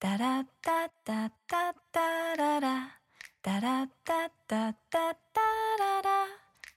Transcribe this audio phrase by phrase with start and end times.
[0.00, 3.00] タラッタッタッタッララ。
[3.42, 5.40] タラッタッタッタッタ
[5.76, 6.26] ララ。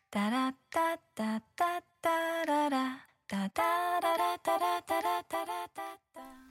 [0.10, 3.06] タラッタッタッタッララ。
[3.28, 3.62] タタ
[4.02, 6.51] ララタラタラタラッタ。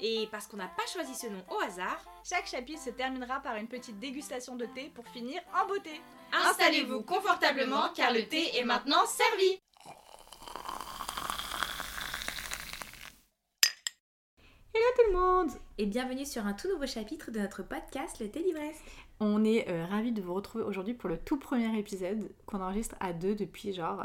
[0.00, 3.56] Et parce qu'on n'a pas choisi ce nom au hasard, Chaque chapitre se terminera par
[3.56, 6.00] une petite dégustation de thé pour finir en beauté.
[6.32, 9.58] installez-vous confortablement car le thé est maintenant servi
[14.74, 18.30] Hello tout le monde Et bienvenue sur un tout nouveau chapitre de notre podcast Le
[18.30, 18.84] Thé Livresque.
[19.20, 22.96] On est euh, ravis de vous retrouver aujourd'hui pour le tout premier épisode qu'on enregistre
[23.00, 24.04] à deux depuis genre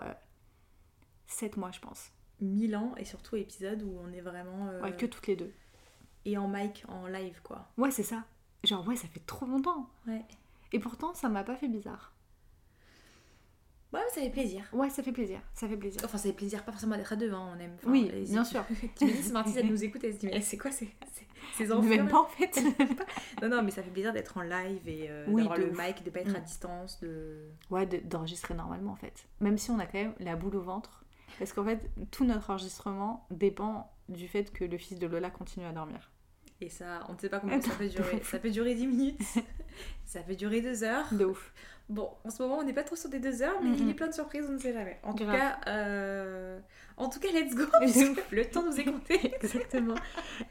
[1.27, 2.11] 7 mois, je pense.
[2.39, 5.51] mille ans et surtout épisode où on est vraiment euh, Ouais, que toutes les deux.
[6.25, 7.67] Et en mic en live quoi.
[7.77, 8.23] Ouais, c'est ça.
[8.63, 9.89] Genre, ouais, ça fait trop longtemps.
[10.07, 10.23] Ouais.
[10.71, 12.13] Et pourtant, ça m'a pas fait bizarre.
[13.93, 14.63] Ouais, mais ça fait plaisir.
[14.71, 15.41] Ouais, ça fait plaisir.
[15.53, 15.99] Ça fait plaisir.
[16.05, 17.73] Enfin, ça fait plaisir pas forcément d'être à deux, hein, on aime.
[17.75, 18.63] enfin, Oui, les- bien sûr.
[18.97, 20.89] tu me dis Smarties, elle nous écoute, elle se dit mais c'est quoi ces,
[21.57, 22.57] ces, enfants Même pas en fait.
[23.41, 25.71] Non, non, mais ça fait plaisir d'être en live et euh, Oui, d'avoir de le
[25.71, 25.77] ouf.
[25.85, 26.43] mic, de pas être à Mm.
[26.43, 27.49] distance, de.
[27.69, 29.25] ouais, de- d'enregistrer normalement en fait.
[29.41, 31.00] Même si on a quand même la boule au ventre.
[31.41, 31.79] Parce qu'en fait,
[32.11, 36.11] tout notre enregistrement dépend du fait que le fils de Lola continue à dormir.
[36.63, 38.21] Et ça, on ne sait pas combien ça peut durer.
[38.23, 39.19] Ça peut durer 10 minutes,
[40.05, 41.07] ça peut durer 2 heures.
[41.11, 41.51] De ouf.
[41.89, 43.77] Bon, en ce moment, on n'est pas trop sur des 2 heures, mais Mhm.
[43.79, 44.99] il est plein de surprises, on ne sait jamais.
[45.01, 46.59] En tout cas, euh,
[46.97, 47.63] en tout cas, let's go.
[48.31, 49.15] Le temps nous est compté.
[49.41, 49.95] Exactement.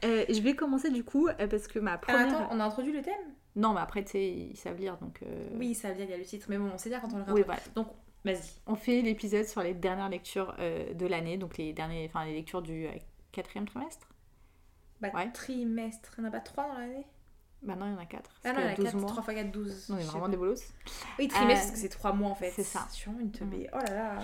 [0.03, 2.27] Euh, je vais commencer du coup euh, parce que ma première.
[2.27, 3.13] attends, on a introduit le thème?
[3.55, 5.19] Non, mais après, tu sais, ils savent lire donc.
[5.23, 7.13] euh, Oui, ça vient, il y a le titre, mais bon, on sait dire quand
[7.13, 7.45] on le Oui, raconte.
[7.45, 7.61] voilà.
[7.75, 7.87] Donc,
[8.25, 8.37] vas-y.
[8.67, 12.33] On fait l'épisode sur les dernières lectures euh, de l'année, donc les derniers, enfin les
[12.33, 12.91] lectures du euh,
[13.31, 14.07] quatrième trimestre.
[15.01, 15.31] Bah, Ouais.
[15.31, 17.05] trimestre, il n'y en a pas 3 dans l'année?
[17.63, 18.31] Maintenant, il y en a 4.
[18.43, 19.09] Ah non, il y en a 4, mois.
[19.09, 19.87] 3 x 4, 12.
[19.91, 20.73] On est vraiment des bolos.
[21.19, 22.49] Oui, trimestre, Euh, parce que c'est 3 mois en fait.
[22.49, 22.87] c'est ça.
[22.89, 23.69] C'est une teubée.
[23.73, 24.19] Oh là là.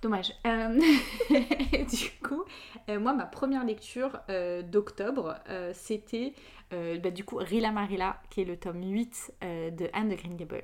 [0.00, 0.32] Dommage.
[0.46, 0.78] Euh,
[1.30, 2.42] du coup,
[2.88, 4.18] moi, ma première lecture
[4.64, 5.38] d'octobre,
[5.74, 6.32] c'était
[6.70, 10.36] bah, du coup Rila Marilla, qui est le tome 8 euh, de Anne de Green
[10.36, 10.62] Gables.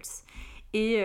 [0.73, 1.03] Et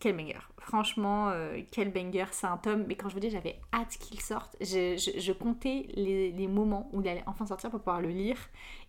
[0.00, 0.38] quel banger.
[0.58, 2.26] Franchement, euh, quel banger.
[2.32, 4.56] C'est un tome, mais quand je vous dis, j'avais hâte qu'il sorte.
[4.60, 8.08] Je, je- je comptais les, les moments où il allait enfin sortir pour pouvoir le
[8.08, 8.36] lire.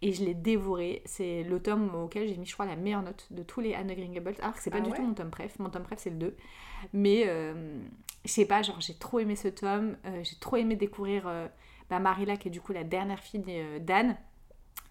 [0.02, 1.02] Et je l'ai dévoré.
[1.06, 3.88] C'est le tome auquel j'ai mis, je crois, la meilleure note de tous les Anne
[3.88, 4.36] de Green Gables.
[4.42, 5.58] Alors que c'est pas Ah du ouais tout mon tome préf.
[5.60, 6.36] Mon tome préf, c'est le 2.
[6.94, 7.80] Mais euh,
[8.26, 11.48] je sais pas, genre j'ai trop aimé ce tome, euh, j'ai trop aimé découvrir euh,
[11.90, 13.44] bah, Marilla qui est du coup la dernière fille
[13.82, 14.18] d'Anne.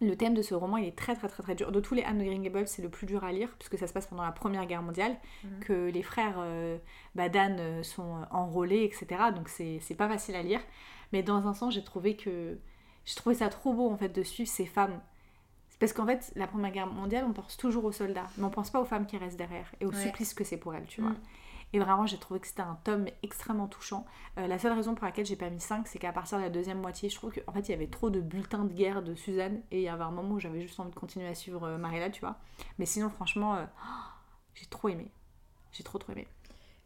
[0.00, 1.71] Le thème de ce roman il est très très très très dur.
[1.72, 3.87] De tous les Anne de Green Gables c'est le plus dur à lire puisque ça
[3.87, 5.60] se passe pendant la Première Guerre mondiale, Mhm.
[5.60, 6.78] que les frères euh,
[7.15, 9.06] bah, d'Anne euh, sont euh, enrôlés etc.
[9.34, 10.60] Donc c'est pas facile à lire.
[11.12, 12.59] Mais dans un sens j'ai trouvé que
[13.04, 15.00] j'ai trouvé ça trop beau en fait de suivre ces femmes.
[15.81, 18.71] Parce qu'en fait, la Première Guerre mondiale, on pense toujours aux soldats, mais on pense
[18.71, 20.00] pas aux femmes qui restent derrière et au Ouais.
[20.03, 21.04] supplice que c'est pour elles, tu Mm.
[21.04, 21.15] vois.
[21.74, 24.06] Et vraiment, j'ai trouvé que c'était un tome extrêmement touchant.
[24.38, 26.48] Euh, la seule raison pour laquelle j'ai pas mis 5, c'est qu'à partir de la
[26.48, 29.16] deuxième moitié, je trouve qu'en fait, il y avait trop de bulletins de guerre de
[29.16, 29.60] Suzanne.
[29.72, 31.76] Et il y avait un moment où j'avais juste envie de continuer à suivre euh,
[31.76, 32.38] Marilla, tu vois.
[32.78, 33.64] Mais sinon, franchement, euh,
[34.54, 35.10] j'ai trop aimé.
[35.72, 36.28] J'ai trop trop aimé.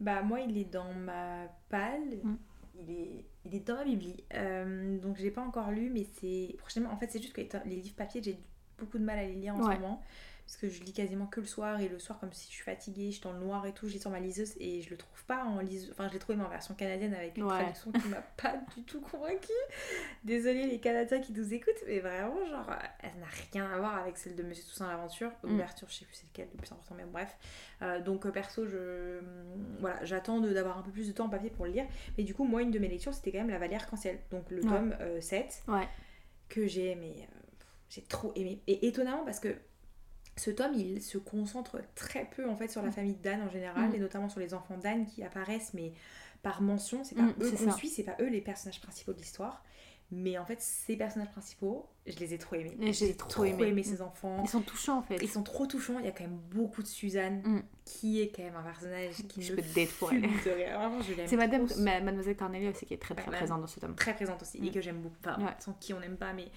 [0.00, 2.16] Bah, moi, il est dans ma palle.
[2.22, 2.36] Mm.
[2.80, 4.24] Il est, il est dans ma bibli.
[4.32, 6.54] Euh, donc, je l'ai pas encore lu, mais c'est.
[6.58, 8.38] Prochainement, en fait, c'est juste que les livres papier, j'ai
[8.78, 9.74] beaucoup de mal à les lire en Ouais.
[9.76, 10.00] ce moment.
[10.48, 11.78] Parce que je lis quasiment que le soir.
[11.78, 13.86] Et le soir, comme si je suis fatiguée, je suis dans le noir et tout,
[13.86, 14.54] je lis sur ma liseuse.
[14.58, 15.90] Et je le trouve pas en liseuse.
[15.90, 17.50] Enfin, je l'ai trouvé mais en version canadienne avec une Ouais.
[17.50, 19.52] traduction qui m'a pas du tout convaincue.
[20.24, 21.74] Désolée, les Canadiens qui nous écoutent.
[21.86, 22.66] Mais vraiment, genre,
[23.00, 25.30] elle n'a rien à voir avec celle de Monsieur Toussaint l'Aventure.
[25.44, 25.52] Mm.
[25.52, 27.36] Ouverture, je sais plus c'est lequel le plus important, mais bref.
[27.82, 29.20] Euh, donc euh, perso, je
[29.80, 31.86] voilà, j'attends d'avoir un peu plus de temps en papier pour le lire.
[32.16, 34.50] Mais du coup, moi, une de mes lectures, c'était quand même La Vallée Arc-en-Ciel, donc
[34.50, 34.68] le Ouais.
[34.70, 35.86] tome euh, 7, Ouais.
[36.48, 37.28] que j'ai aimé.
[37.30, 37.34] euh,
[37.90, 38.62] j'ai trop aimé.
[38.66, 39.54] Et étonnamment, parce que
[40.40, 43.90] ce tome, il se concentre très peu en fait sur la famille d'Anne en général,
[43.90, 43.94] Mm.
[43.94, 45.92] et notamment sur les enfants d'Anne qui apparaissent, mais
[46.42, 47.02] par mention.
[47.04, 49.64] C'est pas Mm, eux qu'on suit, c'est pas eux les personnages principaux de l'histoire.
[50.10, 52.76] Mais en fait, ces personnages principaux, je les ai trop aimés.
[52.80, 53.68] Et j'ai J'ai trop trop aimé.
[53.68, 54.40] aimé ces enfants.
[54.44, 55.16] Ils sont touchants en fait.
[55.22, 55.98] Ils sont trop touchants.
[55.98, 57.62] Il y a quand même beaucoup de Suzanne, Mm.
[57.84, 60.26] qui est quand même un personnage qui Je me peux te date pour elle.
[60.26, 61.80] Vraiment, je l'aime C'est Madame, trop.
[61.80, 63.94] ma- Mademoiselle Cornelia aussi qui est très très présente dans ce tome.
[63.94, 64.72] très présente aussi et Mm.
[64.72, 65.16] que j'aime beaucoup.
[65.24, 65.52] Enfin, Ouais.
[65.58, 66.48] sans qui on n'aime pas, mais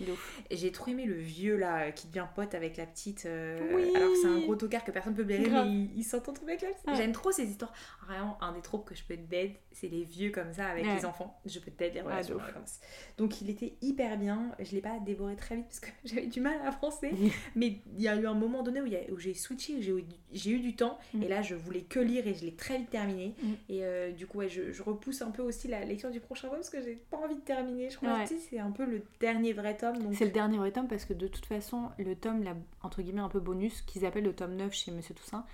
[0.50, 3.26] et j'ai trop aimé le vieux là qui devient pote avec la petite.
[3.26, 3.92] euh, Oui.
[3.96, 5.66] Alors c'est un gros tocard que personne peut blairer, Grave.
[5.68, 6.88] mais il, il s'entend trop avec la petite.
[6.88, 6.96] Ouais.
[6.96, 7.74] J'aime trop ces histoires.
[8.08, 10.86] Vraiment, un des tropes que je peux te dead, c'est les vieux comme ça avec
[10.86, 10.96] Ouais.
[10.96, 11.40] les enfants.
[11.46, 12.80] Je peux te dead les Ouais, relations comme ça.
[13.18, 14.52] Donc il était hyper bien.
[14.60, 17.12] Je l'ai pas dévoré très vite parce que j'avais du mal à avancer.
[17.56, 20.98] Mais il y a eu un moment donné où, j'ai switché, j'ai eu, du temps.
[21.14, 21.24] Mm.
[21.24, 23.36] Et là, je voulais que lire et je l'ai très vite terminé.
[23.42, 23.48] Mm.
[23.70, 26.48] Et euh, du coup, ouais, je, je repousse un peu aussi la lecture du prochain
[26.48, 27.90] tome parce que j'ai pas envie de terminer.
[27.90, 28.26] Je crois Ouais.
[28.26, 29.98] que c'est un peu le dernier vrai tome.
[30.00, 30.14] Donc...
[30.16, 33.22] C'est le dernier vrai tome parce que de toute façon, le tome, la, entre guillemets,
[33.22, 35.46] un peu bonus, qu'ils appellent le tome 9 chez Monsieur Toussaint,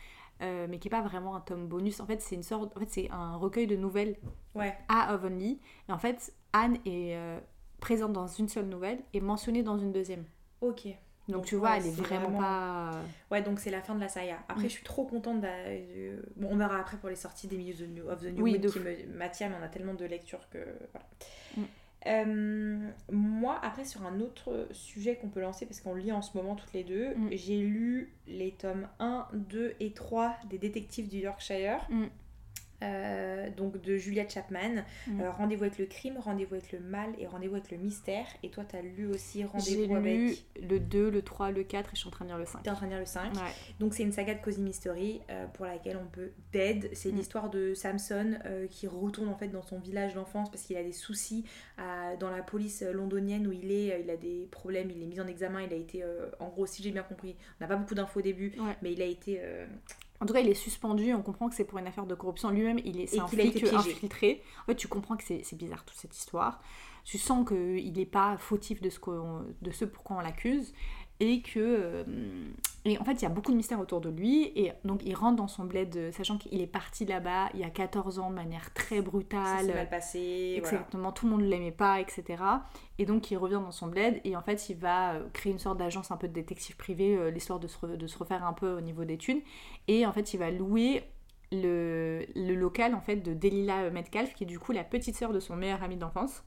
[0.41, 1.99] euh, mais qui n'est pas vraiment un tome bonus.
[1.99, 4.17] En fait, c'est une sorte, en fait, c'est un recueil de nouvelles
[4.55, 5.57] Ouais, à Avonlea.
[5.89, 7.39] Et en fait, Anne est euh,
[7.79, 10.23] présente dans une seule nouvelle et mentionnée dans une deuxième.
[10.61, 10.87] ok.
[11.29, 13.01] Donc, Donc, tu vois, ouais, elle est vraiment, vraiment- pas.
[13.31, 14.37] Ouais, donc c'est la fin de la saga.
[14.47, 14.69] Après, Mm.
[14.69, 15.41] je suis trop contente.
[15.41, 18.59] de- Bon, on verra après pour les sorties des New- of the New Oui, Moon
[18.61, 18.85] de qui me
[19.49, 20.59] mais on a tellement de lectures que
[20.93, 21.05] voilà.
[21.57, 21.63] Mm.
[22.07, 26.37] Euh, moi, après, sur un autre sujet qu'on peut lancer, parce qu'on lit en ce
[26.37, 27.29] moment toutes les deux, Mm.
[27.33, 31.85] j'ai lu les tomes 1, 2 et 3 des détectives du Yorkshire.
[31.89, 32.05] Mm.
[32.83, 35.21] Euh, donc de Julia Chapman, Mm.
[35.21, 38.25] Euh, Rendez-vous avec le crime, Rendez-vous avec le mal et Rendez-vous avec le mystère.
[38.43, 39.97] Et toi, t'as lu aussi J'ai Rendez-vous lu
[40.29, 40.45] avec.
[40.61, 42.61] le 2, le 3, le 4 et je suis en train de lire le 5.
[42.63, 43.33] T'es en train de lire le 5.
[43.33, 43.39] Ouais.
[43.79, 46.89] Donc c'est une saga de Cozy Mystery euh, pour laquelle on peut dead.
[46.93, 47.15] C'est Mm.
[47.15, 48.37] l'histoire de Samson
[48.69, 51.45] qui retourne en fait dans son village d'enfance parce qu'il a des soucis
[51.77, 54.01] à- dans la police londonienne où il est.
[54.01, 56.03] il a des problèmes, il est mis en examen, il a été,
[56.39, 58.75] en gros si j'ai bien compris, on n'a pas beaucoup d'infos au début, Ouais.
[58.81, 59.41] mais il a été...
[60.19, 61.13] En tout cas, il est suspendu.
[61.13, 62.49] On comprend que c'est pour une affaire de corruption.
[62.49, 64.41] Lui-même, il est, c'est un flic infiltré.
[64.63, 66.59] En fait, tu comprends que c'est bizarre toute cette histoire.
[67.03, 68.99] Tu sens qu'il n'est pas fautif de ce,
[69.61, 70.73] de ce pourquoi on l'accuse.
[71.19, 71.59] Et que.
[71.59, 72.03] euh,
[72.85, 74.51] et en fait, il y a beaucoup de mystères autour de lui.
[74.55, 77.63] Et donc, il rentre dans son bled, euh, sachant qu'il est parti là-bas il y
[77.63, 79.65] a 14 ans de manière très ça brutale.
[79.65, 80.77] s'est mal passé, voilà.
[80.77, 82.43] Exactement, tout le monde ne l'aimait pas, etc.
[82.99, 85.59] Et donc il revient dans son bled et en fait il va euh, créer une
[85.59, 88.53] sorte d'agence un peu de détective privé, l'histoire de se, re- de se refaire un
[88.53, 89.41] peu au niveau des thunes.
[89.87, 91.03] Et en fait il va louer
[91.51, 95.33] le, le local en fait de Delilah Metcalf qui est du coup la petite sœur
[95.33, 96.43] de son meilleur ami d'enfance.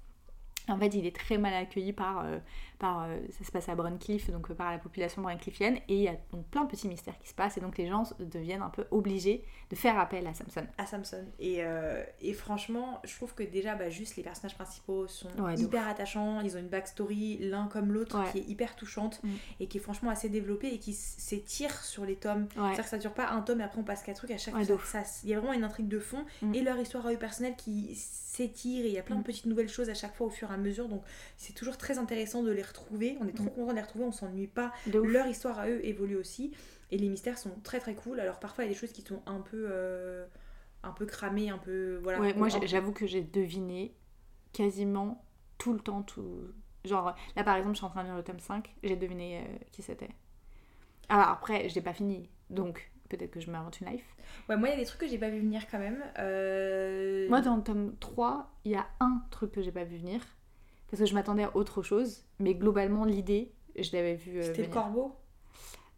[0.68, 2.38] En fait, il est très mal accueilli par, euh,
[2.80, 6.02] par euh, ça se passe à Bruncliffe, donc euh, par la population bruncliffienne, et il
[6.02, 8.62] y a donc plein de petits mystères qui se passent, et donc les gens deviennent
[8.62, 10.66] un peu obligés de faire appel à Samson.
[10.78, 11.24] à Samson.
[11.38, 15.54] Et, euh, et franchement, je trouve que déjà, bah, juste les personnages principaux sont Ouais,
[15.54, 16.40] hyper attachants.
[16.40, 18.30] Ils ont une backstory l'un comme l'autre Ouais.
[18.32, 19.28] qui est hyper touchante Mm.
[19.60, 22.48] et qui est franchement assez développée et qui s'étire sur les tomes.
[22.56, 22.62] Ouais.
[22.74, 24.30] C'est-à-dire que ça dure pas un tome et après on passe quatre trucs.
[24.32, 24.62] À chaque fois,
[25.22, 26.54] il y a vraiment une intrigue de fond Mm.
[26.54, 29.20] et leur histoire à eux personnelle qui s'étire et il y a plein Mm.
[29.20, 30.88] de petites nouvelles choses à chaque fois au fur et à mesure.
[30.88, 31.02] Donc
[31.36, 33.16] c'est toujours très intéressant de les retrouver.
[33.20, 33.50] On est trop Mm.
[33.50, 34.72] content de les retrouver, on s'ennuie pas.
[34.92, 36.52] Leur histoire à eux évolue aussi
[36.90, 38.18] et les mystères sont très très cool.
[38.20, 40.26] Alors parfois il y a des choses qui sont un peu euh,
[40.82, 42.18] un peu cramées, un peu voilà.
[42.20, 43.94] Ouais, moi j'avoue que j'ai deviné
[44.52, 45.24] quasiment
[45.58, 46.40] tout le temps, tout.
[46.84, 49.38] Genre, là par exemple, je suis en train de lire le tome 5, j'ai deviné
[49.40, 50.08] euh, qui c'était.
[51.10, 54.16] Alors après, je l'ai pas fini, donc peut-être que je m'invente une life.
[54.48, 56.02] Ouais, moi il y a des trucs que j'ai pas vu venir quand même.
[56.18, 59.98] Euh, Moi, dans le tome 3, il y a un truc que j'ai pas vu
[59.98, 60.22] venir,
[60.90, 64.38] parce que je m'attendais à autre chose, mais globalement, l'idée, je l'avais vu.
[64.38, 65.12] euh, C'était le corbeau?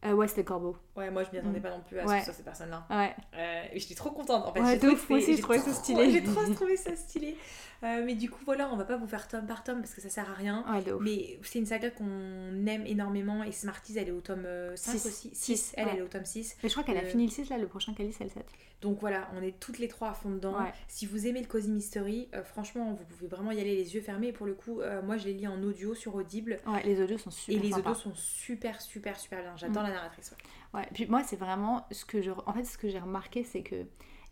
[0.04, 0.76] Euh, ouais, c'était le corbeau.
[0.96, 1.62] Ouais, moi je m'y attendais Mm.
[1.62, 2.20] pas non plus à Ouais.
[2.20, 2.86] ce que ce soit ces personnes-là.
[2.90, 3.14] Ouais.
[3.36, 4.60] Euh, et j'étais trop contente en fait.
[4.60, 6.10] Ouais, J'ai trouvé moi aussi, je trouvais ça stylé.
[6.12, 7.36] J'ai trop trouvé ça stylé.
[7.84, 10.00] Euh, mais du coup, voilà, on va pas vous faire tome par tome parce que
[10.00, 10.64] ça sert à rien.
[10.72, 11.02] Ouais, de ouf.
[11.02, 14.92] Mais c'est une saga qu'on aime énormément et Smarties elle est au tome euh, 5
[14.98, 15.06] Six.
[15.06, 15.30] aussi.
[15.32, 16.56] 6, Six, elle, elle est au tome 6.
[16.62, 18.30] Mais je crois qu'elle a euh, fini le 6 là, le prochain calice, c'est le
[18.30, 18.44] 7.
[18.82, 20.54] Donc voilà, on est toutes les trois à fond dedans.
[20.88, 24.00] Si vous aimez le Cozy Mystery, euh, franchement, vous pouvez vraiment y aller les yeux
[24.00, 24.28] fermés.
[24.28, 26.58] Et pour le coup, euh, moi je les lis en audio sur Audible.
[26.66, 27.90] Ouais, les audios sont super et les sympas.
[27.90, 29.56] audios sont super, super, super bien.
[29.56, 29.86] J'adore Mm.
[29.86, 30.34] la narratrice.
[30.74, 30.80] ouais.
[30.80, 32.30] Ouais, puis moi, c'est vraiment ce que je.
[32.46, 33.76] En fait, ce que j'ai remarqué, c'est que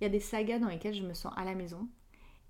[0.00, 1.86] il y a des sagas dans lesquelles je me sens à la maison.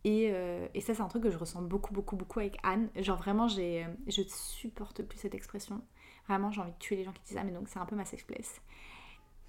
[0.05, 2.89] Et, euh, et ça, c'est un truc que je ressens beaucoup, beaucoup, beaucoup avec Anne.
[2.96, 5.82] Genre, vraiment, j'ai, euh, je supporte plus cette expression.
[6.29, 7.96] Vraiment, j'ai envie de tuer les gens qui disent ça, mais donc c'est un peu
[7.96, 8.61] ma safe place.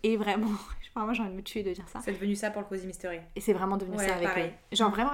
[0.04, 0.50] Et vraiment,
[0.96, 2.00] vraiment j'ai envie de me tuer de dire ça.
[2.02, 3.20] C'est devenu ça pour le Cozy Mystery.
[3.36, 4.50] Et c'est vraiment devenu Ouais, ça avec pareil.
[4.74, 4.76] eux.
[4.76, 5.12] Genre vraiment,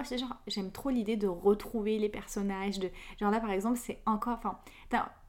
[0.47, 2.79] j'aime trop l'idée de retrouver les personnages.
[2.79, 2.89] De...
[3.19, 4.37] Genre là, par exemple, c'est encore...
[4.37, 4.57] Enfin,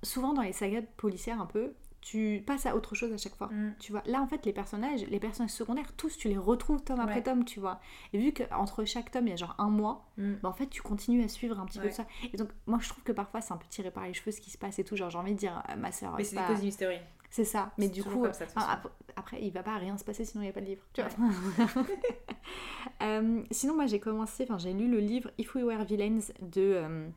[0.02, 1.74] souvent dans les sagas policières un peu,
[2.10, 3.48] tu passes à autre chose à chaque fois.
[3.48, 3.74] Mm.
[3.80, 7.00] Tu vois, là en fait, les personnages, les personnages secondaires, tous, tu les retrouves tome
[7.00, 7.80] après tome, tu vois.
[8.12, 10.34] Et vu qu'entre chaque tome, il y a genre un mois, Mm.
[10.42, 11.90] bah, en fait, tu continues à suivre un petit peu Ouais.
[11.92, 12.06] ça.
[12.32, 14.40] Et donc, moi, je trouve que parfois, c'est un peu tiré par les cheveux ce
[14.40, 14.96] qui se passe et tout.
[14.96, 16.46] Genre, j'ai envie de dire, euh, ma soeur, Mais c'est pas...
[16.48, 16.96] des Cozy Mystery.
[17.30, 17.72] c'est ça.
[17.78, 18.58] Mais du coup, ça, façon.
[18.70, 20.82] après, après, il va pas rien se passer sinon il n'y a pas de livre.
[20.94, 21.10] Tu vois.
[21.10, 21.84] Ouais.
[23.02, 26.60] Euh, sinon, moi, j'ai commencé, enfin, j'ai lu le livre If We Were Villains de
[26.62, 27.08] euh,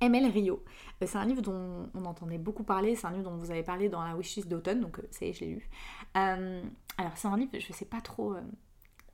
[0.00, 0.62] ML Rio.
[1.02, 2.96] Euh, c'est un livre dont on entendait beaucoup parler.
[2.96, 5.30] C'est un livre dont vous avez parlé dans la wishlist d'automne, donc euh, ça y
[5.30, 5.68] est, je l'ai lu.
[6.16, 6.62] Euh,
[6.96, 8.34] alors, c'est un livre, je sais pas trop.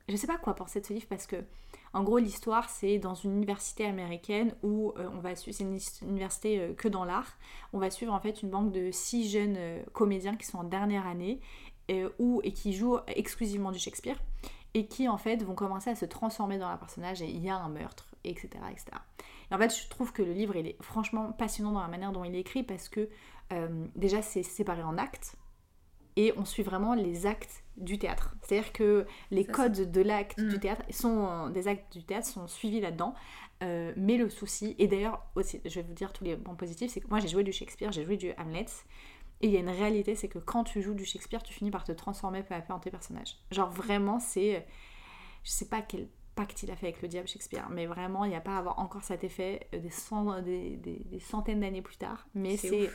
[0.07, 1.37] je sais pas quoi penser de ce livre parce que,
[1.93, 6.73] en gros, l'histoire, c'est dans une université américaine où on va suivre, c'est une université
[6.75, 7.37] que dans l'art.
[7.73, 9.57] On va suivre en fait une banque de six jeunes
[9.93, 11.39] comédiens qui sont en dernière année
[11.91, 14.19] euh, où, et qui jouent exclusivement du Shakespeare
[14.73, 17.49] et qui en fait vont commencer à se transformer dans leur personnage et il y
[17.49, 18.49] a un meurtre, etc.
[18.71, 18.85] etc.
[19.51, 22.11] Et en fait, je trouve que le livre il est franchement passionnant dans la manière
[22.11, 23.09] dont il est écrit parce que
[23.53, 25.35] Euh, déjà, c'est séparé en actes
[26.15, 28.33] et on suit vraiment les actes du théâtre.
[28.41, 30.49] C'est-à-dire que les Ça, codes de l'acte Mm.
[30.49, 33.13] du théâtre sont des actes du théâtre sont suivis là-dedans.
[33.61, 36.91] Euh, mais le souci, et d'ailleurs aussi, je vais vous dire tous les points positifs,
[36.91, 38.65] c'est que moi j'ai joué du Shakespeare, j'ai joué du Hamlet,
[39.41, 41.69] et il y a une réalité, c'est que quand tu joues du Shakespeare, tu finis
[41.69, 43.37] par te transformer peu à peu en tes personnages.
[43.51, 44.65] Genre vraiment, c'est,
[45.43, 48.29] je sais pas quel pacte il a fait avec le diable Shakespeare, mais vraiment, il
[48.29, 51.61] n'y a pas à avoir encore cet effet euh, des, cent- des, des- des centaines
[51.61, 52.27] d'années plus tard.
[52.35, 52.89] Mais C'est.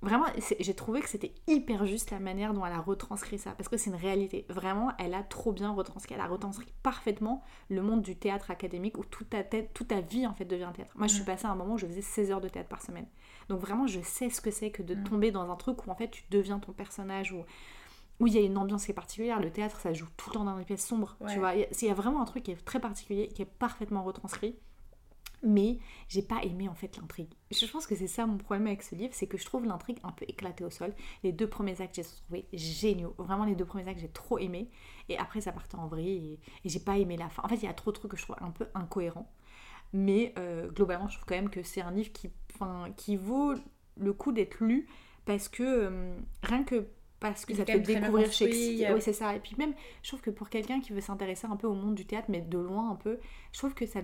[0.00, 0.26] Vraiment,
[0.60, 3.76] j'ai trouvé que c'était hyper juste la manière dont elle a retranscrit ça, parce que
[3.76, 4.46] c'est une réalité.
[4.48, 6.14] Vraiment, elle a trop bien retranscrit.
[6.14, 10.00] Elle a retranscrit parfaitement le monde du théâtre académique où toute ta tête, toute ta
[10.00, 10.92] vie en fait devient théâtre.
[10.94, 11.26] Moi, je suis Mm.
[11.26, 13.08] passée à un moment où je faisais 16 heures de théâtre par semaine.
[13.48, 15.02] Donc vraiment, je sais ce que c'est que de Mm.
[15.02, 17.44] tomber dans un truc où en fait tu deviens ton personnage, où
[18.20, 19.40] où il y a une ambiance qui est particulière.
[19.40, 21.16] Le théâtre, ça joue tout le temps dans des pièces sombres.
[21.20, 21.32] Ouais.
[21.32, 23.28] Tu vois, il y, a- il y a vraiment un truc qui est très particulier,
[23.28, 24.56] qui est parfaitement retranscrit.
[25.44, 27.32] Mais j'ai pas aimé en fait l'intrigue.
[27.52, 29.98] Je pense que c'est ça mon problème avec ce livre, c'est que je trouve l'intrigue
[30.02, 30.92] un peu éclatée au sol.
[31.22, 33.14] Les deux premiers actes, j'ai trouvé géniaux.
[33.18, 34.68] Vraiment, les deux premiers actes, j'ai trop aimé.
[35.08, 37.42] Et après, ça partait en vrille et, et j'ai pas aimé la fin.
[37.44, 39.30] En fait, il y a trop de trucs que je trouve un peu incohérents.
[39.92, 42.10] Mais euh, globalement, je trouve quand même que c'est un livre
[42.96, 43.54] qui vaut
[43.96, 44.88] le coup d'être lu
[45.24, 46.88] parce que euh, rien que
[47.20, 48.90] parce que ça te fait découvrir Shakespeare.
[48.94, 49.34] Oui, c'est ça.
[49.36, 51.94] Et puis même, je trouve que pour quelqu'un qui veut s'intéresser un peu au monde
[51.94, 53.18] du théâtre, mais de loin un peu,
[53.52, 54.00] je trouve que ça,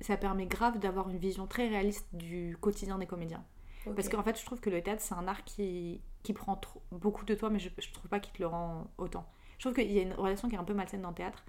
[0.00, 3.44] ça permet grave d'avoir une vision très réaliste du quotidien des comédiens.
[3.86, 3.94] Ok.
[3.96, 6.82] Parce qu'en fait, je trouve que le théâtre, c'est un art qui, qui prend trop-
[6.92, 9.26] beaucoup de toi, mais je, je trouve pas qu'il te le rend autant.
[9.58, 11.44] Je trouve qu'il y a une relation qui est un peu malsaine dans le théâtre.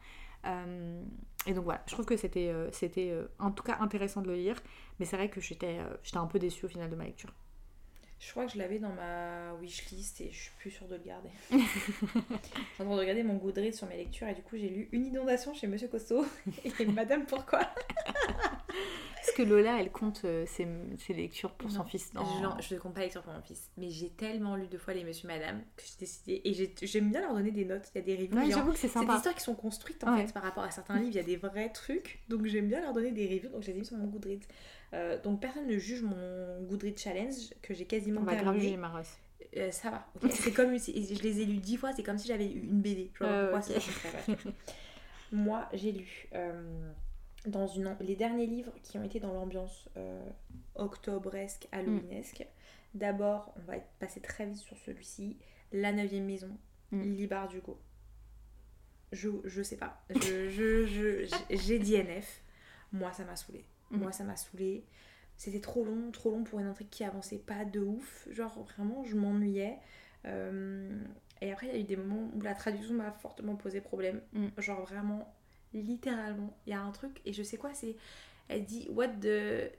[0.45, 1.01] Euh,
[1.45, 4.27] et donc voilà, je trouve que c'était euh, c'était euh, en tout cas intéressant de
[4.27, 4.61] le lire,
[4.99, 7.33] mais c'est vrai que j'étais j'étais un peu déçue au final de ma lecture.
[8.25, 11.03] Je crois que je l'avais dans ma wishlist et je suis plus sûre de le
[11.03, 11.29] garder.
[11.51, 11.63] je suis
[12.79, 15.05] en train de regarder mon Goodreads sur mes lectures et du coup j'ai lu Une
[15.05, 16.25] inondation chez Monsieur Costaud
[16.79, 17.61] et Madame Pourquoi.
[19.21, 20.67] Est-ce que Lola, elle compte euh, ses,
[20.99, 21.85] ses lectures pour son Non.
[21.85, 22.59] fils dans...
[22.59, 24.93] Je, je ne compte pas lecture pour mon fils, mais j'ai tellement lu deux fois
[24.93, 27.89] les Monsieur Madame que j'ai décidé et j'ai- j'aime bien leur donner des notes.
[27.95, 28.37] Il y a des reviews.
[28.37, 29.15] Ouais, j'avoue que c'est C'est des sympa.
[29.15, 30.25] histoires qui sont construites en Ouais.
[30.27, 31.09] fait par rapport à certains livres.
[31.11, 33.49] Il y a des vrais trucs, donc j'aime bien leur donner des reviews.
[33.49, 34.45] Donc je les ai mis sur mon Goodreads.
[34.93, 38.63] Euh, donc personne ne juge mon Goodreads challenge que j'ai quasiment On va grave terminé.
[38.65, 39.01] juger Maros.
[39.57, 40.07] Euh, ça va.
[40.29, 41.91] C'est comme je les ai lus dix fois.
[41.93, 43.11] C'est comme si j'avais eu une BD.
[43.19, 43.81] Genre Euh, pourquoi ok.
[43.81, 44.53] c'est pas concret, bref.
[45.31, 46.91] Moi j'ai lu euh,
[47.47, 50.23] dans une les derniers livres qui ont été dans l'ambiance euh,
[50.75, 52.45] octobresque, halloweenesque.
[52.93, 55.37] D'abord, on va passer très vite sur celui-ci.
[55.71, 56.55] La neuvième maison,
[56.91, 57.01] Mm.
[57.15, 57.79] Libar Dugo.
[59.11, 60.03] Je, je sais pas.
[60.11, 62.41] Je, je, je- j'ai DNF.
[62.91, 63.65] Moi, ça m'a saoulé.
[63.93, 63.99] Mm.
[63.99, 64.85] Moi, ça m'a saoulé.
[65.37, 68.27] C'était trop long, trop long pour une intrigue qui avançait pas de ouf.
[68.31, 69.77] Genre, vraiment, je m'ennuyais.
[70.25, 71.01] Euh,
[71.41, 74.21] et après, il y a eu des moments où la traduction m'a fortement posé problème.
[74.33, 74.47] Mm.
[74.59, 75.33] Genre, vraiment,
[75.73, 77.95] littéralement, il y a un truc, et je sais quoi, c'est.
[78.47, 79.71] Elle dit, What the.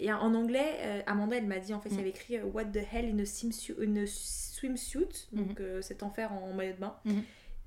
[0.00, 2.38] Y a, en anglais, euh, Amanda, elle m'a dit, en fait, il y avait écrit
[2.38, 6.52] euh, What the hell in a, swimsuit, in a swimsuit donc euh, cet enfer en
[6.52, 6.96] maillot de bain.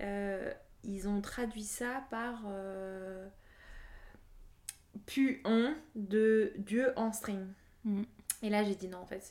[0.01, 0.53] Euh,
[0.84, 2.43] ils ont traduit ça par.
[2.48, 3.27] Euh,
[5.05, 7.45] puant de Dieu en string.
[7.83, 8.05] Mhm.
[8.41, 9.21] Et là, j'ai dit non, en fait,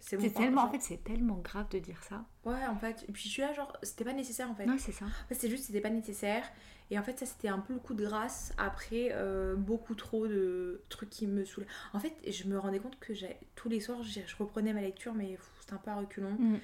[0.00, 0.22] c'est bon.
[0.22, 2.24] C'est tellement, en fait, c'est tellement grave de dire ça.
[2.44, 3.04] Ouais, en fait.
[3.08, 4.66] Et puis je suis là, genre, c'était pas nécessaire en fait.
[4.66, 5.06] Non, c'est ça.
[5.06, 6.44] En fait, c'est juste, c'était pas nécessaire.
[6.90, 10.28] Et en fait, ça, c'était un peu le coup de grâce après euh, beaucoup trop
[10.28, 11.66] de trucs qui me saoulaient.
[11.94, 15.14] En fait, je me rendais compte que j'ai- tous les soirs, je, reprenais ma lecture,
[15.14, 16.36] mais c'était un peu à reculons.
[16.38, 16.56] Mm.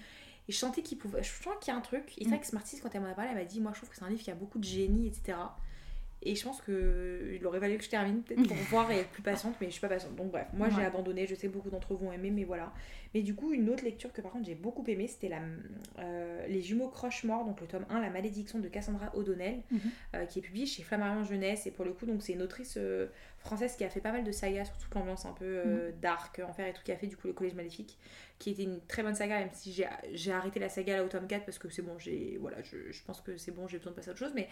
[0.49, 1.23] Et je sentais qu'il pouvait.
[1.23, 2.13] Je sens qu'il y a un truc.
[2.19, 3.79] Et c'est vrai que Smarties, quand elle m'en a parlé, elle m'a dit Moi, je
[3.79, 5.39] trouve que c'est un livre qui a beaucoup de génie, etc.
[6.23, 9.09] Et je pense que il aurait fallu que je termine peut-être pour voir et être
[9.11, 10.17] plus patiente, mais je suis pas patiente.
[10.17, 11.27] Donc bref, moi j'ai abandonné.
[11.27, 12.73] Je sais que beaucoup d'entre vous ont aimé, mais voilà.
[13.15, 15.41] Mais du coup, une autre lecture que par contre j'ai beaucoup aimé, c'était la,
[16.01, 19.81] euh, Les Jumeaux Croche-Mort, donc le tome 1, La Malédiction de Cassandra O'Donnell, Mhm.
[20.17, 21.67] euh, qui est publié chez Flammarion Jeunesse.
[21.67, 23.07] Et pour le coup, donc c'est une autrice euh,
[23.39, 26.41] française qui a fait pas mal de sagas sur toute l'ambiance un peu euh, dark,
[26.47, 27.97] enfer et tout, qui a fait du coup Le Collège Maléfique,
[28.41, 31.09] qui était une très bonne saga, même si j'ai- j'ai arrêté la saga là au
[31.09, 33.79] tome 4 parce que c'est bon, j'ai voilà, je, je pense que c'est bon, j'ai
[33.79, 34.49] besoin de passer à autre chose, mais.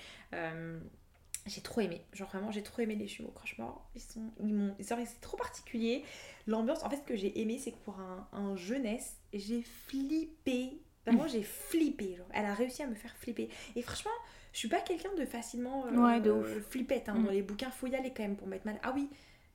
[1.46, 3.88] Euh, j'ai trop aimé, genre vraiment j'ai trop aimé les jumeaux croche-morts.
[3.94, 4.72] Ils sont, ils
[5.06, 6.04] c'est trop particulier.
[6.46, 10.80] L'ambiance, en fait, ce que j'ai aimé, c'est que pour un, un jeunesse, j'ai flippé.
[11.06, 12.16] Vraiment, j'ai flippé.
[12.16, 13.48] Genre, elle a réussi à me faire flipper.
[13.76, 14.10] Et franchement,
[14.52, 16.68] je suis pas quelqu'un de facilement euh, Ouais, de ouf.
[16.70, 17.08] flippette.
[17.08, 17.14] hein.
[17.14, 17.24] Mm.
[17.24, 18.78] Dans les bouquins, faut y aller quand même pour mettre mal.
[18.82, 19.08] Ah oui,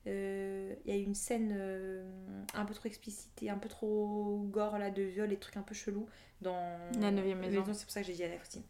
[0.06, 2.08] euh, il y a une scène euh,
[2.54, 5.62] un peu trop explicite et un peu trop gore là de viol et trucs un
[5.62, 6.06] peu chelous
[6.40, 7.64] dans La neuvième maison.
[7.72, 8.62] C'est pour ça que j'ai dit Anna aussi.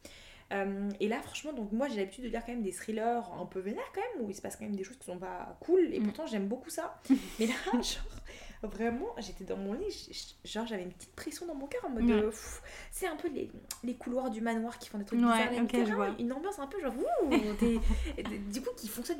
[0.52, 3.46] Euh, et là, franchement, donc moi j'ai l'habitude de lire quand même des thrillers un
[3.46, 5.56] peu vénères quand même, où il se passe quand même des choses qui sont pas
[5.60, 6.04] cool, et Mm.
[6.04, 7.00] pourtant j'aime beaucoup ça.
[7.38, 10.10] Mais là, genre, vraiment, j'étais dans mon lit,
[10.44, 12.04] genre j'avais une petite pression dans mon cœur en mode.
[12.04, 12.12] Ouais.
[12.12, 13.50] euh, pff, c'est un peu les,
[13.82, 15.52] les couloirs du manoir qui font des trucs Ouais, bizarres.
[15.52, 16.08] là, ok, c'est je vois.
[16.18, 16.94] Une ambiance un peu genre.
[16.96, 17.30] ouh,
[18.52, 19.18] du coup, qui fonctionne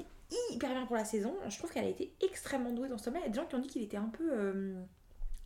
[0.50, 1.34] hyper bien pour la saison.
[1.48, 3.20] Je trouve qu'elle a été extrêmement douée dans ce tome-là.
[3.20, 4.28] Il y a des gens qui ont dit qu'il était un peu.
[4.30, 4.74] euh,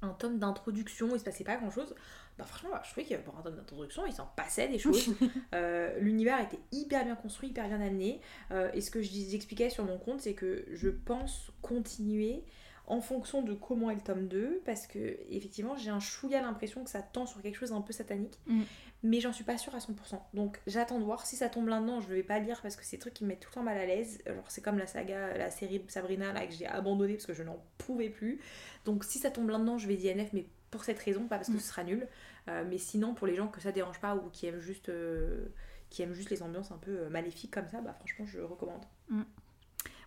[0.03, 1.95] un tome d'introduction, il se passait pas grand chose.
[2.39, 5.15] Bah franchement, bah, je trouvais que pour un tome d'introduction, il s'en passait des choses.
[5.55, 8.21] Euh, L'univers était hyper bien construit, hyper bien amené.
[8.51, 12.45] Euh, et ce que je j'expliquais sur mon compte, c'est que je pense continuer
[12.87, 16.85] en fonction de comment est le tome 2, parce que effectivement, j'ai un chouïa l'impression
[16.85, 18.63] que ça tend sur quelque chose d'un peu satanique, Mm.
[19.03, 20.19] Mais j'en suis pas sûre à 100%.
[20.35, 22.97] Donc j'attends de voir si ça tombe là-dedans, je vais pas lire parce que c'est
[22.97, 24.19] des trucs qui me mettent tout le temps mal à l'aise.
[24.27, 27.43] Genre c'est comme la saga, la série Sabrina là que j'ai abandonné parce que je
[27.43, 28.41] n'en pouvais plus.
[28.85, 31.55] Donc si ça tombe là-dedans, je vais DNF, mais pour cette raison, pas parce que
[31.55, 31.61] Mm.
[31.61, 32.09] ce sera nul,
[32.49, 35.47] Euh, mais sinon pour les gens que ça dérange pas ou qui aiment juste, euh,
[35.91, 38.85] qui aiment juste les ambiances un peu euh, maléfiques comme ça, bah franchement je recommande.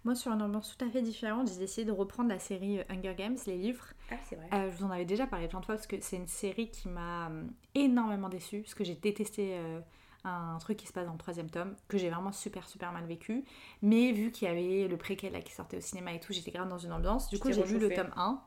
[0.05, 2.83] Moi, sur une ambiance tout à fait différente, j'ai décidé de reprendre la série euh,
[2.89, 3.85] Hunger Games, les livres.
[4.11, 4.47] Ah c'est vrai.
[4.53, 6.69] Euh, je vous en avais déjà parlé plein de fois parce que c'est une série
[6.69, 7.43] qui m'a euh,
[7.75, 9.79] énormément déçue parce que j'ai détesté euh,
[10.23, 13.05] un truc qui se passe dans le troisième tome que j'ai vraiment super super mal
[13.05, 13.43] vécu.
[13.81, 16.51] Mais vu qu'il y avait le préquel là, qui sortait au cinéma et tout, j'étais
[16.51, 17.29] grave dans une ambiance.
[17.29, 18.41] Du coup, j'ai lu le tome 1.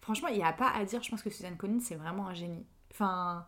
[0.00, 1.02] Franchement, il n'y a pas à dire.
[1.02, 2.64] Je pense que Suzanne Collins c'est vraiment un génie.
[2.92, 3.44] Enfin,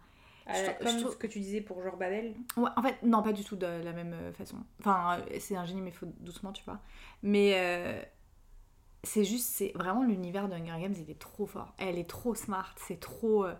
[0.48, 2.34] Ah, je trou- comme trouve- ce que tu disais pour genre Babel.
[2.56, 4.56] Ouais, en fait, non, pas du tout de la même euh, façon.
[4.80, 6.80] Enfin, euh, c'est un génie, mais faut doucement, tu vois.
[7.22, 8.02] Mais euh,
[9.04, 11.74] c'est juste, c'est vraiment l'univers de Hunger Games, il est trop fort.
[11.78, 13.44] Elle est trop smart, c'est trop.
[13.44, 13.54] euh,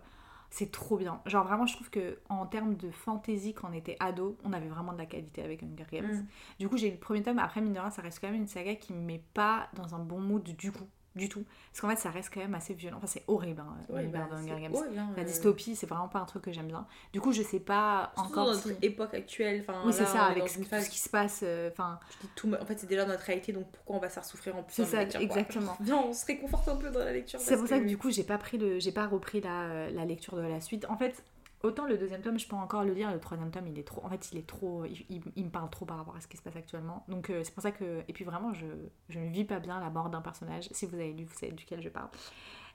[0.51, 1.21] c'est trop bien.
[1.27, 4.67] Genre, vraiment, je trouve que en termes de fantasy, quand on était ado, on avait
[4.67, 6.11] vraiment de la qualité avec Hunger Games.
[6.11, 6.25] Mm.
[6.57, 7.37] Du coup, j'ai eu le premier tome.
[7.37, 9.93] Après, mine de rien, ça reste quand même une saga qui me met pas dans
[9.93, 10.87] un bon mood du coup.
[11.15, 11.43] Du tout.
[11.71, 12.97] Parce qu'en fait, ça reste quand même assez violent.
[12.97, 14.75] Enfin, c'est horrible, hein, Ouais, l'univers bah, de Hunger c'est Games.
[14.75, 16.85] horrible, hein, La euh, dystopie, c'est vraiment pas un truc que j'aime bien.
[17.13, 18.67] Du coup, je sais pas Surtout encore dans si...
[18.69, 19.65] notre époque actuelle.
[19.85, 21.39] Oui, c'est ça, avec tout phase ce qui se passe.
[21.43, 21.99] euh, Enfin,
[22.35, 24.63] tout, en fait, c'est déjà notre réalité, donc pourquoi on va se faire souffrir en
[24.63, 25.75] plus C'est ça, lecture, exactement.
[25.81, 27.39] Viens, on se réconforte un peu dans la lecture.
[27.39, 30.35] c'est pour ça que du coup, j'ai pas pris le, pas repris la, la lecture
[30.35, 30.85] de la suite.
[30.89, 31.23] En fait,
[31.63, 33.11] autant le deuxième tome, je peux encore le lire.
[33.11, 34.03] Le troisième tome, il est trop.
[34.05, 34.85] En fait, il est trop.
[34.85, 37.05] Il, il- il me parle trop par rapport à ce qui se passe actuellement.
[37.07, 38.03] Donc euh, c'est pour ça que.
[38.07, 38.65] Et puis vraiment, je,
[39.09, 40.69] je ne vis pas bien la mort d'un personnage.
[40.71, 42.09] Si vous avez lu, vous savez duquel je parle.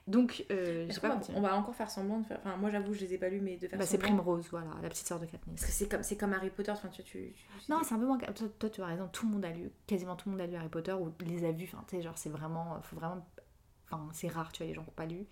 [0.07, 1.35] Donc, euh, pas continué.
[1.39, 2.37] on va encore faire semblant de faire.
[2.45, 3.97] Enfin, moi j'avoue, je les ai pas lus, mais de faire Bah, c'est.
[3.97, 5.59] Primrose, voilà, la petite sœur de Katniss.
[5.59, 7.97] Parce que c'est comme, c'est comme Harry Potter, enfin, tu, tu, tu- Non, c'est un
[7.97, 8.19] peu moins.
[8.19, 10.45] Toi, toi, tu as raison, tout le monde a lu, quasiment tout le monde a
[10.47, 11.67] lu Harry Potter ou les a vus.
[11.73, 12.79] Enfin, tu sais, genre, c'est vraiment.
[12.83, 13.25] Faut vraiment.
[13.89, 15.25] Enfin, c'est rare, tu vois, les gens qui n'ont pas lu.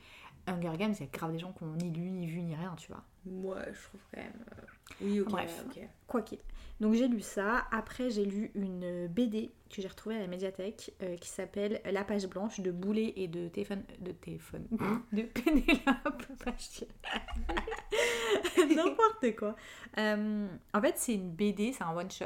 [0.48, 2.56] Hunger Games, il y a grave des gens qui n'ont ni lu, ni vu, ni
[2.56, 3.04] rien, tu vois.
[3.26, 4.46] Moi, je trouve quand même.
[4.58, 4.62] euh,
[5.02, 5.66] Oui, ok, Bref.
[5.68, 5.80] ok.
[6.08, 6.40] Quoi qu'il.
[6.80, 7.66] Donc j'ai lu ça.
[7.72, 12.04] Après, j'ai lu une BD que j'ai retrouvée à la médiathèque euh, qui s'appelle La
[12.04, 13.84] page blanche de Boulet et de téléphone.
[14.00, 14.68] De téléphone.
[15.14, 16.24] de Pénélope.
[18.76, 19.56] N'importe quoi.
[19.98, 22.26] Euh, en fait, c'est une BD, c'est un one-shot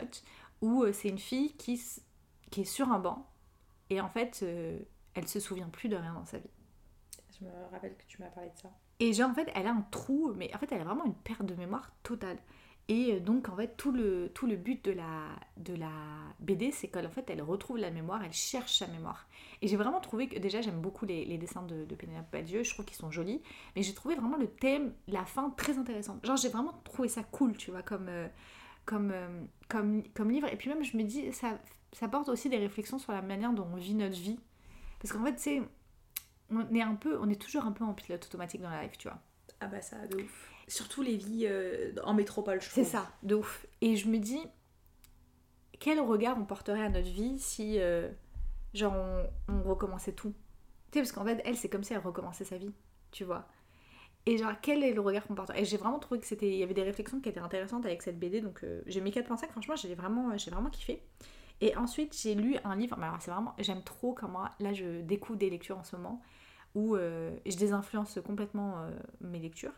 [0.62, 2.02] où euh, c'est une fille qui, s-
[2.50, 3.30] qui est sur un banc
[3.90, 4.80] et en fait, euh,
[5.14, 6.50] elle se souvient plus de rien dans sa vie.
[7.40, 8.70] Je me rappelle que tu m'as parlé de ça.
[9.00, 11.14] Et genre, en fait, elle a un trou, mais en fait, elle a vraiment une
[11.14, 12.38] perte de mémoire totale.
[12.90, 15.92] Et euh, donc, en fait, tout le, tout le but de la, de la
[16.40, 19.28] BD, c'est qu'en fait, elle retrouve la mémoire, elle cherche sa mémoire.
[19.62, 22.86] Et j'ai vraiment trouvé que, déjà, j'aime beaucoup les, dessins de, Pénélope Badieux, je trouve
[22.86, 23.42] qu'ils sont jolis,
[23.76, 26.26] mais j'ai trouvé vraiment le thème, la fin, très intéressante.
[26.26, 28.28] Genre, j'ai vraiment trouvé ça cool, tu vois, comme, euh,
[28.86, 30.48] comme, euh, comme, comme livre.
[30.52, 31.60] Et puis même, je me dis, ça,
[31.92, 34.40] ça porte aussi des réflexions sur la manière dont on vit notre vie.
[35.00, 35.62] Parce qu'en fait, tu sais,
[36.52, 38.98] on est un peu, on est toujours un peu en pilote automatique dans la life,
[38.98, 39.20] tu vois.
[39.60, 40.52] Ah bah ça, de ouf.
[40.68, 43.66] Surtout les vies euh, en métropole, je C'est ça, de ouf.
[43.82, 44.42] Et je me dis,
[45.80, 48.10] quel regard on porterait à notre vie si, euh,
[48.74, 50.34] genre, on, on recommençait tout?
[50.92, 52.74] Tu sais, parce qu'en fait, elle, c'est comme si elle recommençait sa vie,
[53.12, 53.48] tu vois.
[54.26, 55.62] Et genre, quel est le regard qu'on porterait?
[55.62, 58.02] Et j'ai vraiment trouvé que c'était, il y avait des réflexions qui étaient intéressantes avec
[58.02, 61.02] cette BD, donc euh, j'ai mis 4.5, franchement, j'ai vraiment, j'ai vraiment kiffé.
[61.62, 65.00] Et ensuite, j'ai lu un livre, mais alors c'est vraiment, j'aime trop comment, là, je
[65.02, 66.22] découvre des lectures en ce moment,
[66.78, 69.74] où euh, je désinfluence complètement euh, mes lectures.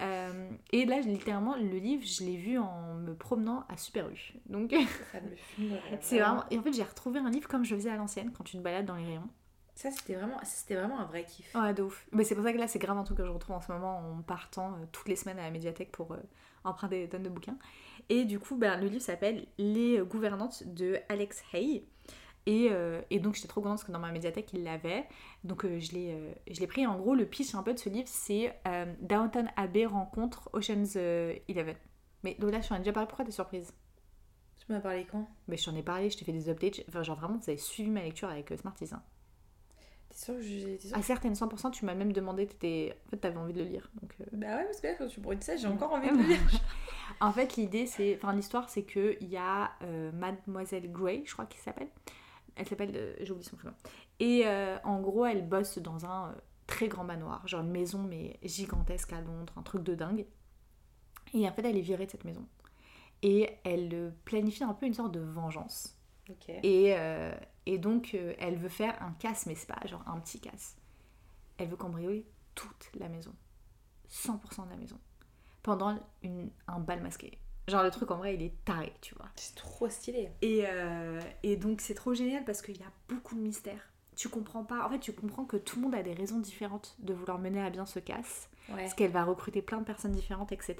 [0.00, 4.32] Euh, et là, littéralement, le livre, je l'ai vu en me promenant à Super U.
[4.46, 4.74] Donc,
[6.00, 6.44] c'est vraiment.
[6.50, 8.62] Et en fait, j'ai retrouvé un livre comme je faisais à l'ancienne, quand tu te
[8.62, 9.28] balades dans les rayons.
[9.74, 11.54] Ça, c'était vraiment, c'était vraiment un vrai kiff.
[11.54, 12.06] Ouais, de ouf.
[12.12, 13.70] Mais c'est pour ça que là, c'est grave un truc que je retrouve en ce
[13.70, 16.18] moment en partant euh, toutes les semaines à la médiathèque pour euh,
[16.64, 17.58] emprunter des tonnes de bouquins.
[18.08, 21.84] Et du coup, ben, le livre s'appelle Les gouvernantes de Alex Hay.
[22.50, 25.06] Et, euh, et donc, j'étais trop contente parce que dans ma médiathèque, il l'avait.
[25.44, 26.84] Donc, euh, je l'ai euh, pris.
[26.84, 30.96] En gros, le pitch un peu de ce livre, c'est euh, Downton Abbey rencontre Ocean's
[30.96, 31.76] Eleven.
[32.24, 33.06] Mais Lola, je t'en ai déjà parlé.
[33.06, 33.72] Pourquoi t'es surprise?
[34.58, 35.28] Tu m'as parlé quand?
[35.46, 36.80] Mais je t'en ai parlé, je t'ai fait des updates.
[36.88, 38.88] Enfin, genre vraiment, vous avez suivi ma lecture avec Smarties.
[38.92, 39.02] hein.
[40.08, 40.78] T'es sûr que j'ai.
[40.80, 42.96] sûr À certaines 100%, tu m'as même demandé, t'étais...
[43.06, 43.88] en fait, t'avais envie de le lire.
[44.02, 46.22] Donc, Bah ouais, parce que là, quand tu brûles ça, j'ai encore envie de le
[46.30, 46.40] lire.
[47.20, 48.16] En fait, l'idée, c'est.
[48.16, 49.72] Enfin, l'histoire, c'est qu'il y a
[50.14, 51.88] Mademoiselle Grey, je crois qu'il s'appelle.
[52.60, 52.92] Elle s'appelle.
[52.94, 53.74] euh, J'ai oublié son prénom.
[54.18, 56.34] Et euh, en gros, elle bosse dans un euh,
[56.66, 60.26] très grand manoir, genre une maison, mais gigantesque à Londres, un truc de dingue.
[61.32, 62.46] Et en fait, elle est virée de cette maison.
[63.22, 65.96] Et elle euh, planifie un peu une sorte de vengeance.
[66.62, 66.94] Et,
[67.66, 70.76] et donc, elle veut faire un casse, mais c'est pas genre un petit casse.
[71.58, 73.32] Elle veut cambrioler toute la maison.
[74.08, 74.98] 100% de la maison.
[75.62, 77.38] Pendant une- un bal masqué.
[77.68, 79.28] Genre le truc en vrai il est taré, tu vois.
[79.36, 80.30] C'est trop stylé.
[80.42, 83.88] Et, euh, et donc c'est trop génial parce qu'il y a beaucoup de mystères.
[84.16, 86.96] Tu comprends pas, en fait tu comprends que tout le monde a des raisons différentes
[86.98, 88.48] de vouloir mener à bien ce casse.
[88.68, 88.76] Ouais.
[88.82, 90.76] Parce qu'elle va recruter plein de personnes différentes, etc.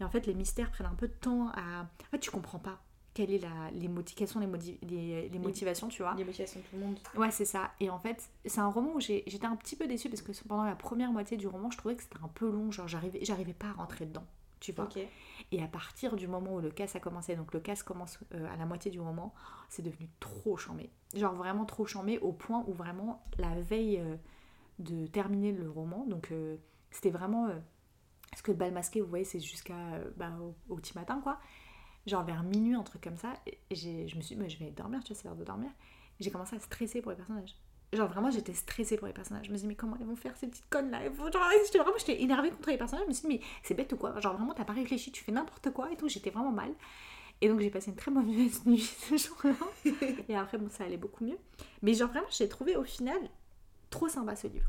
[0.00, 1.82] Et en fait les mystères prennent un peu de temps à...
[1.82, 2.80] En fait tu comprends pas
[3.12, 6.14] quelle est la, les quelles sont les, modi- les, les motivations, tu vois.
[6.14, 6.98] Les motivations de tout le monde.
[7.16, 7.70] Ouais, c'est ça.
[7.78, 10.32] Et en fait, c'est un roman où j'ai- j'étais un petit peu déçue parce que
[10.48, 12.72] pendant la première moitié du roman, je trouvais que c'était un peu long.
[12.72, 14.24] Genre, j'arrivais, j'arrivais pas à rentrer dedans.
[14.64, 14.86] Tu vois.
[14.86, 14.98] Ok.
[15.52, 18.50] Et à partir du moment où le casse a commencé, donc le casse commence euh,
[18.50, 19.34] à la moitié du roman,
[19.68, 20.90] c'est devenu trop chambé.
[21.14, 24.16] Genre vraiment trop chambé au point où vraiment la veille euh,
[24.78, 26.56] de terminer le roman, donc euh,
[26.90, 27.50] c'était vraiment.
[28.30, 29.76] parce que le bal masqué, vous voyez, c'est jusqu'à
[30.16, 31.38] bah, au, au petit matin quoi.
[32.06, 33.34] Genre vers minuit, un truc comme ça.
[33.46, 35.70] Et je me suis dit, bah, je vais dormir, tu vois, c'est l'heure de dormir.
[36.20, 37.54] J'ai commencé à stresser pour les personnages.
[37.94, 39.46] Genre vraiment, j'étais stressée pour les personnages.
[39.46, 41.78] Je me disais, mais comment ils vont faire ces petites connes là vont- genre, j'étais
[41.78, 43.04] Vraiment, j'étais énervée contre les personnages.
[43.04, 44.18] Je me suis dit, mais c'est bête ou quoi?
[44.20, 46.08] Genre vraiment, t'as pas réfléchi, tu fais n'importe quoi et tout.
[46.08, 46.72] J'étais vraiment mal.
[47.40, 49.54] Et donc j'ai passé une très mauvaise nuit ce jour-là.
[50.28, 51.38] et après, bon, ça allait beaucoup mieux.
[51.82, 53.18] Mais genre vraiment, j'ai trouvé au final
[53.90, 54.68] trop sympa ce livre.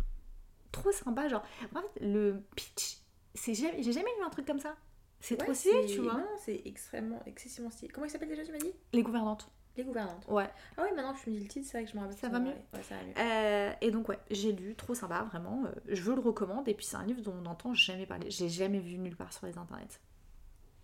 [0.72, 1.28] Trop sympa.
[1.28, 2.98] Genre, en fait, le pitch,
[3.34, 4.76] c'est jamais- j'ai jamais lu un truc comme ça.
[5.22, 6.24] C'est trop stylé, tu vois.
[6.44, 7.92] C'est extrêmement, excessivement stylé.
[7.92, 8.74] Comment il s'appelle déjà, tu m'as dit?
[8.94, 9.50] Les gouvernantes.
[9.78, 10.26] Les gouvernantes.
[10.30, 10.50] Ouais.
[10.78, 12.18] Ah ouais, maintenant que tu me dis le titre, c'est vrai que je me rappelle.
[12.18, 12.66] Ça va mieux parlais.
[12.74, 13.14] Ouais, ça va mieux.
[13.18, 15.64] Euh, et donc ouais, j'ai lu, trop sympa, vraiment.
[15.66, 16.68] euh, je vous le recommande.
[16.70, 18.30] Et puis c'est un livre dont on n'entend jamais parler.
[18.32, 20.00] J'ai jamais vu nulle part sur les internets.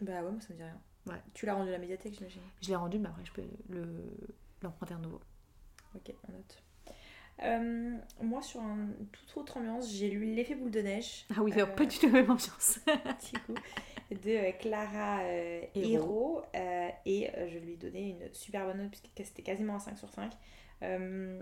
[0.01, 0.79] Bah ouais, moi ça me dit rien.
[1.07, 1.21] Ouais.
[1.33, 2.41] Tu l'as rendu à la médiathèque, j'imagine.
[2.61, 3.87] Je l'ai rendu, mais après je peux le
[4.61, 5.21] l'emprunter à nouveau.
[5.95, 6.63] Ok, on note.
[7.43, 11.25] Euh, moi, sur un toute autre ambiance, j'ai lu L'effet boule de neige.
[11.35, 12.79] Ah oui, Euh, pas du tout la même ambiance.
[12.85, 13.55] petit coup,
[14.15, 15.91] de euh, Clara euh, Hérault.
[15.93, 16.41] Hérault.
[16.55, 19.79] euh, et euh, je lui ai donné une super bonne note puisque c'était quasiment un
[19.79, 20.31] 5 sur 5.
[20.83, 21.41] Euh,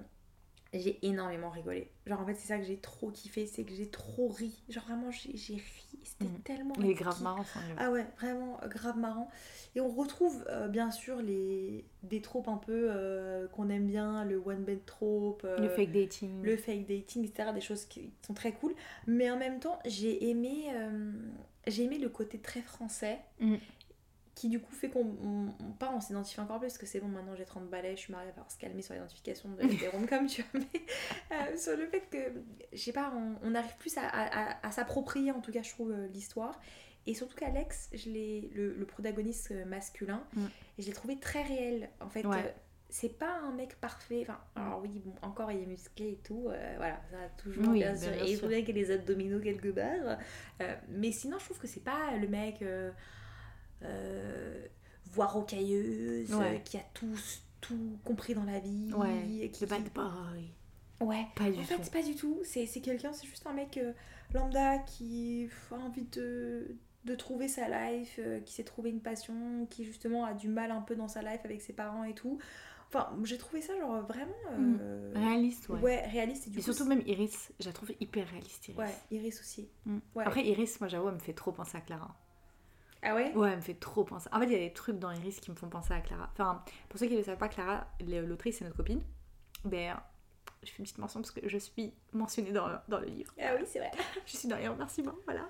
[0.74, 1.90] j'ai énormément rigolé.
[2.06, 4.54] Genre en fait c'est ça que j'ai trop kiffé, c'est que j'ai trop ri.
[4.70, 5.64] Genre vraiment j'ai j'ai ri.
[6.04, 6.42] C'était Mhm.
[6.44, 6.74] tellement...
[6.80, 7.76] Un grave marrant livre.
[7.78, 9.30] Ah ouais, vraiment euh, grave marrant.
[9.76, 14.24] Et on retrouve euh, bien sûr les des tropes un peu euh, qu'on aime bien,
[14.26, 16.42] le one bed trope, euh, le fake dating.
[16.44, 17.52] le fake dating, etc.
[17.54, 18.74] Des choses qui sont très cool.
[19.08, 21.12] Mais en même temps, j'ai aimé, euh,
[21.68, 23.20] j'ai aimé le côté très français.
[23.40, 23.56] Mm.
[24.36, 25.54] Qui du coup fait qu'on on-
[25.96, 28.30] on- s'identifie encore plus parce que c'est bon maintenant j'ai 30 balais, je suis mariée,
[28.30, 29.58] à se calmer sur l'identification de,
[29.92, 30.82] rom-coms tu vois mais
[31.36, 32.18] euh, sur le fait que
[32.72, 35.92] je sais pas on, on arrive plus à, à- s'approprier en tout cas je trouve
[35.92, 36.58] euh, l'histoire
[37.06, 40.46] et surtout qu'Alex je l'ai le, le protagoniste euh, masculin Mm.
[40.78, 42.56] je l'ai trouvé très réel en fait Ouais.
[42.90, 44.20] C'est pas un mec parfait.
[44.22, 46.48] Enfin, alors oui, bon, encore il est musclé et tout.
[46.50, 48.26] euh, voilà, ça a toujours Oui, bien bien sûr.
[48.28, 50.18] il faut bien qu'il ait les abdominaux quelque part.
[50.62, 52.92] Euh, mais sinon, je trouve que c'est pas le mec euh,
[53.84, 54.66] euh,
[55.12, 56.62] voix rocailleuse Ouais.
[56.66, 57.16] qui a tout,
[57.62, 58.92] tout compris dans la vie.
[58.94, 60.52] Ouais, qui, le bad boy.
[61.02, 61.26] Ouais.
[61.36, 61.68] Pas du En tout.
[61.68, 62.40] fait, pas du tout.
[62.44, 63.80] C'est c'est quelqu'un, c'est juste un mec
[64.34, 66.76] lambda qui a envie de,
[67.06, 70.72] de trouver sa life, euh, qui s'est trouvé une passion, qui justement a du mal
[70.72, 72.38] un peu dans sa life avec ses parents et tout.
[72.92, 75.80] Enfin, j'ai trouvé ça genre vraiment euh, Réaliste, ouais.
[75.80, 78.80] ouais, réaliste et du Et coup, surtout même Iris, je la trouve hyper réaliste Iris.
[78.80, 79.70] Ouais, Iris aussi.
[79.86, 80.00] Mm.
[80.16, 80.24] Ouais.
[80.26, 82.16] Après Iris, moi j'avoue, elle me fait trop penser à Clara.
[83.04, 83.32] Ah ouais?
[83.36, 84.28] Ouais, elle me fait trop penser.
[84.34, 86.30] En fait, il y a des trucs dans Iris qui me font penser à Clara.
[86.34, 89.02] Enfin, pour ceux qui ne le savent pas, Clara, l'autrice, c'est notre copine.
[89.64, 89.98] Ben,
[90.64, 93.34] je fais une petite mention parce que je suis mentionnée dans le, dans le livre.
[93.40, 93.92] Ah oui, c'est vrai.
[94.26, 95.48] Je suis dans les remerciements, voilà.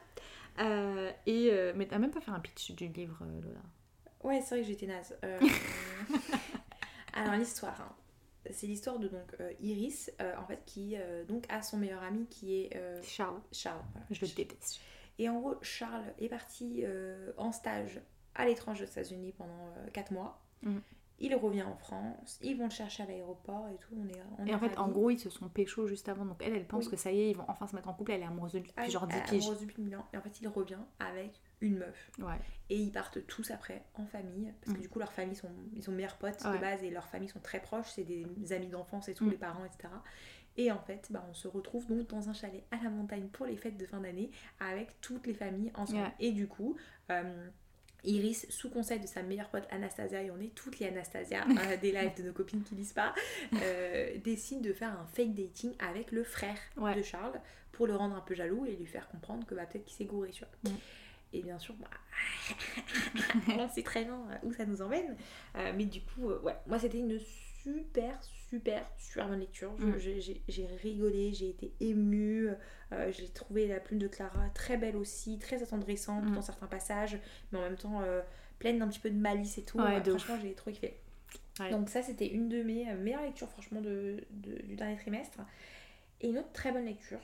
[0.60, 3.60] Euh, et, euh, mais t'as même pas fait un pitch du livre, Lola?
[4.24, 5.18] Ouais, c'est vrai que j'étais naze.
[5.24, 5.40] Euh,
[7.20, 7.96] Alors l'histoire, hein.
[8.52, 12.04] c'est l'histoire de donc euh, Iris, euh, en fait, qui euh, donc a son meilleur
[12.04, 13.40] ami qui est Charles.
[13.52, 13.84] Charles.
[13.92, 14.08] voilà.
[14.12, 14.80] Je le déteste.
[15.18, 16.84] Et en gros, Charles est parti
[17.38, 18.00] en stage
[18.36, 20.42] à l'étranger aux États-Unis pendant 4 mois.
[20.62, 20.82] Mhm.
[21.22, 23.94] Il revient en France, ils vont le chercher à l'aéroport et tout.
[23.94, 26.24] On est, on Et en fait, en gros, ils se sont pécho juste avant.
[26.24, 26.92] Donc elle, elle pense Oui.
[26.92, 28.14] que ça y est, ils vont enfin se mettre en couple.
[28.14, 29.44] Elle est amoureuse de lui depuis genre 10 ah, piges.
[29.44, 29.92] amoureuse depuis.
[30.14, 32.12] Et en fait, il revient avec une meuf.
[32.20, 32.36] Ouais.
[32.70, 34.52] Et ils partent tous après en famille.
[34.62, 34.82] Parce que Mhm.
[34.84, 36.54] du coup, leurs familles sont, ils sont meilleurs potes Ouais.
[36.54, 37.90] de base et leurs familles sont très proches.
[37.96, 39.32] C'est des amis d'enfance et tout, Mhm.
[39.32, 39.90] les parents, etc.
[40.58, 43.46] Et en fait, bah, on se retrouve donc dans un chalet à la montagne pour
[43.46, 46.12] les fêtes de fin d'année avec toutes les familles ensemble.
[46.20, 46.76] Et du coup,
[47.12, 47.48] euh,
[48.06, 51.44] Iris, sous conseil de sa meilleure pote Anastasia, et on est toutes les Anastasia,
[51.74, 53.14] euh, des lives de nos copines qui lisent pas,
[53.62, 56.96] euh, décide de faire un fake dating avec le frère Ouais.
[56.96, 57.40] de Charles
[57.74, 60.06] pour le rendre un peu jaloux et lui faire comprendre que bah, peut-être qu'il s'est
[60.06, 60.72] gouré, tu vois.
[60.72, 60.78] Mm.
[61.34, 61.90] Et bien sûr, bah,
[63.58, 65.16] on sait très bien où ça nous emmène.
[65.56, 67.20] Euh, mais du coup, euh, ouais, moi c'était une
[67.64, 68.18] super,
[68.50, 69.72] super, super bonne lecture.
[69.80, 69.98] Mm.
[69.98, 72.50] j'ai- rigolé, j'ai été émue.
[72.92, 76.34] Euh, j'ai trouvé la plume de Clara très belle aussi, très attendrissante Mm.
[76.36, 77.20] dans certains passages,
[77.52, 78.22] mais en même temps euh,
[78.58, 79.78] pleine d'un petit peu de malice et tout.
[79.78, 80.98] Ouais, Ouais, de franchement, j'ai trop kiffé.
[81.60, 81.70] Ouais.
[81.70, 85.38] Donc ça, c'était une de mes euh, meilleures lectures, franchement, de, de- du dernier trimestre.
[86.22, 87.20] Et une autre très bonne lecture,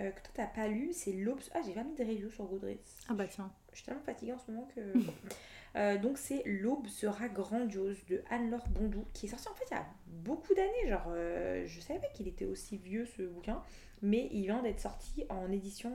[0.00, 1.40] euh, que toi t'as pas lu, c'est L'Aube.
[1.54, 2.76] Ah, j'ai pas mis des reviews sur Goodreads.
[3.08, 3.50] Ah bah tiens.
[3.72, 4.80] Je suis tellement fatiguée en ce moment que.
[5.76, 9.74] Euh, donc c'est L'aube sera grandiose de Anne-Laure Bondou qui est sorti en fait il
[9.74, 10.88] y a beaucoup d'années.
[10.88, 13.62] Genre, euh, je savais pas qu'il était aussi vieux ce bouquin,
[14.00, 15.92] mais il vient d'être sorti en édition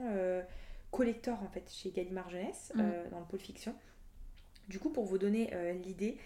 [0.90, 3.74] collector en fait chez Gallimard Jeunesse euh, dans le pôle fiction.
[4.68, 5.50] Du coup, pour vous donner
[5.84, 6.16] l'idée,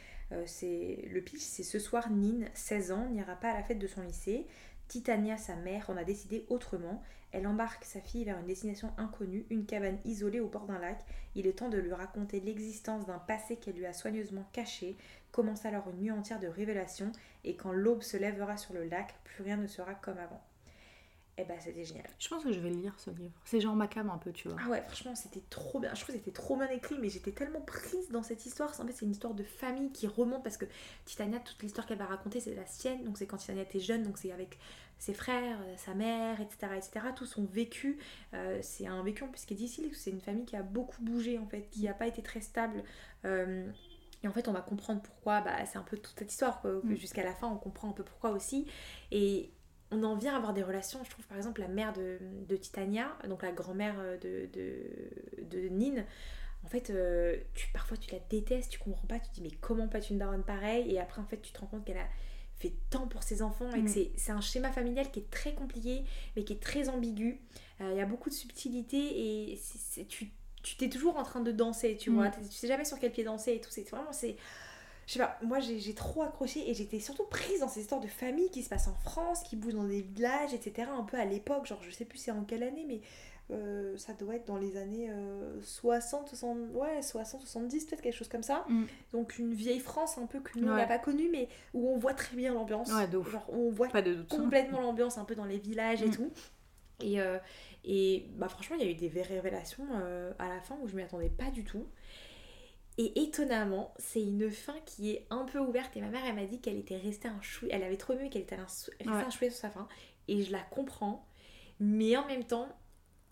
[0.44, 3.86] c'est le pitch, c'est ce soir Nine, 16 ans, n'ira pas à la fête de
[3.86, 4.46] son lycée.
[4.88, 7.03] Titania, sa mère, en a décidé autrement.
[7.33, 11.05] Elle embarque sa fille vers une destination inconnue, une cabane isolée au bord d'un lac.
[11.35, 14.96] Il est temps de lui raconter l'existence d'un passé qu'elle lui a soigneusement caché.
[15.33, 17.12] Commence alors une nuit entière de révélations,
[17.44, 20.40] et quand l'aube se lèvera sur le lac, plus rien ne sera comme avant.
[21.38, 22.07] Eh ben, c'était génial.
[22.18, 23.35] Je pense que je vais lire ce livre.
[23.44, 24.57] C'est genre ma cam un peu, tu vois.
[24.64, 25.94] Ah ouais, franchement, c'était trop bien.
[25.94, 28.70] Je trouve que c'était trop bien écrit, mais j'étais tellement prise dans cette histoire.
[28.81, 30.64] En fait, c'est une histoire de famille qui remonte parce que
[31.05, 33.05] Titania, toute l'histoire qu'elle va raconter, c'est la sienne.
[33.05, 34.59] Donc, c'est quand Titania était jeune, donc c'est avec
[34.99, 36.72] ses frères, euh, sa mère, etc.
[36.75, 37.07] etc.
[37.14, 37.99] Tout son vécu.
[38.33, 39.90] Euh, c'est un vécu en plus qui est difficile.
[39.92, 42.83] C'est une famille qui a beaucoup bougé, en fait, qui n'a pas été très stable.
[43.27, 43.68] Euh,
[44.22, 45.42] et en fait, on va comprendre pourquoi.
[45.42, 46.61] Bah, c'est un peu toute cette histoire.
[46.62, 46.96] quoi, que Mm.
[46.96, 48.66] Jusqu'à la fin, on comprend un peu pourquoi aussi.
[49.11, 49.51] Et
[49.90, 52.18] on en vient à avoir des relations, je trouve par exemple la mère de,
[52.49, 56.05] de Titania, donc la grand-mère euh, de, de, de Nine,
[56.64, 59.51] en fait, euh, tu, parfois tu la détestes, tu comprends pas, tu te dis mais
[59.61, 62.09] comment pas une daronne pareille Et après en fait tu te rends compte qu'elle a
[62.59, 64.09] fait tant pour ses enfants et que Mm.
[64.16, 67.40] c'est- un schéma familial qui est très compliqué mais qui est très ambigu.
[67.81, 70.31] Euh, Il y a beaucoup de subtilité et c'est- tu
[70.62, 72.14] tu t'es toujours en train de danser, tu Mm.
[72.14, 74.37] vois, tu sais jamais sur quel pied danser et tout, c'est vraiment c'est
[75.06, 78.08] je sais pas, moi j'ai trop accroché et j'étais surtout prise dans ces histoires de
[78.08, 80.88] famille qui se passent en France, qui bougent dans des villages, etc.
[80.92, 83.00] Un peu à l'époque, genre je sais plus c'est en quelle année, mais
[83.52, 88.16] euh, ça doit être dans les années euh, 60, 60, ouais, 60, 70, peut-être quelque
[88.16, 88.64] chose comme ça.
[88.68, 88.84] Mm.
[89.12, 90.76] Donc une vieille France un peu que nous on Ouais.
[90.78, 92.92] n'a pas connue, mais où on voit très bien l'ambiance.
[92.92, 93.30] Ouais, de ouf.
[93.30, 94.28] Genre on voit Pas de doute.
[94.28, 96.14] complètement l'ambiance un peu dans les villages et Mm.
[96.16, 96.30] tout.
[97.04, 97.38] Et, euh,
[97.84, 100.88] et bah franchement, il y a eu des vraies révélations euh, à la fin où
[100.88, 101.86] je m'y attendais pas du tout.
[102.98, 105.94] Et étonnamment, c'est une fin qui est un peu ouverte.
[105.96, 107.66] Et ma mère, elle m'a dit qu'elle était restée un chou.
[107.70, 109.22] Elle avait trop aimé qu'elle était un sou- restée Ouais.
[109.22, 109.87] un chouet sur sa fin.
[110.28, 111.26] Et je la comprends.
[111.78, 112.68] Mais en même temps,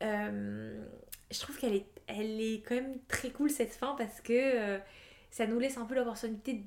[0.03, 0.85] euh,
[1.31, 4.79] je trouve qu'elle est, elle est quand même très cool cette fin parce que euh,
[5.31, 6.65] ça nous laisse un peu l'opportunité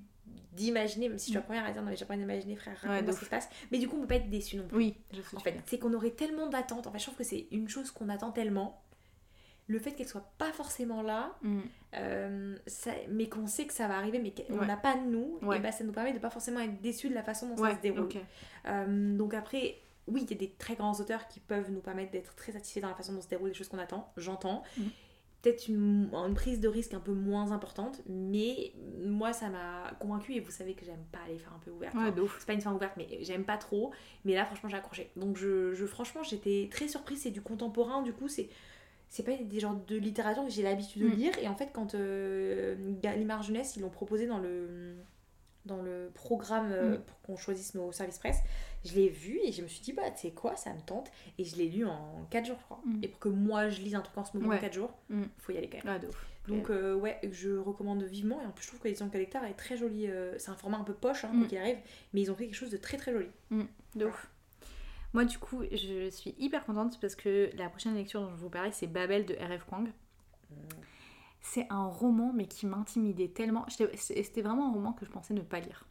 [0.53, 2.83] d'imaginer, même si je suis la première à dire non mais j'ai pas d'imaginer frère,
[2.89, 3.47] Ouais, ce qui se passe.
[3.71, 4.77] Mais du coup on peut pas être déçu non plus.
[4.77, 5.38] Oui, je sais.
[5.38, 6.88] En fait, c'est qu'on aurait tellement d'attentes.
[6.88, 8.81] En fait, je trouve que c'est une chose qu'on attend tellement.
[9.67, 11.60] Le fait qu'elle soit pas forcément là, Mm.
[11.95, 14.65] euh, ça- mais qu'on sait que ça va arriver, mais qu'on Ouais.
[14.65, 15.58] n'a pas de nous, Ouais.
[15.58, 17.71] et bah ça nous permet de pas forcément être déçus de la façon dont Ouais,
[17.71, 18.08] ça se déroule.
[18.67, 19.77] Euh, donc après,
[20.08, 22.80] oui, il y a des très grands auteurs qui peuvent nous permettre d'être très satisfaits
[22.82, 24.63] dans la façon dont se déroulent les choses qu'on attend, j'entends.
[24.77, 24.89] Mhm.
[25.43, 28.71] Peut-être une, une prise de risque un peu moins importante, mais
[29.06, 31.93] moi ça m'a convaincue et vous savez que j'aime pas les faire un peu ouvertes.
[32.19, 32.38] Ouf.
[32.39, 33.91] C'est pas une fin ouverte, mais j'aime pas trop.
[34.25, 35.12] Mais là, franchement, j'ai accroché.
[35.15, 37.21] Donc, je, je- franchement, j'étais très surprise.
[37.21, 38.49] C'est du contemporain, du coup, c'est.
[39.09, 41.13] C'est pas des genres de littérature que j'ai l'habitude de Mm.
[41.13, 41.31] lire.
[41.41, 44.95] Et en fait, quand euh, Gallimard Jeunesse, ils l'ont proposé dans le,
[45.65, 47.01] dans le programme euh, Mm.
[47.01, 48.39] pour qu'on choisisse nos services presse,
[48.85, 51.09] je l'ai vu et je me suis dit, bah, tu sais quoi, ça me tente.
[51.37, 52.81] Et je l'ai lu en 4 jours, je crois.
[52.85, 52.99] Mm.
[53.03, 54.59] Et pour que moi, je lise un truc en ce moment en Ouais.
[54.59, 54.91] 4 jours,
[55.37, 55.93] faut y aller quand même.
[55.95, 56.25] Ouais, de ouf.
[56.47, 59.53] Donc euh, ouais, je recommande vivement et en plus je trouve que l'édition collector est
[59.55, 60.07] très jolie.
[60.07, 61.75] euh, c'est un format un peu poche hein, arrive,
[62.13, 63.27] mais ils ont fait quelque chose de très très joli.
[63.95, 64.29] De ouf.
[65.17, 68.51] Moi, du coup, je suis hyper contente parce que la prochaine lecture dont je vous
[68.51, 69.65] parlais, c'est Babel de R.F.
[69.65, 69.91] Kwang.
[71.41, 73.65] C'est un roman, mais qui m'intimidait tellement.
[73.95, 75.88] C'était vraiment un roman que je pensais ne pas lire.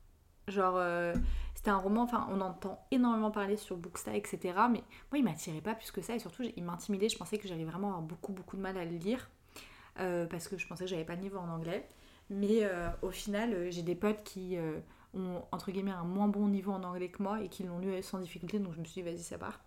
[0.47, 1.12] Genre, euh,
[1.57, 4.39] c'était un roman, enfin, on entend énormément parler sur Booksta, etc.
[4.71, 6.15] Mais moi, il m'attirait pas plus que ça.
[6.15, 7.09] Et surtout, il m'intimidait.
[7.09, 9.29] Je pensais que j'allais vraiment avoir beaucoup, beaucoup de mal à le lire.
[9.99, 11.89] euh, parce que je pensais que j'avais pas de niveau en anglais.
[12.31, 14.57] Mais euh, au final, j'ai des potes qui
[15.14, 18.03] ont, entre guillemets, un moins bon niveau en anglais que moi et qui l'ont lu
[18.03, 18.59] sans difficulté.
[18.59, 19.61] Donc, je me suis dit, vas-y, ça part.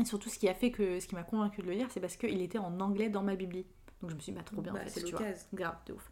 [0.00, 2.00] Et surtout, ce qui a fait que, ce qui m'a convaincu de le lire, c'est
[2.00, 3.64] parce qu'il était en anglais dans ma bibli.
[4.00, 5.24] Donc, je me suis dit, bah, trop bien, Bah, en fait, c'est tu vois.
[5.52, 6.10] Grave, de ouf.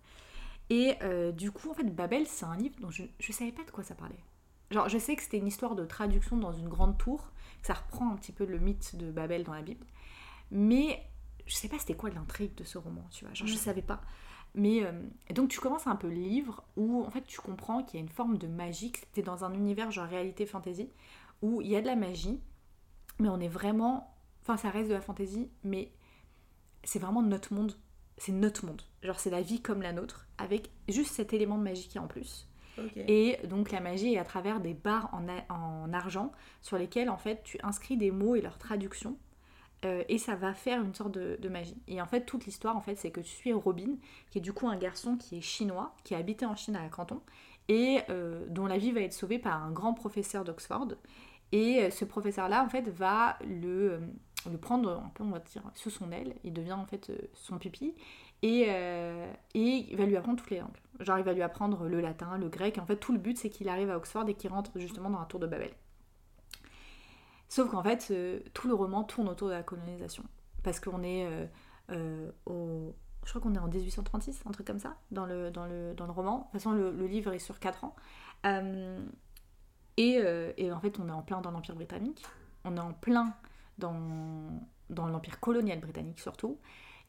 [0.71, 3.65] Et euh, du coup, en fait, Babel, c'est un livre dont je, je savais pas
[3.65, 4.23] de quoi ça parlait.
[4.71, 7.75] Genre, je sais que c'était une histoire de traduction dans une grande tour, que ça
[7.75, 9.85] reprend un petit peu le mythe de Babel dans la Bible.
[10.51, 11.03] Mais
[11.47, 13.35] je sais pas c'était quoi l'intrigue de ce roman, tu vois.
[13.35, 14.01] Genre, je savais pas.
[14.55, 14.93] Mais euh,
[15.31, 18.05] donc, tu commences un peu le livre où, en fait, tu comprends qu'il y a
[18.05, 20.91] une forme de magie, que c'était dans un univers genre réalité fantasy,
[21.41, 22.41] où il y a de la magie,
[23.19, 24.15] mais on est vraiment.
[24.43, 25.93] Enfin, ça reste de la fantasy, mais
[26.85, 27.77] c'est vraiment notre monde.
[28.19, 28.83] C'est notre monde.
[29.03, 32.01] Genre, c'est la vie comme la nôtre, avec juste cet élément de magie qui est
[32.01, 32.47] en plus.
[32.97, 37.43] Et donc la magie est à travers des barres en, argent sur lesquelles en fait
[37.45, 39.19] tu inscris des mots et leur traduction
[39.85, 41.77] euh, et ça va faire une sorte de, magie.
[41.89, 43.97] Et en fait toute l'histoire en fait c'est que tu suis Robin
[44.31, 46.89] qui est du coup un garçon qui est chinois, qui a habité en Chine à
[46.89, 47.21] Canton
[47.69, 50.89] et euh, dont la vie va être sauvée par un grand professeur d'Oxford.
[51.51, 54.01] Et euh, ce professeur là en fait va le,
[54.61, 56.35] prendre un peu, on va dire, sous son aile.
[56.45, 57.95] Il devient en fait son pupille.
[58.45, 58.67] Et,
[59.55, 60.71] il va lui apprendre toutes les langues.
[60.99, 62.79] Genre, il va lui apprendre le latin, le grec.
[62.79, 65.21] En fait, tout le but, c'est qu'il arrive à Oxford et qu'il rentre justement dans
[65.21, 65.71] la tour de Babel.
[67.53, 70.25] Sauf qu'en fait, euh, tout le roman tourne autour de la colonisation.
[70.63, 71.45] Parce qu'on est euh,
[71.91, 72.97] euh, au.
[73.27, 76.07] Je crois qu'on est en 1836, un truc comme ça, dans le, dans le, dans
[76.07, 76.39] le roman.
[76.39, 77.95] De toute façon, le, livre est sur 4 ans.
[79.99, 80.15] Et,
[80.57, 82.25] et en fait, on est en plein dans l'Empire britannique.
[82.65, 83.35] On est en plein
[83.77, 86.59] dans, dans l'Empire colonial britannique surtout.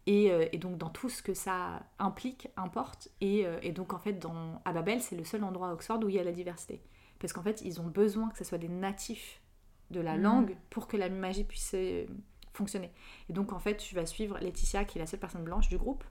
[0.07, 3.07] Et, et donc dans tout ce que ça implique, importe.
[3.21, 6.09] Et, et donc en fait, dans, à Babel, c'est le seul endroit à Oxford où
[6.09, 6.83] il y a la diversité.
[7.17, 9.41] Parce qu'en fait, ils ont besoin que ce soit des natifs
[9.93, 10.21] de la Mhm.
[10.23, 12.05] langue pour que la magie puisse euh,
[12.53, 12.91] fonctionner.
[13.29, 15.77] Et donc en fait, tu vas suivre Laetitia, qui est la seule personne blanche du
[15.77, 16.03] groupe,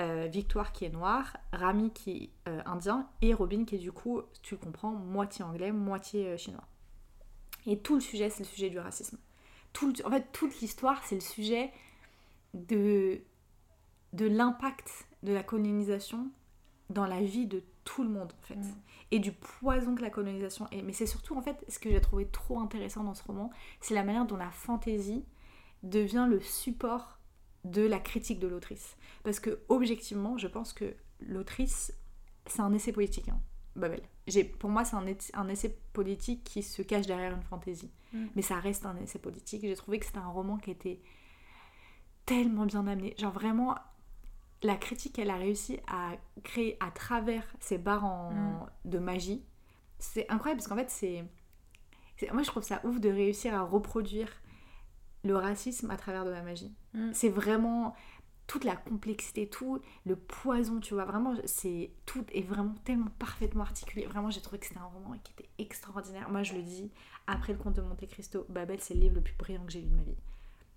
[0.00, 2.10] euh, Victoire qui est noire, Rami qui
[2.46, 6.36] est euh, indien, et Robin qui est du coup, tu le comprends, moitié anglais, moitié
[6.36, 6.64] chinois.
[7.66, 9.18] Et tout le sujet, c'est le sujet du racisme.
[9.72, 11.70] Tout le- en fait, toute l'histoire, c'est le sujet
[12.54, 13.20] de,
[14.12, 16.30] de l'impact de la colonisation
[16.90, 18.56] dans la vie de tout le monde, en fait.
[18.56, 18.74] Mm.
[19.12, 20.82] Et du poison que la colonisation est.
[20.82, 23.94] Mais c'est surtout, en fait, ce que j'ai trouvé trop intéressant dans ce roman, c'est
[23.94, 25.24] la manière dont la fantaisie
[25.82, 27.18] devient le support
[27.64, 28.96] de la critique de l'autrice.
[29.22, 31.92] Parce que, objectivement, je pense que l'autrice,
[32.46, 33.38] c'est un essai politique, hein,
[33.76, 34.02] Babel.
[34.58, 34.96] Pour moi, c'est
[35.34, 37.90] un essai politique qui se cache derrière une fantaisie.
[38.12, 38.26] Mm.
[38.34, 39.62] Mais ça reste un essai politique.
[39.62, 41.00] J'ai trouvé que c'était un roman qui était
[42.24, 43.14] tellement bien amené.
[43.18, 43.74] Genre vraiment,
[44.62, 46.12] la critique qu'elle a réussi à
[46.44, 48.66] créer à travers ces barres en- Mm.
[48.86, 49.44] de magie,
[49.98, 51.24] c'est incroyable parce qu'en fait, c'est.
[52.32, 54.28] Moi, je trouve ça ouf de réussir à reproduire
[55.24, 56.72] le racisme à travers de la magie.
[56.94, 57.10] Mm.
[57.12, 57.94] C'est vraiment
[58.46, 61.04] toute la complexité, tout le poison, tu vois.
[61.04, 64.06] Vraiment, c'est tout est vraiment tellement parfaitement articulé.
[64.06, 66.28] Vraiment, j'ai trouvé que c'était un roman qui était extraordinaire.
[66.30, 66.90] Moi, je le dis,
[67.26, 69.80] après le conte de Monte Cristo, Babel, c'est le livre le plus brillant que j'ai
[69.80, 70.16] lu de ma vie.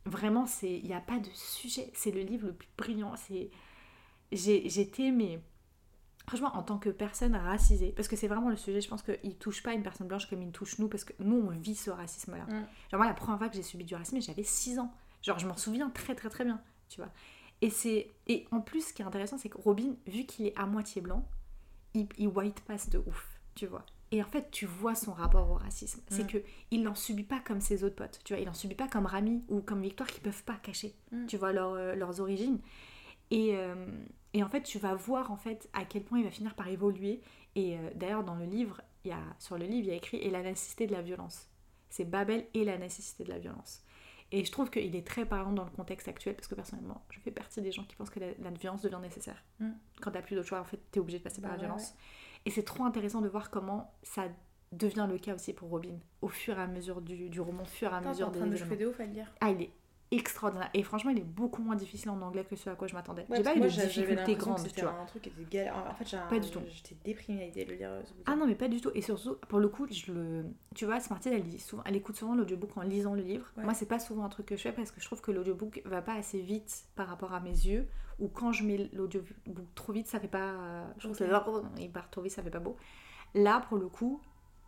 [0.06, 1.92] Vraiment, c'est il n'y a pas de sujet.
[1.94, 3.16] C'est le livre le plus brillant.
[3.18, 3.50] C'est
[4.36, 5.40] J'étais, mais
[6.28, 9.38] franchement, en tant que personne racisée, parce que c'est vraiment le sujet, je pense qu'il
[9.38, 11.90] touche pas une personne blanche comme il touche nous, parce que nous, on vit ce
[11.92, 12.46] racisme-là.
[12.46, 12.50] Mm.
[12.92, 14.92] Genre, moi, la première fois que j'ai subi du racisme, j'avais 6 ans.
[15.22, 17.12] Genre, je m'en souviens très, très, très bien, tu vois.
[17.62, 18.12] Et, c'est...
[18.28, 21.02] et en plus, ce qui est intéressant, c'est que Robin, vu qu'il est à moitié
[21.02, 21.28] blanc,
[21.94, 23.86] il, il white pass de ouf, tu vois.
[24.12, 26.02] Et en fait, tu vois son rapport au racisme.
[26.10, 26.28] C'est Mm.
[26.28, 26.38] que
[26.72, 28.42] il n'en subit pas comme ses autres potes, tu vois.
[28.42, 31.26] Il n'en subit pas comme Rami ou comme Victoire qui peuvent pas cacher, Mm.
[31.28, 32.60] tu vois, leur, euh, leurs origines.
[33.32, 33.74] Et, euh,
[34.36, 36.68] et en fait, tu vas voir en fait à quel point il va finir par
[36.68, 37.22] évoluer.
[37.56, 39.96] Et euh, d'ailleurs, dans le livre, il y a, sur le livre, il y a
[39.96, 41.48] écrit Et la nécessité de la violence.
[41.90, 43.82] C'est Babel et la nécessité de la violence.
[44.34, 47.20] Et je trouve qu'il est très parlant dans le contexte actuel, parce que personnellement, je
[47.22, 49.42] fais partie des gens qui pensent que la, la violence devient nécessaire.
[49.60, 49.70] Mm.
[50.02, 51.68] Quand t'as plus d'autre choix, en fait, t'es obligé de passer par Bah la ouais,
[51.70, 51.94] violence.
[52.46, 54.28] Et c'est trop intéressant de voir comment ça
[54.74, 57.68] devient le cas aussi pour Robin, au fur et à mesure du, du roman, au
[57.68, 59.34] fur et à Attends, mesure en des train de de ouf à lire.
[59.40, 59.72] Ah, il est
[60.12, 60.70] extraordinaire.
[60.74, 63.26] Et franchement, il est beaucoup moins difficile en anglais que ce à quoi je m'attendais.
[63.30, 64.92] Ouais, j'ai pas eu de difficultés l'impression que tu vois.
[64.92, 65.76] un truc qui était galère.
[65.90, 66.62] En fait, un- Pas du tout.
[66.68, 67.90] J'étais déprimée à l'idée de le lire.
[68.26, 68.92] Ah non, mais pas du tout.
[68.94, 70.46] Et surtout, pour le coup, je le...
[70.76, 71.84] tu vois, Smarty, elle, lit souvent...
[71.86, 73.52] elle écoute souvent l'audiobook en lisant le livre.
[73.58, 73.64] Ouais.
[73.64, 75.82] Moi, c'est pas souvent un truc que je fais parce que je trouve que l'audiobook
[75.86, 77.88] va pas assez vite par rapport à mes yeux.
[78.20, 79.34] Ou quand je mets l'audiobook
[79.76, 80.86] trop vite, ça fait pas.
[80.98, 81.44] Je trouve que ça...
[81.80, 82.78] il part trop vite, ça fait pas beau.
[83.34, 84.22] Là, pour le coup,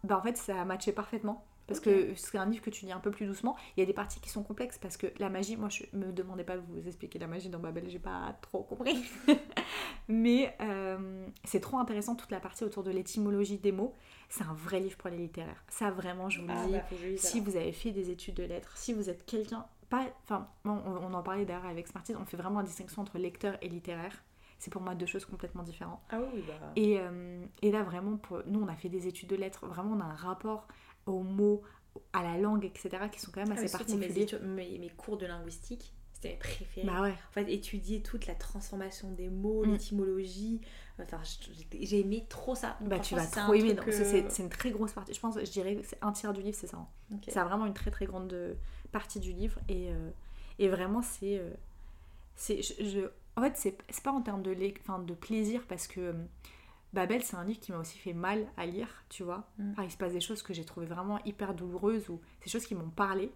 [0.04, 1.46] bah en fait, ça a matché parfaitement.
[1.68, 3.56] Parce que c'est un livre que tu lis un peu plus doucement.
[3.76, 6.12] Il y a des parties qui sont complexes parce que la magie, moi je me
[6.14, 9.04] demandais pas de vous expliquer la magie dans Babel, j'ai pas trop compris.
[10.08, 13.94] Mais euh, c'est trop intéressant toute la partie autour de l'étymologie des mots.
[14.30, 15.64] C'est un vrai livre pour les littéraires.
[15.70, 16.72] Ça vraiment, je vous le Ah dis.
[16.74, 16.84] bah,
[17.18, 21.14] si vous avez fait des études de lettres, si vous êtes quelqu'un, pas, enfin, on
[21.14, 24.24] en parlait d'ailleurs avec Smarties, on fait vraiment la distinction entre lecteur et littéraire.
[24.60, 26.00] C'est pour moi deux choses complètement différentes.
[26.10, 26.72] Ah oui, bah.
[26.76, 29.66] Et, euh, et là, vraiment, pour, nous, on a fait des études de lettres.
[29.68, 30.68] Vraiment, on a un rapport
[31.06, 31.62] aux mots,
[32.14, 33.66] à la langue, etc., qui sont quand même Ah, assez
[33.96, 34.28] mes, particuliers.
[34.44, 36.88] mes, mes cours de linguistique, c'était mes préférés.
[36.88, 37.12] Bah ouais.
[37.12, 39.72] En fait, étudier toute la transformation des mots, Mm.
[39.74, 40.62] l'étymologie.
[41.00, 41.20] Enfin,
[41.80, 42.76] j'ai- aimé trop ça.
[42.82, 43.76] Donc, Bah, tu vas trop aimer.
[43.92, 45.14] c'est- une très grosse partie.
[45.14, 46.78] Je pense, je dirais que c'est un tiers du livre, c'est ça.
[46.78, 47.20] hein.
[47.28, 48.56] C'est vraiment une très très grande euh,
[48.92, 49.60] partie du livre.
[49.70, 50.10] Et, euh,
[50.58, 51.38] et vraiment, c'est.
[51.38, 51.52] euh,
[52.36, 55.88] c'est je, je- en fait, c'est pas en termes de, lec- enfin, de plaisir parce
[55.88, 56.02] que.
[56.02, 56.14] euh,
[56.94, 59.50] Babel, c'est un livre qui m'a aussi fait mal à lire, tu vois.
[59.60, 59.72] Mm.
[59.74, 62.66] Enfin, il se passe des choses que j'ai trouvées vraiment hyper douloureuses ou des choses
[62.66, 63.32] qui m'ont parlé.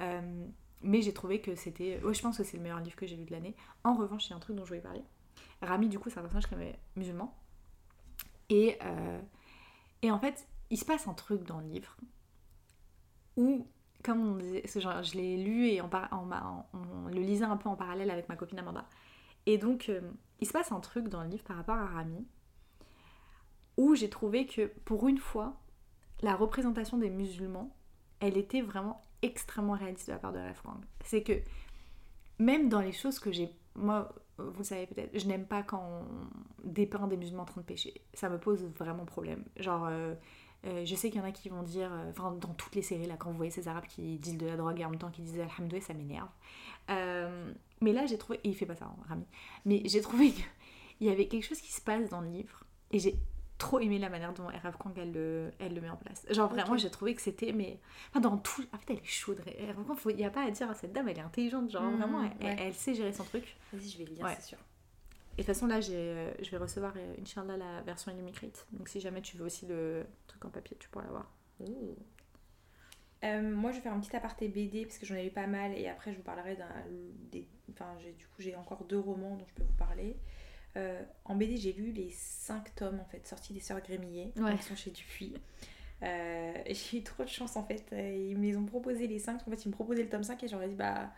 [0.00, 0.46] Euh,
[0.82, 2.00] mais j'ai trouvé que c'était.
[2.02, 3.54] Ouais, je pense que c'est le meilleur livre que j'ai lu de l'année.
[3.84, 5.02] En revanche, il y a un truc dont je voulais parler.
[5.62, 7.34] Rami, du coup, c'est un personnage qui est musulman.
[8.48, 9.20] Et, euh,
[10.02, 11.96] et en fait, il se passe un truc dans le livre
[13.36, 13.66] où,
[14.02, 17.68] comme on disait, genre, je l'ai lu et par- en- on le lisait un peu
[17.68, 18.86] en parallèle avec ma copine Amanda.
[19.46, 20.00] Et donc, euh,
[20.40, 22.26] il se passe un truc dans le livre par rapport à Rami
[23.76, 25.60] où j'ai trouvé que pour une fois,
[26.22, 27.74] la représentation des musulmans
[28.20, 30.80] elle était vraiment extrêmement réaliste de la part de Kang.
[31.04, 31.34] C'est que
[32.38, 33.50] même dans les choses que j'ai.
[33.74, 37.66] Moi, vous savez peut-être, je n'aime pas quand on dépeint des musulmans en train de
[37.66, 38.00] pécher.
[38.14, 39.44] Ça me pose vraiment problème.
[39.58, 39.86] Genre.
[39.86, 40.14] euh,
[40.66, 42.82] euh, je sais qu'il y en a qui vont dire, euh, enfin dans toutes les
[42.82, 44.98] séries là, quand vous voyez ces arabes qui disent de la drogue et en même
[44.98, 46.28] temps qui disent Alhamdoulilah, ça m'énerve.
[46.90, 49.26] Euh, mais là j'ai trouvé, et il fait pas ça, hein, Rami,
[49.64, 50.44] mais j'ai trouvé qu'il
[51.06, 53.16] y avait quelque chose qui se passe dans le livre et j'ai
[53.58, 54.76] trop aimé la manière dont R.F.
[54.78, 56.26] Kang elle le, elle le met en place.
[56.30, 59.40] Genre vraiment j'ai trouvé que c'était, mais enfin dans tout, en fait elle est chaude.
[59.40, 59.86] R.F.
[59.86, 62.22] Kang, il n'y a pas à dire, cette dame elle est intelligente, genre Mhm, vraiment
[62.40, 62.56] elle, ouais.
[62.60, 63.56] elle sait gérer son truc.
[63.72, 64.34] Vas-y, je vais le lire, Ouais.
[64.38, 64.58] c'est sûr.
[65.38, 68.66] Et de toute façon, là, euh, je vais recevoir, euh, Inch'Allah, la version Illumicrite.
[68.72, 71.30] Donc, si jamais tu veux aussi le truc en papier, tu pourras l'avoir.
[73.24, 75.46] Euh, moi, je vais faire un petit aparté BD parce que j'en ai eu pas
[75.46, 76.68] mal et après, je vous parlerai d'un.
[77.30, 77.46] Des...
[77.70, 80.16] Enfin, du coup, j'ai encore deux romans dont je peux vous parler.
[80.76, 84.32] Euh, en BD, j'ai lu les cinq tomes en fait sortis des Sœurs Grémillet.
[84.36, 84.56] Ouais.
[84.56, 85.34] Qui sont chez Dupuis.
[86.02, 87.84] Euh, j'ai eu trop de chance en fait.
[87.92, 89.40] Euh, Ils me les ont proposé les cinq.
[89.46, 91.10] En fait, ils me proposaient le tome 5 et j'aurais dit bah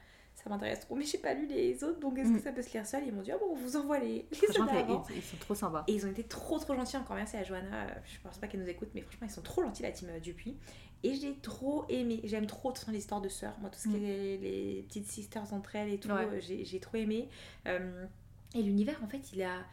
[0.45, 2.37] ça m'intéresse trop, mais j'ai pas lu les autres donc est-ce Mm.
[2.37, 3.03] que ça peut se lire seul?
[3.07, 5.05] Ils m'ont dit ah bon, on vous envoie les, les avant.
[5.11, 5.85] ils, ils sont trop sympas.
[5.89, 8.61] Et ils ont été trop trop gentils, encore merci à Johanna, je pense pas qu'elle
[8.61, 10.57] nous écoute, mais franchement ils sont trop gentils la team euh, Dupuis.
[11.05, 13.97] Et j'ai trop aimé, j'aime trop toute les histoires de sœurs, moi tout ce qui
[13.97, 14.05] Mm.
[14.05, 16.25] est les petites sisters entre elles et tout, Ouais.
[16.25, 17.29] euh, j'ai j'ai trop aimé.
[17.67, 18.07] Euh,
[18.55, 19.65] et l'univers en fait il a...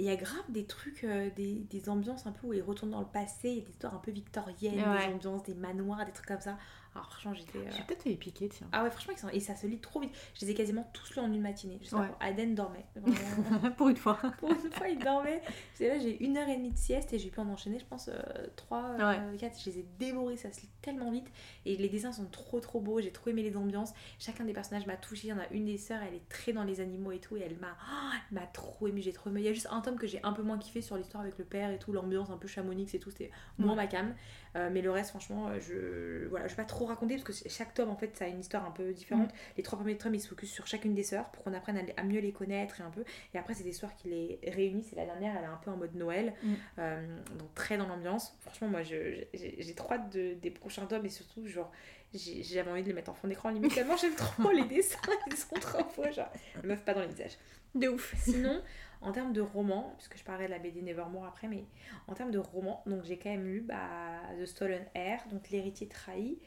[0.00, 2.92] Il y a grave des trucs, euh, des, des ambiances un peu où ils retournent
[2.92, 5.08] dans le passé, des histoires un peu victoriennes, Ouais.
[5.08, 6.56] des ambiances, des manoirs, des trucs comme ça.
[6.98, 7.58] Alors franchement j'étais...
[7.58, 8.66] euh, J'ai peut-être fait piquer, tiens.
[8.72, 9.28] Ah ouais franchement ils sont...
[9.28, 10.12] et ça se lit trop vite.
[10.34, 11.78] Je les ai quasiment tous lus en une matinée.
[11.82, 12.16] Je sais pas.
[12.20, 12.84] Aden dormait.
[12.96, 13.70] Vraiment.
[13.76, 14.18] Pour une fois.
[14.38, 15.40] Pour une fois, il dormait.
[15.78, 17.84] J'étais là, j'ai une heure et demie de sieste et j'ai pu en enchaîner, je
[17.84, 18.10] pense,
[18.56, 19.36] 3, Ouais.
[19.38, 19.60] 4.
[19.64, 21.26] Je les ai dévorés, ça se lit tellement vite.
[21.66, 23.92] Et les dessins sont trop trop beaux, j'ai trop aimé les ambiances.
[24.18, 25.28] Chacun des personnages m'a touché.
[25.28, 27.36] Il y en a une des sœurs, elle est très dans les animaux et tout.
[27.36, 29.40] Et elle m'a oh, m'a trop aimé, j'ai trop aimé.
[29.40, 31.38] Il y a juste un tome que j'ai un peu moins kiffé sur l'histoire avec
[31.38, 33.10] le père et tout, l'ambiance un peu chamonix et tout.
[33.10, 33.76] C'était moins Ouais.
[33.76, 34.14] ma cam.
[34.56, 37.48] Euh, mais le reste, franchement, euh, je voilà, je vais pas trop raconter parce que
[37.48, 39.30] chaque tome en fait, ça a une histoire un peu différente.
[39.56, 42.02] Les trois premiers tomes, ils se focusent sur chacune des sœurs pour qu'on apprenne à,
[42.02, 43.04] mieux les connaître et un peu.
[43.34, 44.92] Et après, c'est des histoires qui les réunissent.
[44.92, 46.54] Et la dernière, elle est un peu en mode Noël, Mm.
[46.78, 48.36] euh, donc très dans l'ambiance.
[48.40, 49.28] Franchement, moi, j'ai
[49.76, 51.70] trop hâte de- des prochains tomes et surtout, genre,
[52.14, 55.36] j'avais envie de les mettre en fond d'écran limite tellement j'aime trop les dessins, ils
[55.36, 56.32] sont trop beaux, genre,
[56.64, 57.36] meuf pas dans les visages.
[57.74, 58.14] De ouf.
[58.18, 58.62] Sinon,
[59.02, 61.64] en termes de roman, puisque je parlerai de la BD Nevermore après, mais
[62.06, 65.86] en termes de roman, donc j'ai quand même lu bah, The Stolen Heir, donc L'héritier
[65.86, 66.38] trahi,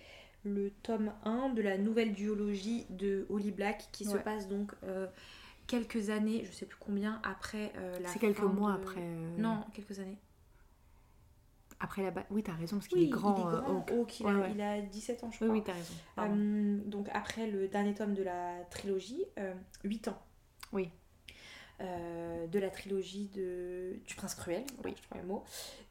[0.44, 5.08] le tome 1 de la nouvelle duologie de Holly Black qui se passe donc euh,
[5.68, 9.02] quelques années, je sais plus combien, après euh, la C'est quelques mois de- après.
[9.02, 10.18] euh, Non, quelques années.
[11.80, 13.36] Après la ba- Oui, t'as raison, parce qu'il Oui, est grand.
[13.36, 13.78] il est grand.
[13.80, 13.92] Hawk.
[13.92, 14.52] Hawk, il, Ouais, a, ouais.
[14.54, 15.58] il a 17 ans, je Oui, crois.
[15.58, 16.84] oui, t'as raison.
[16.86, 20.22] Donc après le dernier tome de la trilogie, euh, 8 ans.
[20.74, 20.90] Oui.
[21.82, 24.94] Euh, de la trilogie de, du Prince Cruel, Oui.
[24.96, 25.44] je trouve le mot.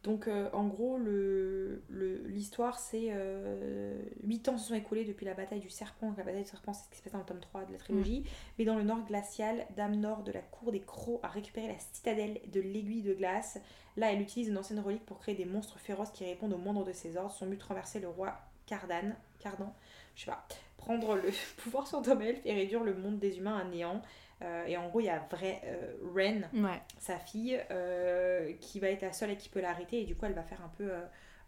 [0.05, 5.26] Donc euh, en gros, le, le- l'histoire c'est euh, 8 ans se sont écoulés depuis
[5.26, 6.09] la bataille du serpent.
[6.09, 7.72] Donc, la bataille du serpent c'est ce qui se passe dans le tome 3 de
[7.72, 8.24] la trilogie.
[8.59, 11.78] Mais dans le nord glacial, Dame Nord de la cour des crocs a récupéré la
[11.78, 13.59] citadelle de l'aiguille de glace.
[13.97, 16.84] Là, elle utilise une ancienne relique pour créer des monstres féroces qui répondent au moindre
[16.84, 17.32] de ses ordres.
[17.32, 19.72] Son but renverser le roi Cardan, Cardan,
[20.14, 23.64] je sais pas, prendre le pouvoir sur Domelf et réduire le monde des humains à
[23.64, 24.01] néant.
[24.43, 26.80] Euh, et en gros, il y a vrai euh, Ren, Ouais.
[26.99, 30.01] sa fille, euh, qui va être la seule qui peut l'arrêter.
[30.01, 30.91] Et du coup, elle va faire un peu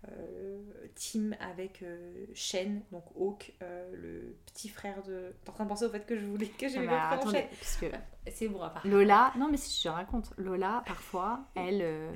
[0.08, 0.58] euh,
[0.94, 5.34] team avec euh, Shen, donc Hawk, euh, le petit frère de.
[5.44, 7.48] T'es en train de penser au fait que je voulais que j'aimais bah, attendez, Shen.
[7.48, 7.86] parce que
[8.30, 8.86] C'est bon à part.
[8.86, 12.12] Lola, non mais si je te raconte, Lola parfois elle, euh,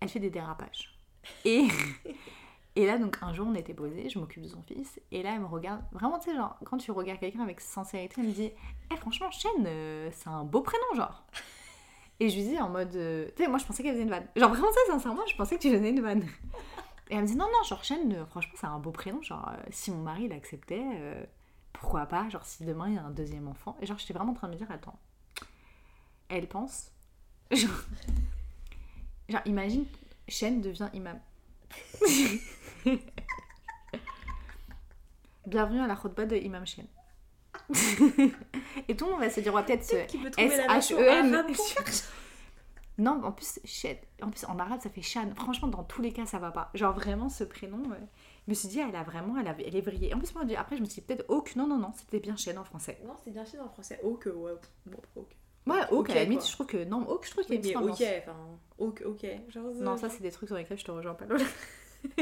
[0.00, 0.94] elle fait des dérapages.
[1.44, 1.64] Et,
[2.76, 5.34] et là donc un jour on était posés, je m'occupe de son fils et là
[5.34, 8.32] elle me regarde, vraiment tu sais genre quand tu regardes quelqu'un avec sincérité, elle me
[8.32, 8.50] dit
[8.92, 11.24] Eh franchement Chen, euh, c'est un beau prénom genre.
[12.20, 14.10] Et je lui dis en mode, euh, tu sais moi je pensais qu'elle faisait une
[14.10, 14.26] vanne.
[14.36, 16.24] Genre vraiment ça sincèrement je pensais que tu faisais une vanne.
[17.10, 19.52] Et elle me dit non non genre Chen, euh, franchement c'est un beau prénom, genre
[19.70, 21.28] si mon mari l'acceptait,
[21.72, 23.76] pourquoi pas, genre si demain il y a un deuxième enfant.
[23.80, 24.98] Et genre j'étais vraiment en train de me dire attends
[26.30, 26.90] elle pense.
[27.50, 27.70] Genre,
[29.28, 29.84] genre, imagine,
[30.28, 31.18] Shen devient imam.
[35.46, 36.86] Bienvenue à la khutbah de Imam Shen.
[38.88, 39.96] Et tout le monde va se dire, on va peut-être se...
[39.96, 41.54] S-H-E-N.
[41.54, 41.82] ça
[42.98, 45.30] Non, en plus, Shen, en plus, en arabe, ça fait Shan.
[45.34, 46.70] Franchement, dans tous les cas, ça va pas.
[46.74, 47.96] Genre, vraiment, ce prénom, euh,
[48.46, 50.12] je me suis dit, elle a vraiment, elle, est vrillée.
[50.12, 51.56] En plus, moi, après, je me suis dit, peut-être Hawk.
[51.56, 53.00] Non, non, non, c'était bien Shen en français.
[53.06, 53.98] Non, c'est bien fait en français.
[54.04, 54.52] Hawk, ouais.
[54.84, 55.00] Bon.
[55.66, 56.84] Ouais, Hawk, Ok, à la limite, je trouve que...
[56.84, 58.36] Non, Hawk, je trouve qu'il y a une petite ok, enfin.
[58.78, 59.26] Hawk, ok.
[59.48, 61.24] Genre, Non, ça, c'est des trucs sur lesquels je te rejoins pas.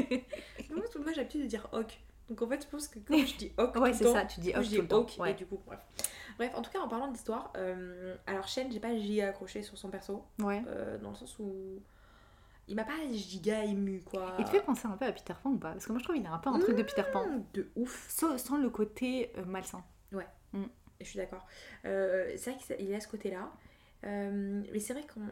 [0.71, 1.99] Moi, moi j'ai l'habitude de dire Hawk.
[2.29, 4.53] Donc en fait, je pense que quand je dis Hawk, Ouais, c'est ça, tu dis
[4.53, 4.93] Hawk je dis.
[4.93, 5.31] Hawk, Ouais.
[5.31, 5.81] et du coup, bref.
[6.37, 9.77] Bref, en tout cas, en parlant d'histoire, euh, alors Shen, j'ai pas giga accroché sur
[9.79, 10.63] son perso, Ouais.
[10.69, 11.81] euh, dans le sens où
[12.69, 14.35] il m'a pas giga ému quoi.
[14.39, 15.73] Il te fait penser un peu à Peter Pan ou pas?
[15.73, 17.27] Parce que moi je trouve qu'il a un peu un truc de Peter Pan.
[17.27, 18.07] Mmh, de ouf.
[18.11, 19.83] Sans, sans le côté euh, malsain.
[21.01, 21.47] Je suis d'accord.
[21.85, 23.51] C'est vrai qu'il a ce côté-là.
[24.03, 25.23] Mais c'est vrai qu'on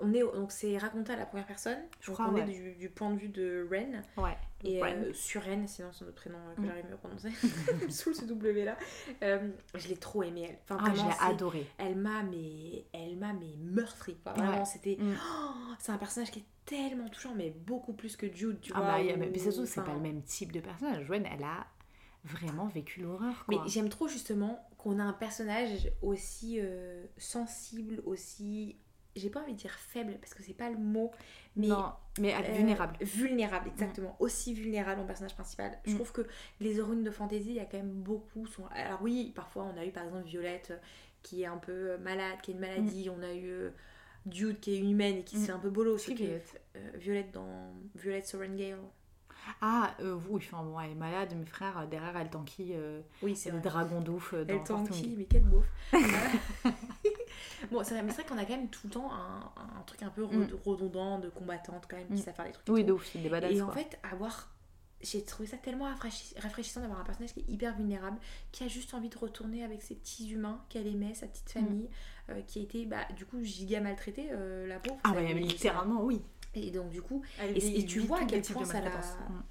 [0.00, 1.78] on est donc c'est raconté à la première personne.
[2.00, 4.36] Je crois, on est du, du point de vue de Ren Ouais.
[4.64, 4.94] et Ren.
[5.04, 6.66] euh, Suren, sinon c'est notre prénom euh, que Mm.
[6.66, 7.30] j'arrive mieux à prononcer.
[7.90, 8.76] Sous ce W là.
[9.22, 10.58] Euh, je l'ai trop aimée elle.
[10.64, 11.66] Enfin, Ah, je vraiment, l'ai adoré.
[11.78, 14.16] Elle m'a mais elle m'a mais meurtrie.
[14.26, 14.32] Ouais.
[14.32, 14.96] Vraiment c'était.
[15.00, 15.14] Mm.
[15.14, 18.78] Oh, c'est un personnage qui est tellement touchant mais beaucoup plus que Jude tu Ah
[18.80, 18.86] vois.
[18.92, 21.06] bah, y a- ou- mais surtout, c'est enfin, pas le même type de personnage.
[21.06, 21.66] Gwen, elle a
[22.24, 23.44] vraiment vécu l'horreur.
[23.48, 28.76] Mais j'aime trop justement qu'on a un personnage aussi euh, sensible, aussi.
[29.16, 31.10] J'ai pas envie de dire faible parce que c'est pas le mot,
[31.56, 31.66] mais.
[31.68, 32.96] non, mais euh, vulnérable.
[33.00, 34.16] Vulnérable, exactement.
[34.20, 35.78] Aussi vulnérable en personnage principal.
[35.84, 35.94] Je Mm.
[35.96, 36.26] trouve que
[36.60, 38.46] les héroïnes de fantasy, il y a quand même beaucoup.
[38.46, 38.66] Sont...
[38.74, 40.78] Alors, oui, parfois on a eu par exemple Violette euh,
[41.22, 43.10] qui est un peu euh, malade, qui a une maladie.
[43.10, 43.70] On a eu
[44.26, 45.40] Dude qui est une humaine et qui Mm.
[45.40, 46.04] se fait un peu bolos.
[46.04, 48.78] Qui, Violette euh, Violette dans Violette Sorengale.
[49.62, 52.76] Ah, euh, oui, enfin, bon, elle est malade, mes frères, derrière, elle tanquille
[53.22, 53.68] Oui, c'est des vrai.
[53.70, 55.64] dragons d'ouf dans Elle tanquille, mais quelle beauf.
[57.70, 59.82] bon, c'est vrai, mais c'est vrai qu'on a quand même tout le temps un, un
[59.86, 60.48] truc un peu re- Mm.
[60.64, 62.24] redondant de combattante quand même qui Mm.
[62.24, 62.68] savent faire des trucs.
[62.68, 63.52] et Oui, de ouf, c'est des badass.
[63.52, 63.74] Et en quoi.
[63.74, 64.48] fait, avoir.
[65.02, 68.18] J'ai trouvé ça tellement rafraîchi- rafraîchissant d'avoir un personnage qui est hyper vulnérable,
[68.52, 71.58] qui a juste envie de retourner avec ses petits humains qu'elle aimait, sa petite Mm.
[71.60, 71.90] famille,
[72.28, 75.00] euh, qui a été bah, du coup giga maltraitée, euh, la pauvre.
[75.04, 76.20] Ah, bah, lui- littéralement, oui.
[76.54, 78.90] Et donc du coup, et, et tu vois à quel point ça l'a,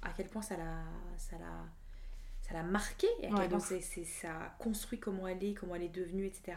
[0.02, 0.84] à quel point ça l'a,
[1.16, 1.64] ça l'a,
[2.50, 3.68] ça l'a marqué, et à Ouais, quel de point ouf.
[3.68, 6.56] c'est, c'est- ça a construit comment elle est, comment elle est devenue, etc.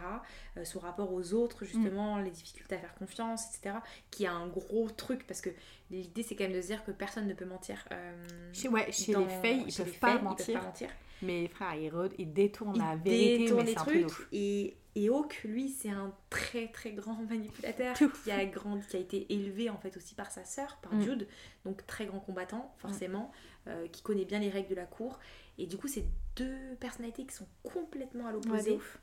[0.58, 2.24] Euh, son rapport aux autres, justement, Mm.
[2.26, 3.78] les difficultés à faire confiance, etc.
[4.12, 5.50] Qui a un gros truc parce que
[5.92, 7.86] l'idée c'est quand même de se dire que personne ne peut mentir.
[7.92, 10.46] euh, Chez, ouais, chez dans- les faits, ils peuvent les pas faits, Ils mentir.
[10.48, 10.90] peuvent pas mentir.
[11.22, 11.74] Mais frère,
[12.18, 14.28] ils détournent Ils la vérité, détournent mais les trucs ouf.
[14.34, 19.00] et, et Hawk lui c'est un très très grand manipulateur qui a grandi qui a
[19.00, 21.02] été élevé en fait aussi par sa sœur par Mm.
[21.02, 21.28] Jude
[21.66, 23.32] donc très grand combattant forcément
[23.68, 25.18] euh, qui connaît bien les règles de la cour
[25.58, 29.00] et du coup c'est deux personnalités qui sont complètement à Ouais, l'opposé ouf.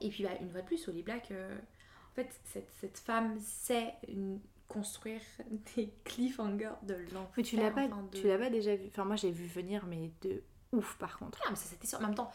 [0.00, 3.38] et puis bah, une fois de plus Holly Black euh, en fait cette, cette femme
[3.40, 5.20] sait une- construire
[5.76, 8.86] des cliffhangers de l'enfer Mais tu l'as pas, enfin, de- tu l'as pas déjà vu?
[8.88, 11.38] Enfin, moi, j'ai vu venir, mais de ouf par contre.
[11.44, 11.98] Ah, mais ça c'était sûr.
[11.98, 12.30] En même temps,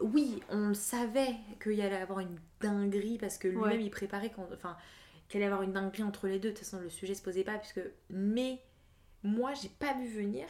[0.00, 3.82] oui, on le savait qu'il y allait avoir une dinguerie parce que lui-même Ouais.
[3.84, 4.76] il préparait enfin,
[5.28, 6.50] qu'il allait y avoir une dinguerie entre les deux.
[6.50, 7.80] De toute façon, le sujet se posait pas puisque.
[8.10, 8.60] Mais
[9.22, 10.46] moi, j'ai pas vu venir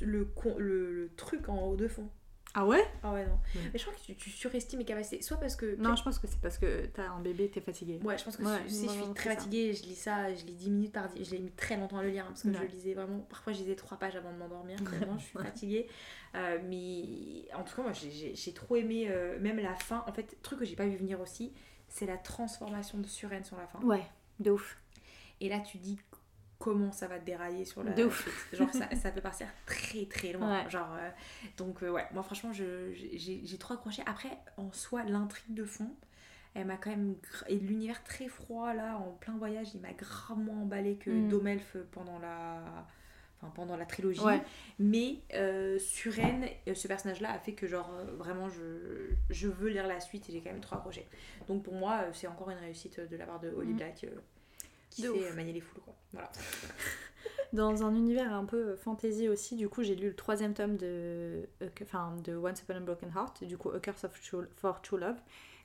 [0.00, 0.28] le,
[0.58, 2.08] le, le truc en haut de fond.
[2.54, 2.84] Ah ouais?
[3.02, 3.38] Ah ouais non.
[3.54, 3.70] Ouais.
[3.72, 5.22] Mais je crois que tu, tu surestimes mes capacités.
[5.22, 5.74] Soit parce que.
[5.76, 7.98] Non, je pense que c'est parce que t'as un bébé, t'es fatigué.
[8.04, 10.44] Ouais, je pense que Ouais, si si je suis très fatiguée, je lis ça, je
[10.44, 12.42] lis 10 minutes par 10, je l'ai mis très longtemps à le lire hein, parce
[12.42, 12.66] que je Ouais.
[12.68, 15.88] lisais vraiment, parfois je lisais 3 pages avant de m'endormir, tellement je suis fatiguée.
[16.34, 20.04] Euh, mais en tout cas, moi j'ai- j'ai trop aimé, euh, même la fin.
[20.06, 21.54] En fait, truc que j'ai pas vu venir aussi,
[21.88, 23.80] c'est la transformation de Suren sur la fin.
[23.80, 24.04] Ouais,
[24.40, 24.78] de ouf.
[25.40, 25.98] Et là, tu dis
[26.62, 28.48] comment ça va te dérailler sur la De ouf.
[28.54, 30.62] Genre, ça, ça peut partir très très loin.
[30.62, 30.70] Ouais.
[30.70, 31.10] Genre, euh,
[31.56, 34.02] donc, euh, ouais, moi franchement, j'ai trop accroché.
[34.06, 35.90] Après, en soi, l'intrigue de fond,
[36.54, 37.16] elle m'a quand même.
[37.48, 41.28] Et l'univers très froid, là, en plein voyage, il m'a gravement emballé que Mm.
[41.28, 42.62] Domelf pendant la.
[43.40, 44.20] Enfin, pendant la trilogie.
[44.20, 44.40] Ouais.
[44.78, 49.88] Mais euh, Suren, euh, ce personnage-là a fait que, genre, vraiment, je, je veux lire
[49.88, 51.08] la suite et j'ai quand même trop accroché.
[51.48, 53.76] Donc, pour moi, c'est encore une réussite de la part de Holly Mm.
[53.76, 54.06] Black.
[54.92, 55.34] Euh, qui De sait ouf.
[55.36, 55.94] manier les foules, quoi.
[56.12, 56.30] Voilà.
[57.52, 61.46] Dans un univers un peu fantasy aussi, du coup, j'ai lu le troisième tome de,
[61.62, 64.80] euh, enfin, de Once Upon a Broken Heart, du coup, A Curse of True- for
[64.80, 65.16] True Love.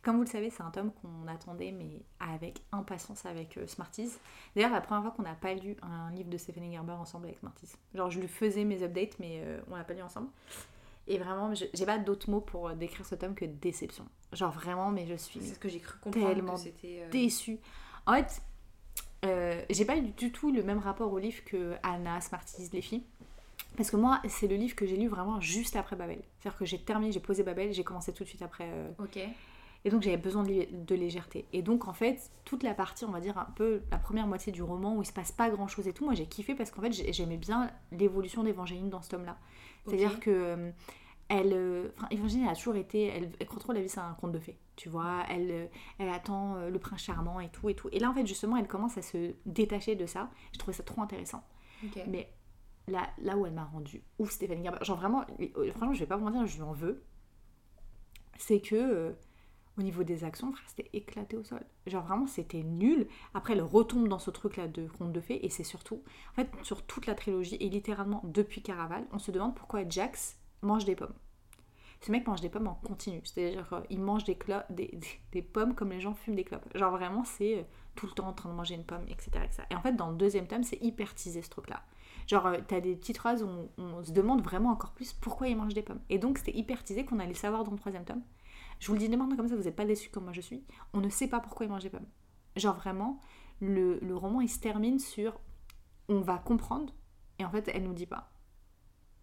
[0.04, 4.12] Comme vous le savez, c'est un tome qu'on attendait, mais avec impatience avec euh, Smarties.
[4.56, 7.40] D'ailleurs, la première fois qu'on n'a pas lu un livre de Stephen Gerber ensemble avec
[7.40, 7.72] Smarties.
[7.94, 10.28] Genre, je lui faisais mes updates, mais euh, on l'a pas lu ensemble.
[11.08, 14.06] Et vraiment, j'ai pas d'autres mots pour euh, décrire ce tome que déception.
[14.34, 17.60] Genre, vraiment, mais je suis C'est ce que j'ai cru comprendre Tellement que euh, déçue.
[18.06, 18.42] En fait,
[19.28, 23.04] euh, j'ai pas du tout le même rapport au livre que Anna, Smarties, les filles.
[23.76, 26.20] Parce que moi, c'est le livre que j'ai lu vraiment juste après Babel.
[26.40, 28.66] C'est-à-dire que j'ai terminé, j'ai posé Babel, j'ai commencé tout de suite après.
[28.68, 29.18] euh, Ok.
[29.86, 31.46] et donc j'avais besoin de, légèreté.
[31.54, 34.52] Et donc en fait, toute la partie, on va dire un peu la première moitié
[34.52, 36.72] du roman où il se passe pas grand chose et tout, moi j'ai kiffé parce
[36.72, 39.38] qu'en fait j'ai- j'aimais bien l'évolution d'Évangéline dans ce tome-là.
[39.86, 40.72] C'est-à-dire que euh,
[41.30, 44.32] elle, euh, Évangeline a toujours été, elle, elle croit trop la vie c'est un conte
[44.32, 45.24] de fées, tu vois.
[45.30, 45.66] Elle, euh,
[46.00, 47.90] elle attend euh, le prince charmant et tout et tout.
[47.92, 50.30] Et là en fait justement elle commence à se détacher de ça.
[50.54, 51.44] Je trouvais ça trop intéressant.
[52.08, 52.34] Mais
[52.88, 55.26] là, là où elle m'a rendu ouf Stéphanie Gerber, genre vraiment,
[55.76, 57.04] franchement je vais pas vous mentir, je lui en veux.
[58.38, 59.12] C'est que euh,
[59.78, 61.64] au niveau des actions, frère, c'était éclaté au sol.
[61.86, 63.08] Genre vraiment, c'était nul.
[63.34, 65.46] Après, elle retombe dans ce truc-là de conte de fées.
[65.46, 69.32] Et c'est surtout, en fait, sur toute la trilogie, et littéralement depuis Caraval, on se
[69.32, 71.14] demande pourquoi Jax mange des pommes.
[72.02, 73.22] Ce mec mange des pommes en continu.
[73.24, 74.38] C'est-à-dire, euh, il mange des,
[74.70, 75.00] des,
[75.32, 76.66] des, pommes comme les gens fument des clopes.
[76.76, 77.64] Genre vraiment, c'est euh,
[77.96, 79.32] tout le temps en train de manger une pomme, etc.
[79.72, 81.82] Et en fait, dans le deuxième tome, c'est hyper teasé ce truc-là.
[82.28, 85.58] Genre, euh, t'as des petites phrases où on, se demande vraiment encore plus pourquoi il
[85.58, 86.02] mange des pommes.
[86.10, 88.22] Et donc, c'était hyper teasé qu'on allait savoir dans le troisième tome.
[88.80, 90.64] Je vous le dis maintenant comme ça, vous n'êtes pas déçus comme moi je suis.
[90.94, 92.06] On ne sait pas pourquoi il mange des pommes.
[92.56, 93.20] Genre vraiment,
[93.60, 95.40] le, le roman il se termine sur
[96.10, 96.94] on va comprendre
[97.40, 98.32] et en fait elle nous dit pas.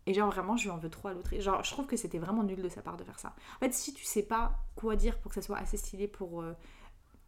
[0.07, 1.31] Et genre vraiment je lui en veux trop à l'autre.
[1.41, 3.35] Genre je trouve que c'était vraiment nul de sa part de faire ça.
[3.57, 6.43] En fait si tu sais pas quoi dire pour que ça soit assez stylé pour,
[6.43, 6.55] euh,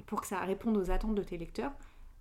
[0.06, 1.72] pour que ça réponde aux attentes de tes lecteurs,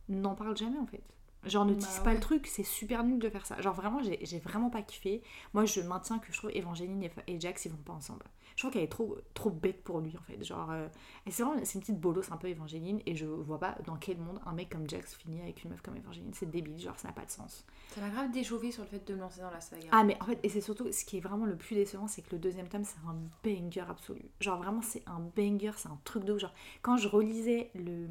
[0.09, 1.03] n'en parle jamais en fait.
[1.45, 2.15] Genre ne Bah tisse pas ouais.
[2.15, 3.61] le truc, c'est super nul de faire ça.
[3.61, 5.21] Genre vraiment j'ai j'ai vraiment pas kiffé.
[5.53, 8.25] Moi je maintiens que je trouve Evangeline et, et Jax ils vont pas ensemble.
[8.55, 10.41] Je trouve qu'elle est trop, trop bête pour lui en fait.
[10.43, 10.87] Genre, euh,
[11.25, 13.97] et c'est vraiment c'est une petite bolosse un peu Evangeline et je vois pas dans
[13.97, 16.31] quel monde un mec comme Jax finit avec une meuf comme Evangeline.
[16.33, 17.65] C'est débile, genre ça n'a pas de sens.
[17.93, 19.87] Ça m'a grave déchauffé sur le fait de me lancer dans la saga.
[19.91, 22.21] Ah mais en fait, et c'est surtout ce qui est vraiment le plus décevant, c'est
[22.21, 24.21] que le deuxième tome c'est un banger absolu.
[24.39, 26.39] Genre vraiment c'est un banger, c'est un truc de ouf.
[26.39, 28.07] Genre quand je relisais le,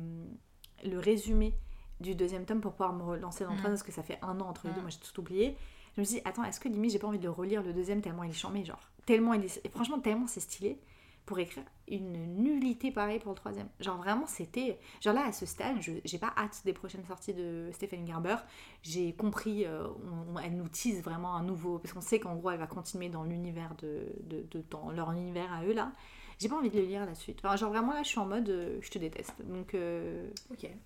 [0.85, 1.55] le résumé
[2.01, 3.59] du deuxième tome pour pouvoir me relancer dans le Mm.
[3.61, 4.83] troisième, parce que ça fait un an entre les deux, Mm.
[4.83, 5.57] moi j'ai tout oublié.
[5.95, 8.03] Je me suis dit, attends, est-ce que limite j'ai pas envie de relire le deuxième
[8.03, 9.61] tellement il est charmé, genre tellement il est...
[9.65, 10.79] et franchement tellement c'est stylé
[11.27, 13.69] pour écrire une nullité pareille pour le troisième.
[13.81, 14.79] Genre vraiment c'était...
[15.01, 18.37] Genre là à ce stade, je j'ai pas hâte des prochaines sorties de Stéphane Gerber.
[18.83, 21.79] J'ai compris, euh, on- on- elle nous tease vraiment un nouveau...
[21.79, 25.13] Parce qu'on sait qu'en gros elle va continuer dans l'univers de, de, de- dans leur
[25.13, 25.93] univers à eux là.
[26.41, 27.39] J'ai pas envie de le lire la suite.
[27.43, 29.35] Enfin, genre vraiment là je suis en mode euh, je te déteste.
[29.47, 30.29] Donc euh,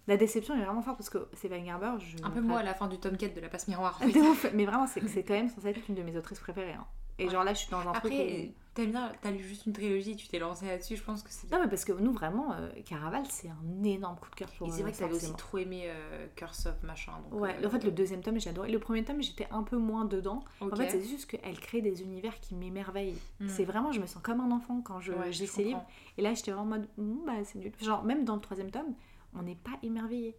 [0.07, 2.23] la déception est vraiment forte parce que Stéphane Gerber, je...
[2.23, 3.99] Un peu moi à la fin du tome 4 de la passe miroir.
[4.55, 6.75] Mais vraiment c'est c'est quand même censé être une de mes autrices préférées.
[6.75, 6.87] hein.
[7.19, 7.31] Et Ouais.
[7.31, 8.13] genre là je suis dans un truc...
[8.13, 11.23] Après, où- t'aimes bien, t'as lu juste une trilogie, tu t'es lancé là-dessus, je pense
[11.25, 14.37] que c'est Non mais parce que nous vraiment, euh, Caraval c'est un énorme coup de
[14.37, 17.13] cœur pour Et c'est vrai que t'avais aussi trop aimé euh, Curse of machin.
[17.31, 18.71] Donc, Ouais, euh, en fait le deuxième tome j'ai adoré.
[18.71, 20.45] Le premier tome j'étais un peu moins dedans.
[20.61, 20.73] ok.
[20.73, 23.19] En fait c'est juste qu'elle crée des univers qui m'émerveillent.
[23.41, 23.49] Mm.
[23.49, 25.85] C'est vraiment, je me sens comme un enfant quand je Ouais, lis ces livres.
[26.17, 27.73] Et là j'étais vraiment en mode, Hum, bah c'est nul.
[27.81, 28.95] Genre même dans le troisième tome,
[29.35, 30.37] on n'est pas émerveillé.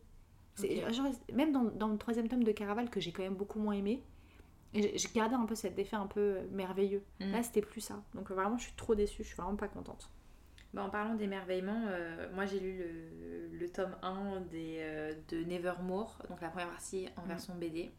[0.90, 3.74] Genre, même dans, dans le troisième tome de Caraval que j'ai quand même beaucoup moins
[3.76, 4.04] aimé,
[4.74, 7.04] et j'ai- gardé un peu cet effet un peu merveilleux.
[7.20, 7.32] Mm.
[7.32, 8.02] Là c'était plus ça.
[8.14, 10.10] Donc euh, vraiment je suis trop déçue, je suis vraiment pas contente.
[10.74, 15.44] Bah, en parlant d'émerveillement, euh, moi j'ai lu le, le tome 1 des, euh, de
[15.44, 17.28] Nevermore, donc la première partie en Mm.
[17.28, 17.92] version BD.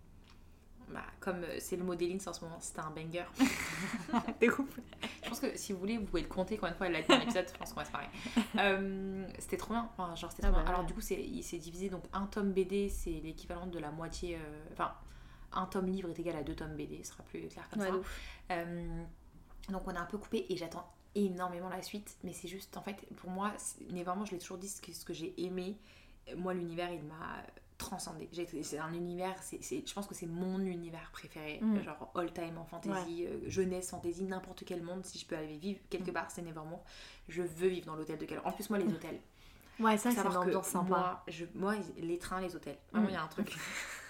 [0.92, 3.24] Bah, comme euh, c'est le mot en ce moment, c'était un banger.
[4.40, 7.00] Je pense que si vous voulez, vous pouvez le compter combien de fois elle a
[7.00, 8.08] été dans l'épisode, je pense qu'on va se marrer.
[8.58, 10.72] Euh, c'était trop bien, enfin, genre Ah trop bah bien.
[10.72, 13.90] Alors du coup, c'est, il s'est divisé, donc un tome BD, c'est l'équivalent de la
[13.92, 14.92] moitié, euh, enfin,
[15.52, 17.88] un tome livre est égal à deux tomes BD, ce sera plus clair comme ça.
[18.52, 19.02] Euh,
[19.68, 22.82] donc on a un peu coupé et j'attends énormément la suite, mais c'est juste, en
[22.82, 23.52] fait, pour moi,
[23.90, 25.76] mais vraiment, je l'ai toujours dit, ce que, ce que j'ai aimé,
[26.28, 27.42] euh, moi, l'univers, il m'a
[27.78, 28.28] transcendé.
[28.62, 31.80] C'est un univers, c'est, je pense que c'est mon univers préféré, Mm.
[31.82, 35.56] genre all time en fantasy, euh, jeunesse, fantasy, n'importe quel monde, si je peux aller
[35.56, 36.14] vivre quelque Mm.
[36.14, 36.84] part, c'est Nevermore.
[37.28, 38.42] Je veux vivre dans l'hôtel de Calo.
[38.44, 39.18] En plus, moi, les hôtels.
[39.80, 40.88] Ouais, ça c'est une ambiance sympa.
[40.88, 42.76] Moi, je, moi, les trains, les hôtels.
[42.92, 43.10] Vraiment, Mm.
[43.10, 43.56] il y a un truc.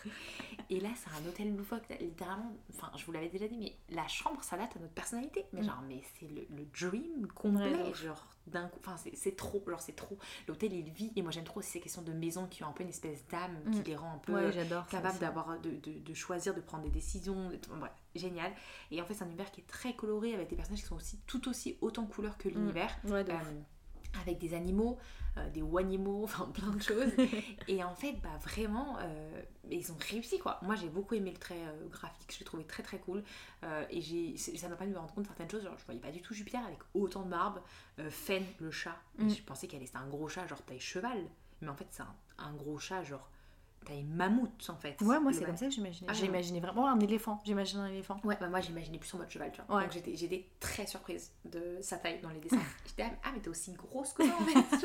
[0.73, 2.53] Et là, c'est un hôtel loufoque, littéralement.
[2.73, 5.45] Enfin, je vous l'avais déjà dit, mais la chambre s'adapte à notre personnalité.
[5.53, 5.65] Mais Mm.
[5.65, 7.75] genre, mais c'est le, le dream complet.
[7.75, 8.79] Ouais, genre, d'un coup.
[8.79, 9.63] Enfin, c'est- trop.
[9.67, 10.17] Genre, c'est trop.
[10.47, 11.13] L'hôtel, il vit.
[11.17, 13.27] Et moi, j'aime trop aussi ces questions de maison qui ont un peu une espèce
[13.27, 13.85] d'âme qui Mm.
[13.85, 14.33] les rend un peu.
[14.33, 14.85] Ouais, j'adore.
[14.85, 15.21] ça capable aussi.
[15.21, 18.53] d'avoir de, de, de choisir de prendre des décisions bref génial
[18.91, 20.97] et en fait c'est un univers qui est très coloré avec des personnages qui sont
[20.97, 23.41] aussi tout aussi autant couleur que l'univers Ouais, de ouf.
[23.41, 23.61] euh,
[24.21, 24.99] avec des animaux,
[25.37, 27.13] euh, des wanimaux, enfin plein de choses.
[27.69, 30.59] et en fait, bah vraiment, euh, ils ont réussi quoi.
[30.63, 33.23] Moi j'ai beaucoup aimé le trait euh, graphique, je l'ai trouvé très très cool.
[33.91, 35.63] Et j'ai, ça m'a permis de me rendre compte de certaines choses.
[35.63, 37.61] Genre, je voyais pas du tout Jupiter avec autant de barbe.
[38.09, 39.29] Fen, le chat, Mm.
[39.29, 41.19] je pensais qu'elle était un gros chat, genre taille cheval.
[41.61, 43.29] Mais en fait, c'est un, un gros chat, genre
[43.85, 45.01] taille mammouth en fait.
[45.01, 46.11] Ouais, moi c'est comme ça que j'imaginais.
[46.11, 47.41] Ah, imaginé vraiment un éléphant.
[47.45, 48.21] J'imagine un éléphant.
[48.25, 49.77] Ouais, bah moi j'imaginais plus en mode cheval, tu vois.
[49.77, 49.83] Ouais.
[49.85, 52.59] Donc j'étais, j'étais très surprise de sa taille dans les dessins.
[52.87, 54.77] j'étais ah, mais t'es aussi grosse que ça en fait.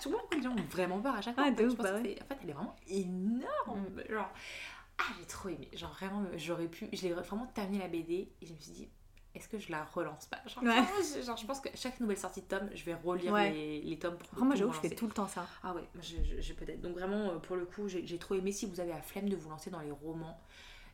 [0.00, 0.22] tu vois.
[0.36, 1.44] Les gens ont vraiment peur à chaque fois.
[1.46, 2.18] Ah, ouf, pense bah ouais.
[2.22, 4.02] En fait, elle est vraiment énorme.
[4.08, 4.30] Genre,
[4.98, 5.68] ah, j'ai trop aimé.
[5.72, 6.88] Genre vraiment, j'aurais pu.
[6.92, 8.88] Je l'ai vraiment terminé la BD et je me suis dit.
[9.36, 10.38] Est-ce que je la relance pas?
[10.46, 10.70] Genre, Ouais.
[10.70, 13.50] vraiment, je, genre, je pense que chaque nouvelle sortie de tome, je vais relire Ouais.
[13.52, 15.46] les, les tomes pour Après, moi j'avoue, je fais tout le temps ça.
[15.62, 16.80] Ah ouais, je peut-être.
[16.80, 18.50] Donc vraiment, euh, pour le coup, j'ai j'ai trop aimé.
[18.52, 20.40] Si vous avez la flemme de vous lancer dans les romans,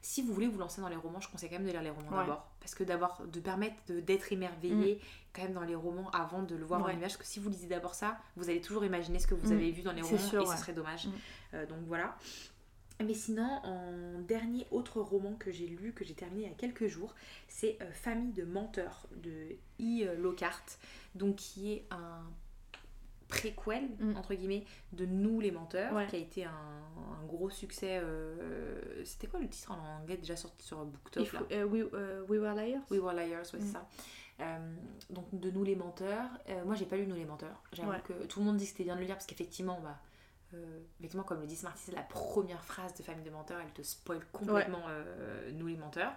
[0.05, 1.91] si vous voulez vous lancer dans les romans, je conseille quand même de lire les
[1.91, 2.19] romans Ouais.
[2.25, 2.49] d'abord.
[2.59, 5.01] Parce que d'avoir, de permettre d'être émerveillé
[5.33, 6.87] quand même dans les romans avant de le voir en Mm.
[6.87, 6.93] Ouais.
[6.95, 7.13] image.
[7.13, 9.57] Parce que si vous lisez d'abord ça, vous allez toujours imaginer ce que vous Mm.
[9.57, 10.57] avez vu dans les romans sûr, et ouais.
[10.57, 11.07] ce serait dommage.
[11.07, 11.11] Mm.
[11.55, 12.17] Euh, donc voilà.
[13.05, 16.55] Mais sinon, en dernier autre roman que j'ai lu, que j'ai terminé il y a
[16.57, 17.15] quelques jours,
[17.49, 20.15] c'est euh, Famille de menteurs de E.
[20.17, 20.65] Lockhart,
[21.15, 22.23] donc qui est un
[23.29, 24.17] préquel, Mm.
[24.17, 26.07] entre guillemets, de Nous les menteurs, Ouais.
[26.07, 27.99] qui a été un, un gros succès.
[28.03, 31.85] euh, C'était quoi le titre en anglais déjà sorti sur BookTok If- là euh, we,
[31.95, 33.73] euh, we Were Liars We Were Liars, ouais, c'est Mm.
[33.73, 33.89] ça.
[34.41, 34.75] Euh,
[35.11, 36.29] donc de Nous les menteurs.
[36.51, 37.63] Euh, moi j'ai pas lu Nous les menteurs.
[37.73, 38.03] J'avoue Ouais.
[38.07, 39.99] que tout le monde dit que c'était bien de le lire parce qu'effectivement, bah,
[40.55, 43.73] euh, effectivement comme le dit Smarty, c'est la première phrase de Famille de menteurs, elle
[43.73, 46.13] te spoil complètement euh, Nous les menteurs.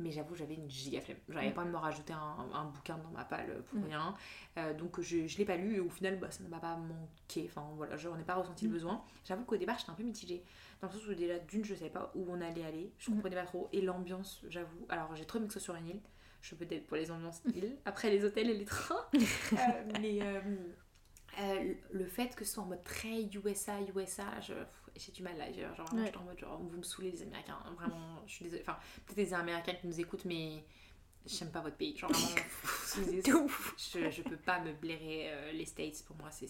[0.00, 1.18] Mais j'avoue, j'avais une giga flemme.
[1.28, 1.54] J'avais Mm.
[1.54, 3.84] pas envie de me rajouter un, un bouquin dans ma palle pour Mm.
[3.84, 4.14] rien.
[4.58, 6.76] Euh, donc je, je l'ai pas lu et au final, bah, ça ne m'a pas
[6.76, 7.44] manqué.
[7.48, 8.68] Enfin voilà, j'en ai pas ressenti Mm.
[8.68, 9.04] le besoin.
[9.24, 10.42] J'avoue qu'au départ, j'étais un peu mitigée.
[10.80, 12.92] Dans le sens où déjà, d'une, je savais pas où on allait aller.
[12.98, 13.14] Je Mm.
[13.14, 13.68] comprenais pas trop.
[13.72, 14.84] Et l'ambiance, j'avoue.
[14.88, 16.00] Alors j'ai trop aimé que ce soit sur une île.
[16.42, 17.76] Je peux être pour les ambiances île.
[17.84, 18.96] Après les hôtels et les trains.
[19.52, 20.18] Euh, mais
[21.40, 24.52] euh, le fait que ce soit en mode très USA, USA, je-
[24.96, 25.50] j'ai du mal là.
[25.52, 26.04] Genre, Ouais.
[26.06, 27.58] j'étais en mode genre, vous me saoulez les Américains.
[27.76, 28.62] Vraiment, je suis désolée.
[28.62, 30.64] Enfin, peut-être les Américains qui nous écoutent, mais
[31.26, 31.96] j'aime pas votre pays.
[31.96, 32.36] Genre vraiment,
[33.78, 36.02] je, je peux pas me blairer euh, les States.
[36.06, 36.46] Pour moi, c'est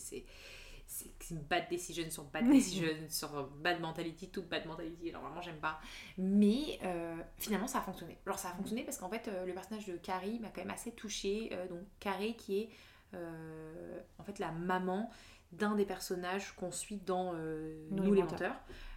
[0.86, 5.08] c'est une bad decision sur bad decision sur bad mentality, tout bad mentality.
[5.10, 5.80] Alors vraiment, j'aime pas.
[6.18, 8.18] Mais euh, finalement, ça a fonctionné.
[8.26, 10.70] Genre, ça a fonctionné parce qu'en fait, euh, le personnage de Carrie m'a quand même
[10.70, 11.48] assez touchée.
[11.52, 12.68] Euh, donc, Carrie qui est
[13.14, 15.10] euh, en fait la maman
[15.52, 18.56] d'un des personnages qu'on suit dans euh, Nous les menteurs.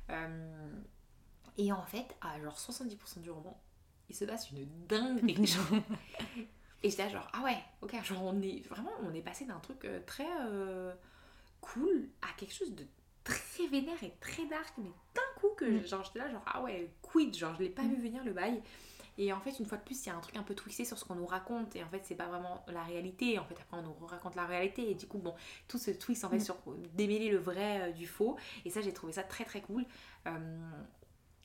[0.09, 0.71] Euh,
[1.57, 3.59] et en fait, à genre 70% du roman,
[4.09, 5.45] il se passe une dinguerie.
[5.45, 5.65] genre.
[6.83, 9.59] Et j'étais là genre, ah ouais, ok, genre on est vraiment, on est passé d'un
[9.59, 10.27] truc très
[11.61, 12.85] cool à quelque chose de
[13.23, 15.85] très vénère et très dark, mais d'un coup que Mm.
[15.87, 17.89] genre j'étais là genre, ah ouais, quid, genre je l'ai pas Mm.
[17.95, 18.61] vu venir le bail.
[19.17, 20.85] Et en fait, une fois de plus, il y a un truc un peu twisté
[20.85, 21.75] sur ce qu'on nous raconte.
[21.75, 23.39] Et en fait, c'est pas vraiment la réalité.
[23.39, 24.91] En fait, après, on nous raconte la réalité.
[24.91, 25.33] Et du coup, bon,
[25.67, 26.41] tout ce twist, en fait, Mm.
[26.41, 26.57] sur
[26.93, 28.37] démêler le vrai euh, du faux.
[28.65, 29.85] Et ça, j'ai trouvé ça très très cool.
[30.27, 30.69] Euh,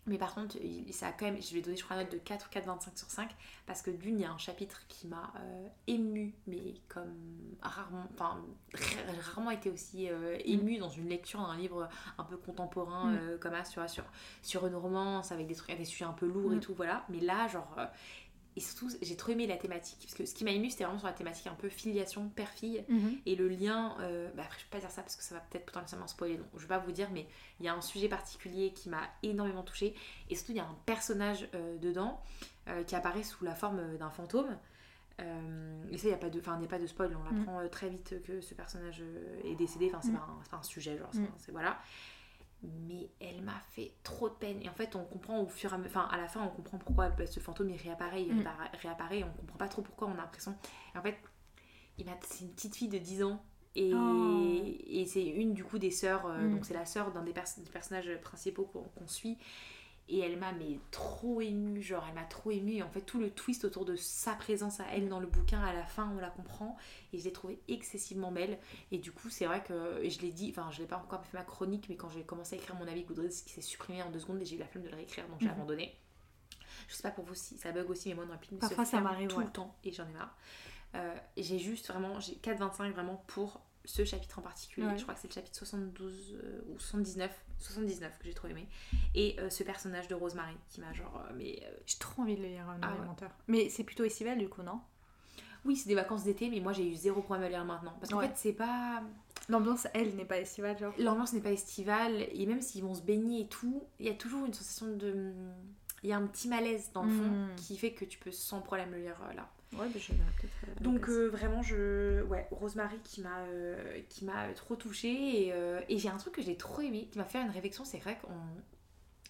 [0.07, 2.13] mais par contre, il- ça a quand même, je vais donner, je crois, une note
[2.13, 3.31] de 4 ou 4,25 sur 5.
[3.67, 7.15] Parce que d'une, il y a un chapitre qui m'a euh, ému, mais comme
[7.63, 8.45] rarement, enfin,
[9.27, 11.89] rarement été aussi euh, ému dans une lecture d'un livre
[12.19, 13.17] un peu contemporain Mm.
[13.21, 14.05] euh, comme ça, tu vois, sur,
[14.43, 16.61] sur une romance avec des trucs, des sujets un peu lourds et Mm.
[16.61, 17.05] tout, voilà.
[17.09, 17.77] Mais là, genre.
[18.57, 19.99] Et surtout, j'ai trop aimé la thématique.
[20.03, 22.85] Parce que ce qui m'a ému, c'était vraiment sur la thématique un peu filiation, père-fille.
[22.89, 23.17] Mhm.
[23.27, 25.41] Et le lien, euh, bah après je peux pas dire ça parce que ça va
[25.41, 27.27] peut-être potentiellement spoiler, donc je vais pas vous dire, mais
[27.61, 29.95] il y a un sujet particulier qui m'a énormément touchée.
[30.31, 32.21] Et surtout, il y a un personnage euh, dedans
[32.69, 34.57] euh, qui apparaît sous la forme d'un fantôme.
[35.91, 37.69] Et ça, il n'y a, pas de- y a pas de spoil, on apprend euh,
[37.69, 39.03] très vite que ce personnage
[39.45, 40.17] est décédé, enfin, c'est Mm.
[40.19, 41.79] pas, pas un sujet, genre, c'est voilà.
[42.63, 44.63] Mais elle m'a fait trop de peine.
[44.63, 46.49] Et en fait, on comprend au fur et à mesure, enfin, à la fin, on
[46.49, 48.45] comprend pourquoi ce fantôme il réapparaît, il Mm.
[48.81, 50.55] réapparaît, et on comprend pas trop pourquoi on a l'impression.
[50.95, 51.17] En fait,
[51.99, 53.45] il m'a- c'est une petite fille de 10 ans.
[53.75, 54.61] Et, Oh.
[54.87, 56.51] et c'est une du coup des sœurs, euh, Mm.
[56.53, 59.39] donc c'est la sœur d'un des, pers- des personnages principaux qu'on qu'on suit.
[60.09, 62.73] Et elle m'a mais trop émue, genre elle m'a trop émue.
[62.75, 65.61] Et en fait, tout le twist autour de sa présence à elle dans le bouquin,
[65.63, 66.77] à la fin, on la comprend.
[67.13, 68.59] Et je l'ai trouvée excessivement belle.
[68.91, 71.37] Et du coup, c'est vrai que je l'ai dit, enfin, je l'ai pas encore fait
[71.39, 74.11] ma chronique, mais quand j'ai commencé à écrire mon avis Goodreads, qui s'est supprimé en
[74.11, 75.53] deux secondes et j'ai eu la flemme de le réécrire, donc j'ai Mhm.
[75.53, 75.95] abandonné.
[76.89, 78.85] Je sais pas pour vous si ça bug aussi, mais moi dans la pile, Parfois,
[78.85, 79.45] ça m'arrive, tout ouais.
[79.45, 80.37] le temps et j'en ai marre.
[80.95, 84.87] Euh, j'ai juste vraiment, j'ai 4,25 vraiment pour ce chapitre en particulier.
[84.87, 84.97] Ouais.
[84.99, 88.69] Je crois que c'est le chapitre 72 euh, ou 79, 79 que j'ai trop aimé.
[89.15, 92.37] Et euh, ce personnage de Rosemary qui m'a genre, euh, mais euh, J'ai trop envie
[92.37, 93.07] de le lire, un Ah ouais.
[93.07, 93.31] menteur.
[93.49, 94.81] Mais c'est plutôt estival du coup, non?
[95.65, 97.95] Oui, c'est des vacances d'été, mais moi j'ai eu zéro problème à lire maintenant.
[98.01, 98.27] Parce qu'en Ouais.
[98.29, 99.03] fait, c'est pas.
[99.49, 100.93] L'ambiance, elle, n'est pas estivale, genre.
[100.99, 104.15] L'ambiance n'est pas estivale, et même s'ils vont se baigner et tout, il y a
[104.15, 105.33] toujours une sensation de.
[106.03, 107.55] Il y a un petit malaise dans le fond Mm.
[107.57, 109.49] qui fait que tu peux sans problème le lire là.
[109.75, 110.53] Ouais, bah, je peut-être.
[110.69, 115.53] euh, Donc euh, vraiment je ouais Rosemary qui m'a euh, qui m'a trop touchée et,
[115.53, 117.99] euh, et j'ai un truc que j'ai trop aimé qui m'a fait une réflexion c'est
[117.99, 118.33] vrai qu'on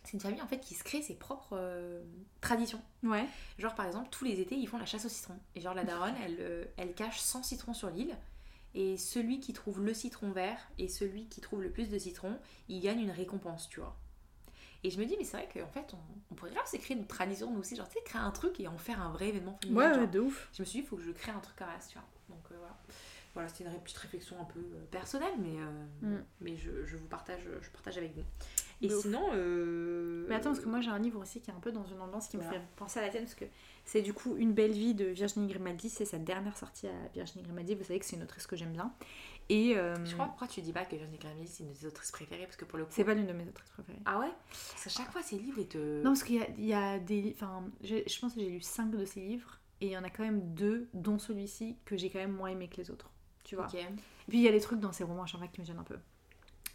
[0.04, 1.56] c'est une famille en fait qui se crée ses propres
[2.40, 3.24] traditions Ouais.
[3.58, 5.84] genre par exemple tous les étés ils font la chasse au citron et genre la
[5.84, 8.16] daronne elle elle cache 100 citrons sur l'île
[8.74, 12.36] et celui qui trouve le citron vert et celui qui trouve le plus de citrons
[12.68, 13.96] il gagne une récompense tu vois
[14.84, 15.98] et je me dis mais c'est vrai qu'en fait on,
[16.30, 18.66] on pourrait grave s'écrire une tradition nous aussi genre tu sais créer un truc et
[18.68, 20.08] en faire un vrai événement familial, Ouais, genre.
[20.10, 20.48] de ouf.
[20.54, 22.06] Je me suis dit, il faut que je crée un truc comme ça, tu vois.
[22.28, 22.76] Donc euh, voilà.
[23.34, 26.24] Voilà, c'était une petite réflexion un peu euh, personnelle, mais, euh, Mm.
[26.42, 28.22] mais je, je vous partage, je partage avec vous.
[28.82, 29.30] Et De sinon.
[29.32, 31.84] euh, Mais attends, parce que moi j'ai un livre aussi qui est un peu dans
[31.84, 33.44] une ambiance qui me fait penser à la tienne, parce que
[33.84, 37.44] c'est du coup Une belle vie de Virginie Grimaldi, c'est sa dernière sortie à Virginie
[37.44, 38.92] Grimaldi, vous savez que c'est une autrice que j'aime bien.
[39.52, 41.86] Et euh, Je crois, pourquoi tu dis pas que Virginie Grimaldi c'est une de tes
[41.86, 42.46] autrices préférées?
[42.46, 42.90] Parce que pour le coup.
[42.94, 43.98] c'est pas l'une de mes autrices préférées.
[44.06, 44.30] Ah ouais?
[44.48, 45.98] Parce qu'à chaque fois, ces livres, ils te.
[45.98, 47.36] Non, parce qu'il y a, il y a des.
[47.36, 50.08] Enfin, je pense que j'ai lu 5 de ses livres, et il y en a
[50.08, 53.10] quand même deux, dont celui-ci, que j'ai quand même moins aimé que les autres.
[53.44, 53.66] Tu vois.
[53.74, 53.84] Et
[54.28, 55.78] puis il y a des trucs dans ses romans à chaque fois qui me gênent
[55.78, 55.98] un peu.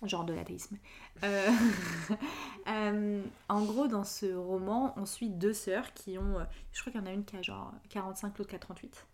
[0.04, 0.78] Genre de l'athéisme.
[1.24, 1.50] Euh,
[2.68, 6.46] euh, en gros, dans ce roman, on suit deux sœurs qui ont.
[6.74, 9.08] Je crois qu'il y en a une qui a genre 45, l'autre qui a 38.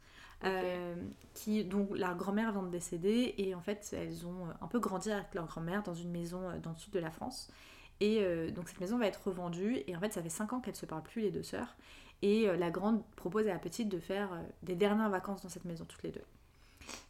[0.46, 0.96] Euh,
[1.34, 4.80] qui, dont la grand-mère vient de décéder et en fait elles ont euh, un peu
[4.80, 7.52] grandi avec leur grand-mère dans une maison euh, dans le sud de la France
[8.00, 10.60] et euh, donc cette maison va être revendue et en fait ça fait 5 ans
[10.60, 11.76] qu'elles se parlent plus les deux sœurs
[12.22, 14.30] Et euh, la grande propose à la petite de faire
[14.62, 16.24] des dernières vacances dans cette maison, toutes les deux.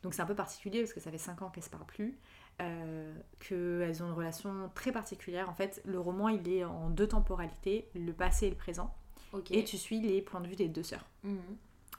[0.04, 2.18] Donc c'est un peu particulier parce que ça fait 5 ans qu'elles se parlent plus,
[3.40, 5.50] qu'elles ont une relation très particulière.
[5.50, 8.94] En fait, le roman, il est en deux temporalités, le passé et le présent.
[9.50, 11.08] Et tu suis les points de vue des deux sœurs.
[11.24, 11.40] Mhm.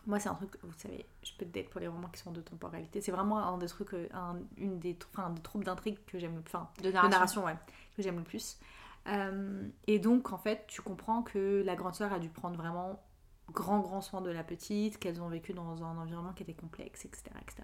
[0.07, 2.41] Moi, c'est un truc, vous savez, je peux être pour les romans qui sont de
[2.41, 3.01] temporalité.
[3.01, 6.37] C'est vraiment un des trucs, euh, un, une des, enfin, des troupes d'intrigue que j'aime
[6.37, 6.55] le plus.
[6.55, 7.57] Enfin, De de narration, ouais,
[7.97, 8.59] que j'aime le plus.
[9.07, 13.03] Euh, et donc, en fait, tu comprends que la grande sœur a dû prendre vraiment
[13.53, 17.05] grand, grand soin de la petite, qu'elles ont vécu dans un environnement qui était complexe,
[17.05, 17.63] etc., etc.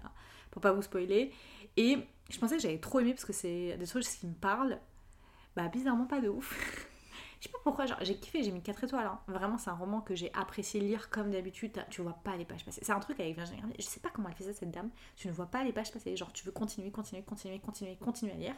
[0.51, 1.31] Pour pas vous spoiler.
[1.77, 1.97] Et
[2.29, 4.79] je pensais que j'avais trop aimé parce que c'est des trucs qui me parlent.
[5.55, 6.87] Bah, bizarrement, pas de ouf.
[7.41, 9.07] Je sais pas pourquoi, j'ai kiffé, j'ai mis 4 étoiles.
[9.07, 9.19] hein.
[9.27, 11.83] Vraiment, c'est un roman que j'ai apprécié lire comme d'habitude.
[11.89, 12.81] Tu vois pas les pages passer.
[12.83, 14.91] C'est un truc avec Virginie Je sais pas comment elle ça, cette dame.
[15.15, 16.15] Tu ne vois pas les pages passer.
[16.15, 18.55] Genre, tu veux continuer, continuer, continuer, continuer, continuer à lire.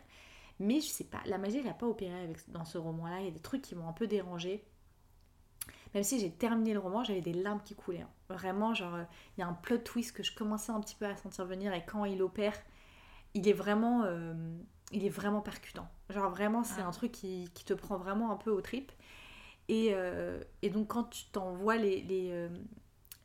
[0.59, 3.21] Mais je sais pas, la magie, elle a pas opéré dans ce roman-là.
[3.21, 4.65] Il y a des trucs qui m'ont un peu dérangé.
[5.93, 8.01] Même si j'ai terminé le roman, j'avais des larmes qui coulaient.
[8.01, 8.09] hein.
[8.29, 8.97] Vraiment, genre,
[9.37, 11.73] il y a un plot twist que je commençais un petit peu à sentir venir.
[11.73, 12.55] Et quand il opère,
[13.33, 14.33] il est vraiment, euh,
[14.91, 15.87] il est vraiment percutant.
[16.09, 16.87] Genre, vraiment, c'est Ah.
[16.87, 18.91] un truc qui, qui te prend vraiment un peu aux tripes.
[19.69, 22.49] Et, euh, et donc, quand tu t'en vois les, les, euh,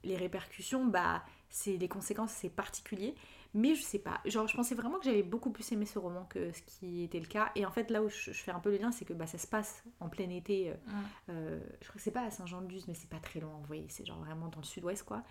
[0.05, 3.15] les répercussions, bah, c'est les conséquences, c'est particulier.
[3.55, 6.27] Mais je sais pas, genre je pensais vraiment que j'allais beaucoup plus aimer ce roman
[6.27, 7.51] que ce qui était le cas.
[7.57, 9.27] Et en fait là où je, je fais un peu le lien, c'est que bah,
[9.27, 10.69] ça se passe en plein été.
[10.71, 10.91] euh, Mm.
[11.31, 13.87] euh, je crois que c'est pas à Saint-Jean-de-Luz, mais c'est pas très loin, vous voyez,
[13.89, 15.23] c'est genre vraiment dans le sud-ouest quoi.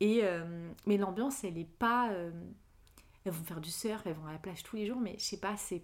[0.00, 0.22] Et,
[0.86, 2.10] mais l'ambiance, elle est pas...
[3.24, 5.24] elles vont faire du surf, elles vont à la plage tous les jours, mais je
[5.24, 5.82] sais pas, c'est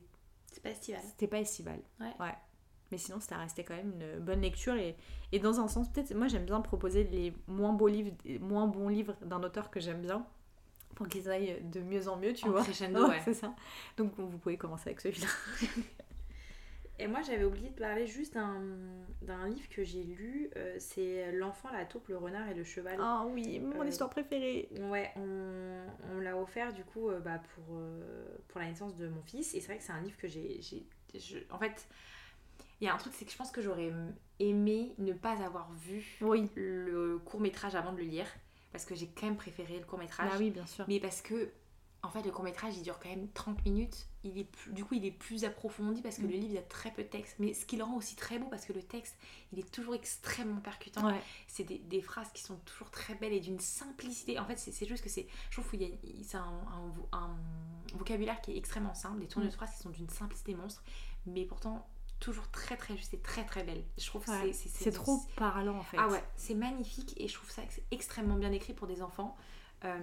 [0.52, 1.00] C'est pas estival.
[1.06, 1.80] c'était pas estival.
[2.00, 2.34] Ouais.
[2.92, 4.74] Mais sinon, ça restait quand même une bonne lecture.
[4.76, 4.96] Et,
[5.32, 8.88] et dans un sens, peut-être, moi j'aime bien proposer les moins beaux livres, moins bons
[8.88, 10.24] livres d'un auteur que j'aime bien.
[10.94, 12.62] Pour qu'ils aillent de mieux en mieux, tu En vois.
[12.62, 13.20] crescendo, ouais.
[13.24, 13.54] c'est ça.
[13.98, 15.26] Donc vous pouvez commencer avec celui-là.
[16.98, 20.50] Et moi, j'avais oublié de parler juste d'un livre que j'ai lu.
[20.56, 22.96] euh, c'est L'enfant, la taupe, le renard et le cheval.
[23.00, 24.68] Ah oui, mon Euh, histoire préférée.
[24.80, 27.78] Ouais, on, on l'a offert du coup euh, bah, pour,
[28.48, 29.54] pour la naissance de mon fils.
[29.54, 30.60] Et c'est vrai que c'est un livre que j'ai.
[31.50, 31.86] En fait,
[32.80, 33.92] il y a un truc, c'est que je pense que j'aurais
[34.38, 36.48] aimé ne pas avoir vu Oui.
[36.54, 38.26] le court métrage avant de le lire.
[38.72, 40.28] Parce que j'ai quand même préféré le court métrage.
[40.30, 40.84] Bah oui, bien sûr.
[40.88, 41.50] Mais parce que,
[42.02, 44.06] en fait, le court métrage il dure quand même 30 minutes.
[44.22, 46.30] Il est plus- du coup, il est plus approfondi parce que Mm.
[46.30, 47.36] le livre il a très peu de texte.
[47.40, 49.16] Mais ce qui le rend aussi très beau parce que le texte
[49.52, 51.04] il est toujours extrêmement percutant.
[51.06, 51.20] Ouais.
[51.48, 54.38] C'est des, des phrases qui sont toujours très belles et d'une simplicité.
[54.38, 55.26] En fait, c'est juste que c'est.
[55.50, 57.36] Je trouve qu'il y a un, un vo- un
[57.94, 60.82] vocabulaire qui est extrêmement simple, des tournures de phrases qui sont d'une simplicité monstre,
[61.26, 61.86] mais pourtant
[62.20, 63.84] toujours très très juste et très très belle.
[63.98, 64.52] Je trouve que Ouais.
[64.52, 65.98] c'est- trop parlant en fait.
[66.00, 69.36] ah ouais, c'est magnifique et je trouve ça ex- extrêmement bien écrit pour des enfants.
[69.84, 69.98] Euh,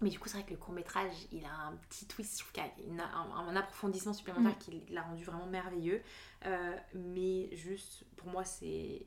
[0.00, 2.44] mais du coup, c'est vrai que le court métrage, il a un petit twist, je
[2.44, 2.62] trouve qu'il
[2.96, 4.58] y a un, un approfondissement supplémentaire Mm.
[4.58, 6.02] qui l'a rendu vraiment merveilleux.
[6.46, 9.06] Euh, mais juste, pour moi, c'est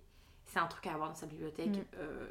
[0.56, 1.78] un truc à avoir dans sa bibliothèque.
[1.78, 1.86] Mm.
[1.98, 2.30] euh,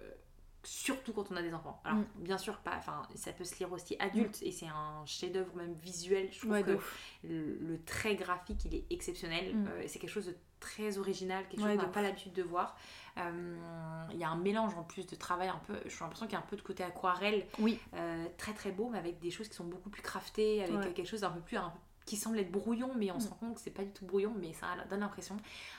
[0.62, 1.80] surtout quand on a des enfants.
[1.84, 2.06] Alors, Mm.
[2.16, 5.72] bien sûr, pas, enfin, ça peut se lire aussi adulte et c'est un chef-d'œuvre même
[5.74, 6.28] visuel.
[6.32, 6.76] Je trouve Ouais, que
[7.24, 9.54] le, le trait graphique il est exceptionnel.
[9.68, 12.42] Euh, c'est quelque chose de très original quelque Ouais, chose qu'on n'a pas l'habitude de
[12.42, 12.76] voir
[13.18, 13.56] Euh,
[14.12, 16.36] il y a un mélange en plus de travail un peu j'ai l'impression qu'il y
[16.36, 17.78] a un peu de côté aquarelle Oui.
[17.94, 20.92] euh, très très beau mais avec des choses qui sont beaucoup plus craftées avec Ouais.
[20.92, 21.72] quelque chose d'un peu plus un
[22.06, 23.30] qui semble être brouillon mais on se Mm.
[23.30, 25.36] rend compte que c'est pas du tout brouillon mais ça donne l'impression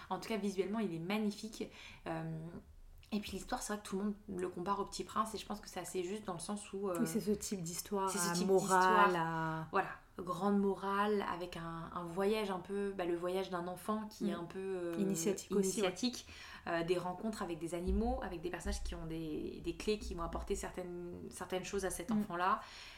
[0.09, 1.63] en tout cas visuellement il est magnifique
[2.07, 2.23] Euh,
[3.11, 5.37] et puis l'histoire c'est vrai que tout le monde le compare au Petit Prince et
[5.37, 7.61] je pense que c'est assez juste dans le sens où euh, Oui, c'est ce type
[7.61, 9.67] d'histoire c'est ce à type morale, à...
[9.71, 9.89] voilà,
[10.19, 14.35] grande morale, avec un, un voyage un peu, bah, le voyage d'un enfant qui est
[14.35, 14.39] Mm.
[14.39, 16.27] un peu euh, Initiatique aussi, initiatique,
[16.67, 20.13] euh, des rencontres avec des animaux, avec des personnages qui ont des, des clés qui
[20.13, 22.19] vont apporter certaines, certaines choses à cet Mm.
[22.19, 22.59] enfant-là.
[22.61, 22.90] Euh,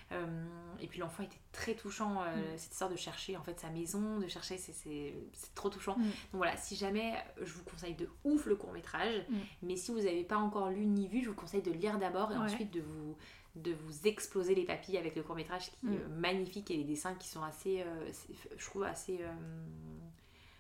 [0.80, 2.58] et puis l'enfant était très touchant, euh, Mm.
[2.58, 5.14] cette histoire de chercher en fait sa maison, de chercher, c'est-
[5.56, 5.98] trop touchant.
[5.98, 6.02] Mm.
[6.04, 9.36] Donc voilà, si jamais euh, je vous conseille de ouf le court métrage, Mm.
[9.64, 12.32] mais si vous n'avez pas encore lu ni vu, je vous conseille de lire d'abord
[12.32, 12.42] et Ouais.
[12.46, 13.16] ensuite de vous
[13.56, 16.84] de vous exploser les papilles avec le court métrage qui est euh, magnifique et les
[16.84, 18.12] dessins qui sont assez euh,
[18.58, 19.32] je trouve assez euh,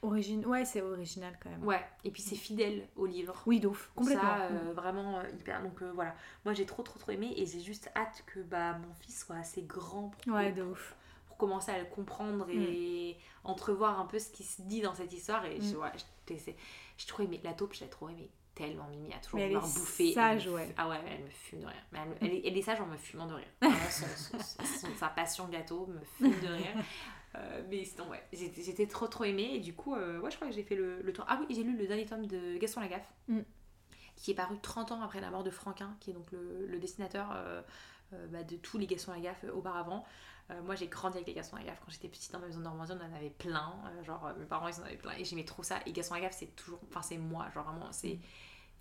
[0.03, 0.45] Origine...
[0.45, 1.63] Ouais, c'est original quand même.
[1.65, 3.91] ouais et puis c'est fidèle au livre Oui, d'ouf.
[3.95, 4.21] Complètement.
[4.21, 6.13] ça euh, vraiment euh, hyper donc euh, voilà
[6.45, 9.37] moi j'ai trop trop trop aimé et j'ai juste hâte que bah mon fils soit
[9.37, 10.95] assez grand pour, Ouais, ouf.
[11.27, 15.13] pour commencer à le comprendre et entrevoir un peu ce qui se dit dans cette
[15.13, 15.79] histoire et je, Mm.
[15.81, 15.91] ouais,
[16.29, 16.51] je,
[16.97, 20.09] je trouvais mais la taupe je l'ai trop aimée tellement Mimi a toujours vouloir bouffer
[20.09, 20.67] elle sage, ouais.
[20.67, 20.73] Mm.
[20.77, 23.25] ah ouais elle me fume de rire elle, me- elle est, sage en me fumant
[23.27, 23.47] de rire
[23.89, 24.05] son-
[24.37, 26.75] son- son- sa passion gâteau me fume de rire
[27.35, 29.55] Euh, mais sinon ouais j'étais trop trop aimée.
[29.55, 31.25] Et du coup euh, ouais je crois que j'ai fait le, le tour.
[31.27, 33.39] Ah oui j'ai lu le dernier tome de Gaston Lagaffe Mm.
[34.15, 36.79] qui est paru 30 ans après la mort de Franquin qui est donc le, le
[36.79, 37.61] dessinateur euh,
[38.13, 40.05] euh, bah, de tous les Gaston Lagaffe auparavant.
[40.65, 41.79] Moi j'ai grandi avec les Gaston Lagaffe.
[41.83, 43.73] Quand j'étais petite dans ma maison de Normandie on en avait plein.
[44.05, 45.13] Genre mes parents ils en avaient plein.
[45.17, 45.79] Et j'aimais trop ça.
[45.87, 47.47] Et Gaston Lagaffe c'est toujours enfin c'est moi.
[47.55, 48.19] Genre vraiment c'est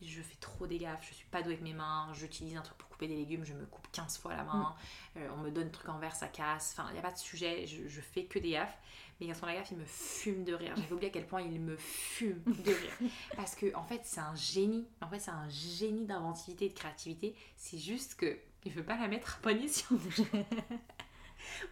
[0.00, 2.78] je fais trop des gaffes, je suis pas douée avec mes mains, j'utilise un truc
[2.78, 4.74] pour couper des légumes, je me coupe 15 fois la main,
[5.16, 7.12] euh, on me donne un truc en verre, ça casse, enfin il n'y a pas
[7.12, 8.78] de sujet, je, je fais que des gaffes.
[9.20, 10.72] Mais Gaston Lagaffe, il me fume de rire.
[10.74, 13.10] J'avais oublié à quel point il me fume de rire.
[13.36, 14.88] Parce que, en fait, c'est un génie.
[15.00, 17.36] En fait, c'est un génie d'inventivité et de créativité.
[17.56, 19.94] C'est juste que il veut pas la mettre à punition.
[19.94, 19.98] Ou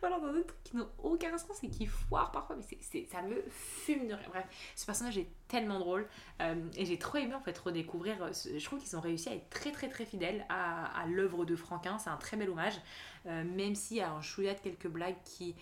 [0.03, 3.23] alors dans d'autres trucs qui n'ont aucun sens et qui foirent parfois, mais c'est- ça
[3.23, 4.29] me fume de rire.
[4.31, 4.47] Bref,
[4.77, 6.07] ce personnage est tellement drôle
[6.41, 8.23] euh, et j'ai trop aimé en fait redécouvrir.
[8.23, 11.57] euh, Je trouve qu'ils ont réussi à être très très très fidèles à, l'œuvre de
[11.57, 11.99] Franquin.
[11.99, 12.75] C'est un très bel hommage,
[13.27, 15.55] Euh, même s'il y a un chouïa de quelques blagues qui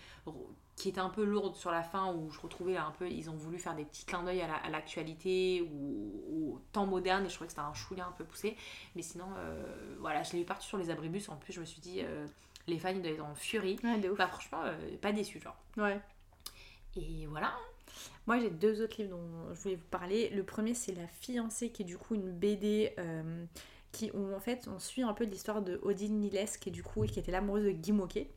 [0.77, 3.35] qui étaient un peu lourdes sur la fin où je retrouvais un peu ils ont
[3.35, 7.29] voulu faire des petits clins d'œil à, la- à l'actualité ou au temps moderne et
[7.29, 8.55] je trouvais que c'était un chouïa un peu poussé
[8.95, 9.25] mais sinon
[9.99, 12.01] voilà je l'ai eu parti sur les abribus en plus je me suis dit
[12.69, 14.17] les fans ils doivent être en furie Ouais, de ouf.
[14.17, 15.99] bah franchement euh, pas déçu genre Ouais.
[16.95, 17.53] et voilà
[18.27, 20.29] Moi, j'ai deux autres livres dont je voulais vous parler.
[20.29, 23.45] Le premier, c'est La fiancée, qui est du coup une BD euh,
[23.91, 26.83] qui, où en fait on suit un peu l'histoire de Odile Niles, qui est du
[26.83, 28.29] coup qui était l'amoureuse de Guy Moquet.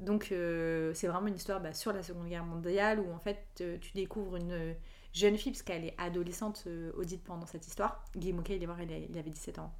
[0.00, 3.46] Donc euh, c'est vraiment une histoire bah, sur la Seconde Guerre mondiale où en fait
[3.60, 4.74] euh, tu découvres une
[5.12, 6.90] jeune fille, parce qu'elle est adolescente, euh,
[7.24, 8.04] pendant cette histoire.
[8.16, 9.72] Guy Moquet, il est mort, il, a- il avait 17 ans.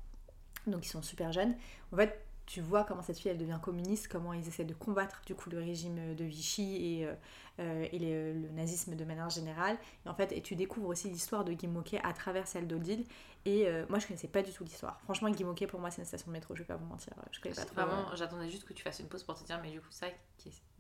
[0.69, 1.57] Donc ils sont super jeunes.
[1.93, 5.23] En fait, tu vois comment cette fille elle devient communiste, comment ils essaient de combattre
[5.27, 7.15] du coup le régime de Vichy et, euh,
[7.61, 9.79] euh, et les- le nazisme de manière générale.
[10.05, 13.05] Et en fait, et tu découvres aussi l'histoire de Guy Moquet à travers celle d'Odile.
[13.47, 14.99] Et euh, moi, je connaissais pas du tout l'histoire.
[15.05, 17.13] Franchement, Guy Moquet, pour moi, c'est une station de métro, je vais pas vous mentir.
[17.31, 17.79] Je connais pas trop.
[17.81, 19.87] euh, vraiment j'attendais juste que tu fasses une pause pour te dire mais du coup
[19.91, 20.07] ça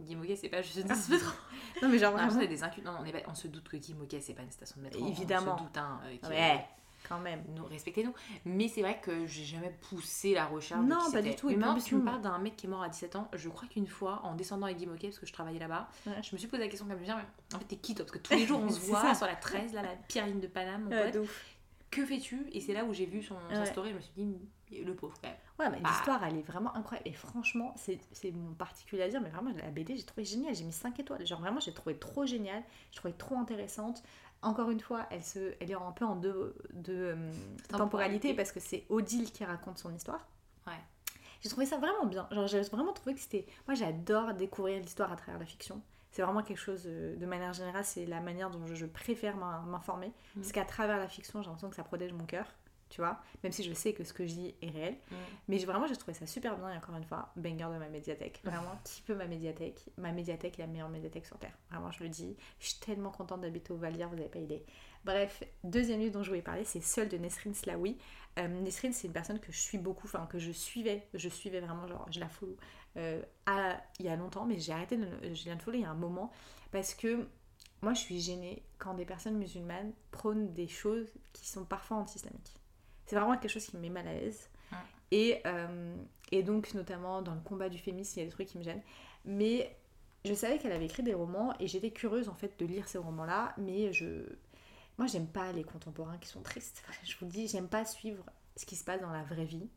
[0.00, 1.32] Guy Moquet c'est pas juste une station de métro
[1.82, 2.40] Non, mais genre Non, vraiment.
[2.40, 2.86] c'est des incultes.
[2.86, 4.82] Non, on, est pas- on se doute que Guy Moquet c'est pas une station de
[4.84, 5.06] métro.
[5.06, 5.54] Évidemment.
[5.54, 6.66] On se doute, hein, euh, Ouais,
[7.08, 7.42] quand même.
[7.56, 8.12] nous respectez-nous
[8.44, 11.74] mais c'est vrai que j'ai jamais poussé la recherche Non, pas du tout, et maintenant
[11.74, 13.86] plus, tu me parles d'un mec qui est mort à 17 ans je crois qu'une
[13.86, 16.22] fois en descendant avec Guy Moquet parce que je travaillais là-bas Ouais.
[16.22, 17.22] je me suis posé la question comme je me mais
[17.54, 18.04] en fait t'es qui toi?
[18.04, 19.14] Parce que tous les jours on se voit ça.
[19.14, 21.26] sur la 13 là la pire ligne de Paname mon Ouais, pote
[21.90, 22.48] que fais-tu?
[22.50, 23.66] Et c'est là où j'ai vu son, Ouais.
[23.66, 25.90] story je me suis dit le pauvre quand même Ouais, mais Bah.
[25.90, 27.08] l'histoire, elle est vraiment incroyable.
[27.08, 30.52] Et franchement, c'est mon particulier à dire, mais vraiment, la BD, j'ai trouvé génial.
[30.52, 31.24] J'ai mis 5 étoiles.
[31.24, 32.60] Genre, vraiment, j'ai trouvé trop génial.
[32.90, 34.02] J'ai trouvé trop intéressante.
[34.44, 37.14] Encore une fois, elle, se, elle est un peu en deux, deux euh,
[37.68, 38.34] temporalités Temporalité.
[38.34, 40.26] parce que c'est Odile qui raconte son histoire.
[40.66, 40.72] Ouais.
[41.42, 42.26] J'ai trouvé ça vraiment bien.
[42.30, 43.46] Genre, j'ai vraiment trouvé que c'était.
[43.66, 45.82] Moi, j'adore découvrir l'histoire à travers la fiction.
[46.10, 49.36] C'est vraiment quelque chose, euh, de manière générale, c'est la manière dont je, je préfère
[49.36, 50.12] m'in- m'informer.
[50.36, 52.46] Parce qu'à travers la fiction, j'ai l'impression que ça protège mon cœur,
[52.94, 53.20] tu vois.
[53.42, 54.94] Même si je sais que ce que je dis est réel.
[55.10, 55.14] Mm.
[55.48, 56.72] Mais vraiment, j'ai trouvé ça super bien.
[56.72, 58.40] Et encore une fois, banger de ma médiathèque.
[58.44, 61.58] Vraiment, qui peut ma médiathèque Ma médiathèque est la meilleure médiathèque sur Terre.
[61.72, 62.36] Vraiment, je le dis.
[62.60, 64.64] Je suis tellement contente d'habiter au Valire, vous n'avez pas idée.
[65.04, 67.98] Bref, deuxième livre dont je voulais parler, c'est Seul de Nesrine Slaoui.
[68.38, 71.08] Euh, Nesrine, c'est une personne que je suis beaucoup, enfin que je suivais.
[71.14, 72.56] Je suivais vraiment, genre, je la follow
[72.96, 75.82] euh, à- il y a longtemps, mais j'ai arrêté de, je viens de follow il
[75.82, 76.30] y a un moment
[76.70, 77.26] parce que
[77.82, 82.54] moi, je suis gênée quand des personnes musulmanes prônent des choses qui sont parfois anti-islamiques.
[83.06, 84.48] C'est vraiment quelque chose qui me met mal à l'aise.
[85.10, 85.96] Et, euh,
[86.32, 88.64] et donc, notamment dans le combat du féminisme, il y a des trucs qui me
[88.64, 88.82] gênent.
[89.24, 89.76] Mais
[90.24, 92.98] je savais qu'elle avait écrit des romans et j'étais curieuse en fait de lire ces
[92.98, 93.54] romans-là.
[93.58, 94.24] Mais je.
[94.98, 96.84] Moi, j'aime pas les contemporains qui sont tristes.
[97.04, 98.24] Je vous le dis, j'aime pas suivre
[98.54, 99.68] ce qui se passe dans la vraie vie.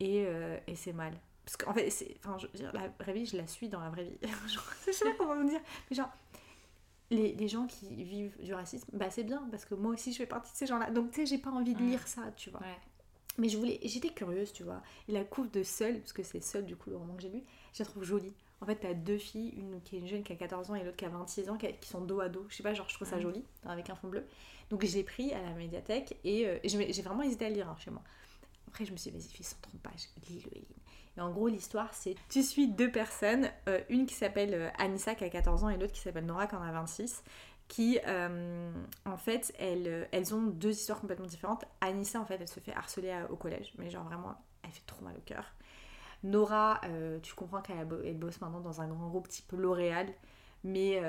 [0.00, 1.12] Et, euh, et c'est mal.
[1.44, 4.18] Parce qu'en fait, enfin, je la vraie vie, je la suis dans la vraie vie.
[4.48, 5.60] Genre, je sais pas comment vous dire.
[5.88, 6.10] Mais genre,
[7.10, 10.18] les, les gens qui vivent du racisme, bah c'est bien parce que moi aussi je
[10.18, 10.90] fais partie de ces gens-là.
[10.90, 11.86] Donc tu sais, j'ai pas envie de Mm.
[11.88, 12.60] lire ça, tu vois.
[12.60, 12.78] Ouais.
[13.38, 14.82] Mais je voulais, j'étais curieuse, tu vois.
[15.08, 17.28] Et la couve de Seul, parce que c'est Seul du coup le roman que j'ai
[17.30, 17.42] lu,
[17.72, 18.34] je la trouve jolie.
[18.60, 20.84] En fait, t'as deux filles, une qui est une jeune qui a 14 ans et
[20.84, 22.44] l'autre qui a 26 ans, qui, qui sont dos à dos.
[22.50, 23.22] Je sais pas, genre je trouve ça Mhm.
[23.22, 24.26] joli, avec un fond bleu.
[24.68, 27.76] Donc je l'ai pris à la médiathèque et, euh, j'ai vraiment hésité à lire hein,
[27.78, 28.02] chez moi.
[28.68, 30.50] Après, je me suis dit, vas-y, fais 130 pages, lis-le.
[31.20, 35.24] En gros, l'histoire, c'est tu suis deux personnes, euh, une qui s'appelle euh, Anissa qui
[35.24, 37.22] a 14 ans et l'autre qui s'appelle Nora qui en a 26,
[37.68, 38.72] qui, euh,
[39.04, 41.64] en fait, elles, ont deux histoires complètement différentes.
[41.80, 45.04] Anissa, en fait, elle se fait harceler au collège, mais genre vraiment, elle fait trop
[45.04, 45.44] mal au cœur.
[46.22, 46.80] Nora,
[47.22, 50.12] tu comprends qu'elle bosse maintenant dans un grand groupe type L'Oréal,
[50.64, 51.00] mais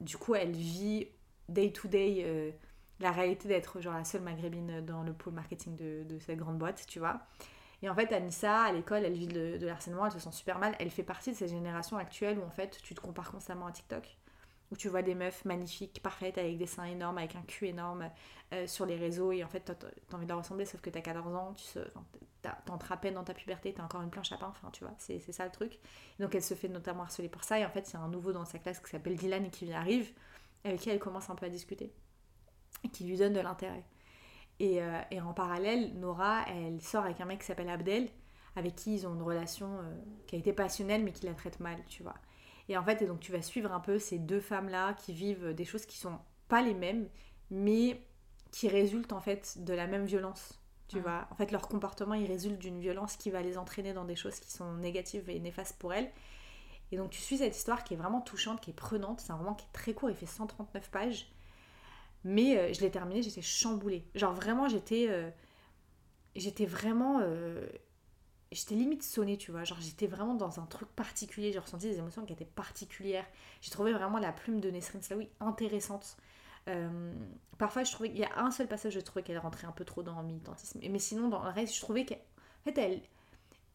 [0.00, 1.08] du coup, elle vit
[1.48, 2.54] day to day
[3.00, 6.86] la réalité d'être genre la seule maghrébine dans le pôle marketing de cette grande boîte,
[6.88, 7.20] tu vois.
[7.82, 10.74] Et en fait, Anissa, à l'école, elle vit de, l'harcèlement, elle se sent super mal.
[10.80, 13.72] Elle fait partie de cette génération actuelle où en fait, tu te compares constamment à
[13.72, 14.18] TikTok.
[14.70, 18.10] Où tu vois des meufs magnifiques, parfaites, avec des seins énormes, avec un cul énorme
[18.52, 19.32] euh, sur les réseaux.
[19.32, 21.78] Et en fait, t'as envie de leur ressembler, sauf que t'as 14 ans, tu
[22.66, 24.94] t'entres à peine dans ta puberté, t'as encore une planche à pain, enfin, tu vois,
[24.98, 25.78] c'est c'est ça le truc.
[26.18, 27.58] Donc elle se fait notamment harceler pour ça.
[27.58, 29.50] Et en fait, il y a un nouveau dans sa classe qui s'appelle Dylan et
[29.50, 30.12] qui lui arrive,
[30.64, 31.94] avec qui elle commence un peu à discuter.
[32.84, 33.84] Et qui lui donne de l'intérêt.
[34.60, 38.08] Et, euh, et en parallèle, Nora, elle sort avec un mec qui s'appelle Abdel,
[38.56, 39.94] avec qui ils ont une relation euh,
[40.26, 42.16] qui a été passionnelle, mais qui la traite mal, tu vois.
[42.68, 45.54] Et en fait, et donc tu vas suivre un peu ces deux femmes-là qui vivent
[45.54, 47.08] des choses qui sont pas les mêmes,
[47.50, 48.02] mais
[48.50, 50.60] qui résultent en fait de la même violence.
[50.88, 51.02] Tu Mhm.
[51.02, 54.16] vois, en fait, leur comportement, il résulte d'une violence qui va les entraîner dans des
[54.16, 56.10] choses qui sont négatives et néfastes pour elles.
[56.92, 59.20] Et donc, tu suis cette histoire qui est vraiment touchante, qui est prenante.
[59.20, 61.30] C'est un roman qui est très court, il fait 139 pages.
[62.24, 64.04] Mais euh, je l'ai terminé, j'étais chamboulée.
[64.14, 65.06] Genre, vraiment, j'étais.
[65.08, 65.30] euh,
[66.36, 67.20] j'étais vraiment.
[67.22, 67.66] euh,
[68.52, 69.64] j'étais limite sonnée, tu vois.
[69.64, 71.52] Genre, j'étais vraiment dans un truc particulier.
[71.52, 73.26] J'ai ressenti des émotions qui étaient particulières.
[73.60, 76.16] J'ai trouvé vraiment la plume de Nesrin Slaoui intéressante.
[77.58, 79.84] Parfois, je trouvais qu'il y a un seul passage, je trouvais qu'elle rentrait un peu
[79.84, 80.80] trop dans le militantisme.
[80.88, 82.20] Mais sinon, dans le reste, je trouvais qu'elle.
[82.60, 83.02] En fait, elle.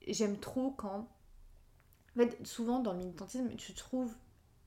[0.08, 1.08] J'aime trop quand.
[2.16, 4.14] En fait, souvent dans le militantisme, tu trouves.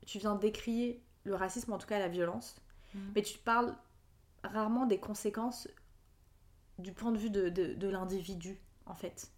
[0.06, 2.56] Tu viens décrier le racisme, en tout cas la violence,
[2.96, 3.12] Mhm.
[3.14, 3.76] mais tu parles
[4.42, 5.68] rarement des conséquences
[6.78, 9.30] du point de vue de, de- de l'individu, en fait.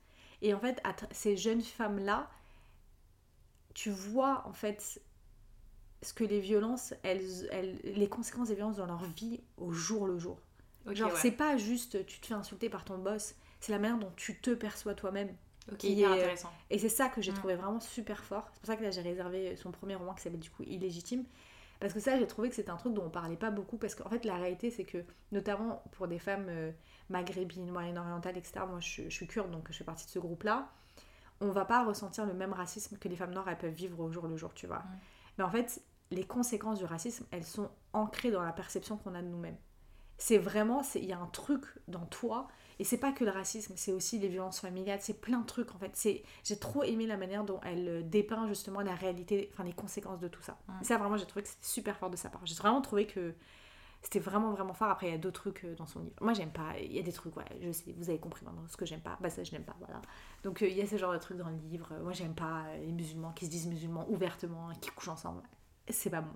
[0.42, 2.28] Et en fait, à ces jeunes femmes-là,
[3.74, 5.00] tu vois, en fait,
[6.02, 10.06] ce que les violences, elles, elles- les conséquences des violences dans leur vie au jour
[10.06, 10.38] le jour.
[10.86, 11.18] Genre, ouais.
[11.20, 14.38] c'est pas juste tu te fais insulter par ton boss, c'est la manière dont tu
[14.40, 15.34] te perçois toi-même.
[15.70, 16.50] Ok, hyper est- intéressant.
[16.70, 17.34] Et c'est ça que j'ai Mm.
[17.34, 18.48] trouvé vraiment super fort.
[18.54, 21.24] C'est pour ça que là j'ai réservé son premier roman qui s'appelle du coup Illégitime.
[21.80, 23.76] Parce que ça j'ai trouvé que c'était un truc dont on parlait pas beaucoup.
[23.78, 26.72] Parce qu'en fait la réalité c'est que, notamment pour des femmes euh,
[27.08, 28.60] maghrébines, moyen-orientales, etc.
[28.68, 30.70] Moi je, je suis kurde donc je fais partie de ce groupe là.
[31.40, 34.10] On va pas ressentir le même racisme que les femmes noires elles peuvent vivre au
[34.10, 34.82] jour le jour, tu vois.
[35.38, 39.22] Mais en fait les conséquences du racisme elles sont ancrées dans la perception qu'on a
[39.22, 39.58] de nous-mêmes.
[40.16, 42.48] C'est vraiment, il y a un truc dans toi
[42.78, 45.74] et c'est pas que le racisme, c'est aussi les violences familiales, c'est plein de trucs
[45.74, 45.90] en fait.
[45.94, 49.72] C'est, j'ai trop aimé la manière dont elle euh, dépeint justement la réalité, enfin les
[49.72, 50.56] conséquences de tout ça.
[50.68, 50.72] Mm.
[50.80, 52.40] Et ça vraiment, j'ai trouvé que c'était super fort de sa part.
[52.44, 53.34] J'ai vraiment trouvé que
[54.00, 54.90] c'était vraiment vraiment fort.
[54.90, 56.14] Après, il y a d'autres trucs euh, dans son livre.
[56.20, 56.78] Moi, j'aime pas.
[56.80, 59.00] Il y a des trucs, ouais, je sais, vous avez compris maintenant ce que j'aime
[59.00, 59.18] pas.
[59.20, 60.00] Bah ça, je n'aime pas, voilà.
[60.44, 61.92] Donc euh, il y a ce genre de trucs dans le livre.
[62.02, 65.42] Moi, j'aime pas les musulmans qui se disent musulmans ouvertement, qui couchent ensemble.
[65.88, 66.32] C'est pas bon.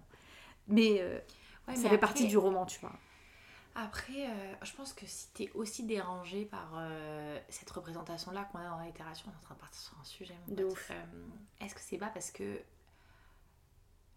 [0.67, 1.19] Mais euh,
[1.69, 2.93] Ouais, ça mais fait après- partie du roman, tu vois.
[3.75, 8.69] Après, euh, je pense que si t'es aussi dérangé par euh, cette représentation-là qu'on a
[8.69, 10.35] dans la littérature, on est en train de partir sur un sujet.
[10.49, 10.91] mon De ouf.
[10.91, 10.95] Euh,
[11.61, 12.61] Est-ce que c'est pas parce que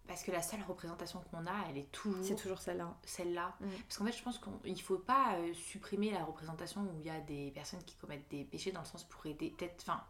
[0.07, 2.95] parce que la seule représentation qu'on a, elle est toujours, C'est toujours celle-là.
[3.05, 3.55] celle-là?
[3.59, 3.69] Mm.
[3.87, 7.19] Parce qu'en fait, je pense qu'il faut pas supprimer la représentation où il y a
[7.21, 10.03] des personnes qui commettent des péchés dans le sens pour aider, peut-être, enfin.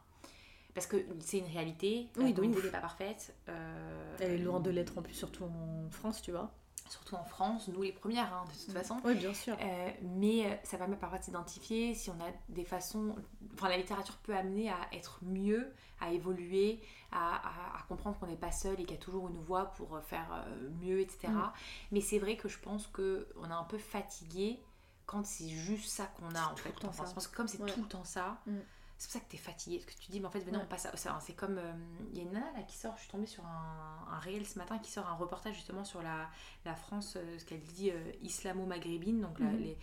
[0.74, 3.34] Parce que c'est une réalité, Oui, la communauté n'est pas parfaite.
[3.48, 6.52] Elle est loin de l'être en plus, surtout en France, tu vois.
[6.90, 8.98] Surtout en France, nous les premières, hein, de toute façon.
[9.04, 9.58] Oui, bien sûr.
[9.60, 13.16] Euh, mais euh, ça permet parfois de s'identifier si on a des façons.
[13.56, 16.80] Enfin, la littérature peut amener à être mieux, à évoluer,
[17.12, 19.66] à, à- à comprendre qu'on n'est pas seul et qu'il y a toujours une voie
[19.74, 21.28] pour faire euh, mieux, etc.
[21.30, 21.52] Mm.
[21.92, 24.60] Mais c'est vrai que je pense qu'on est un peu fatigué
[25.08, 26.70] quand c'est juste ça qu'on a en tout fait.
[26.70, 27.04] le temps ça.
[27.14, 27.72] Parce que comme c'est Ouais.
[27.72, 28.38] tout le temps ça.
[28.46, 28.58] Mm.
[28.98, 30.64] C'est pour ça que t'es fatigué, parce que tu dis, mais en fait, venez, Ouais.
[30.64, 31.18] on passe à ça.
[31.22, 31.58] C'est comme.
[31.58, 31.74] euh,
[32.12, 34.46] Il y a une nana là qui sort, je suis tombée sur un, un réel
[34.46, 36.30] ce matin qui sort un reportage justement sur la,
[36.64, 39.22] la France, euh, ce qu'elle dit euh, islamo-maghrébine.
[39.22, 39.58] Donc, la- Mhm.
[39.60, 39.78] les,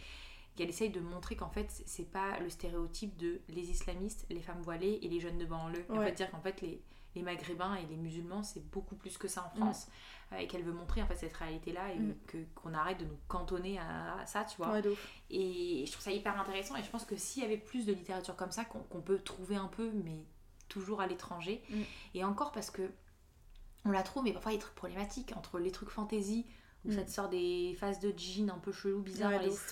[0.57, 4.61] qu'elle essaye de montrer qu'en fait, c'est- pas le stéréotype de les islamistes, les femmes
[4.63, 5.85] voilées et les jeunes de banlieue.
[5.89, 6.07] Et En Ouais.
[6.07, 6.83] fait, dire qu'en fait, les,
[7.15, 9.65] les maghrébins et les musulmans, c'est beaucoup plus que ça en Mhm.
[9.65, 9.89] France.
[10.33, 12.17] Euh, et qu'elle veut montrer en fait cette réalité-là et Mhm.
[12.27, 14.71] que, qu'on arrête de nous cantonner à, ça, tu vois.
[14.73, 14.83] Ouais.
[15.31, 17.93] Et je trouve ça hyper intéressant et je pense que s'il y avait plus de
[17.93, 20.25] littérature comme ça, qu'on qu'on peut trouver un peu, mais
[20.69, 21.83] toujours à l'étranger, Mm.
[22.15, 22.91] et encore parce que
[23.85, 26.47] on la trouve, mais parfois il y a des trucs problématiques entre les trucs fantasy
[26.85, 26.93] où Mm.
[26.93, 29.71] ça te sort des phases de jeans un peu chelou, bizarres Ouais, dans les ouf.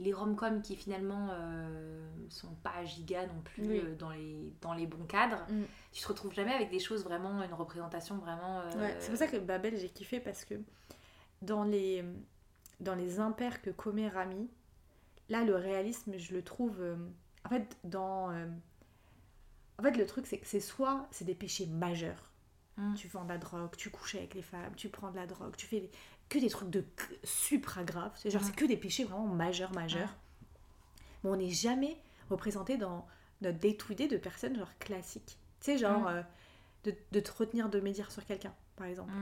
[0.00, 3.80] Les rom-coms qui finalement euh, sont pas giga non plus Oui.
[3.84, 5.62] euh, dans, les, dans les bons cadres, Mm.
[5.92, 8.60] tu te retrouves jamais avec des choses vraiment, une représentation vraiment.
[8.62, 10.54] euh, Ouais, c'est pour ça que Babel, j'ai kiffé parce que
[11.42, 12.04] dans les,
[12.80, 14.48] dans les impairs que commet Rami,
[15.28, 16.80] là, le réalisme, je le trouve.
[16.80, 16.96] euh,
[17.44, 18.30] en fait, dans.
[19.78, 22.30] en fait, le truc, c'est que c'est soit c'est des péchés majeurs.
[22.76, 22.94] Mm.
[22.94, 25.54] Tu vends de la drogue, tu couches avec les femmes, tu prends de la drogue,
[25.56, 25.90] tu fais
[26.30, 26.84] que des trucs de
[27.24, 28.12] supra graves.
[28.16, 28.44] C'est genre, Mm.
[28.46, 30.14] c'est que des péchés vraiment majeurs, majeurs.
[31.22, 31.98] Mais on n'est jamais
[32.30, 33.06] représenté dans
[33.42, 35.36] notre day-to-day de personnes genre classiques.
[35.60, 36.06] Tu sais, genre Mm.
[36.08, 36.22] euh,
[36.84, 39.12] de, de te retenir de médire sur quelqu'un, par exemple.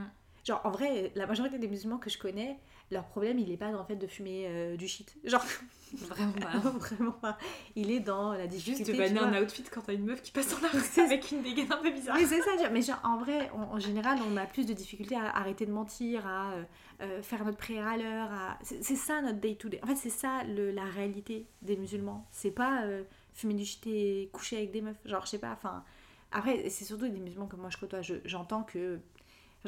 [0.48, 2.58] Genre, en vrai, la majorité des musulmans que je connais,
[2.90, 5.14] leur problème, il est pas dans le fait de fumer euh, du shit.
[5.24, 5.44] Genre,
[5.94, 6.58] Vraiment pas.
[6.78, 7.38] vraiment pas.
[7.76, 8.84] Il est dans la difficulté.
[8.84, 11.30] Juste de banner un outfit quand t'as une meuf qui passe dans la rue avec
[11.32, 12.16] une dégaine un peu bizarre.
[12.16, 15.16] Mais c'est ça, mais genre, en vrai, en, en général, on a plus de difficultés
[15.16, 16.62] à arrêter de mentir, à euh,
[17.02, 18.28] euh, faire notre prière à l'heure.
[18.32, 18.58] À...
[18.62, 19.80] C'est ça notre day-to-day.
[19.82, 22.26] En fait, c'est ça le- la réalité des musulmans.
[22.30, 23.02] C'est pas euh,
[23.34, 24.96] fumer du shit et coucher avec des meufs.
[25.04, 25.84] Genre, je sais pas, enfin.
[26.32, 28.02] Après, c'est surtout des musulmans que moi je côtoie.
[28.02, 28.98] Je- J'entends que,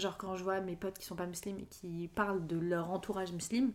[0.01, 2.91] genre, quand je vois mes potes qui sont pas musulmans et qui parlent de leur
[2.91, 3.73] entourage musulman,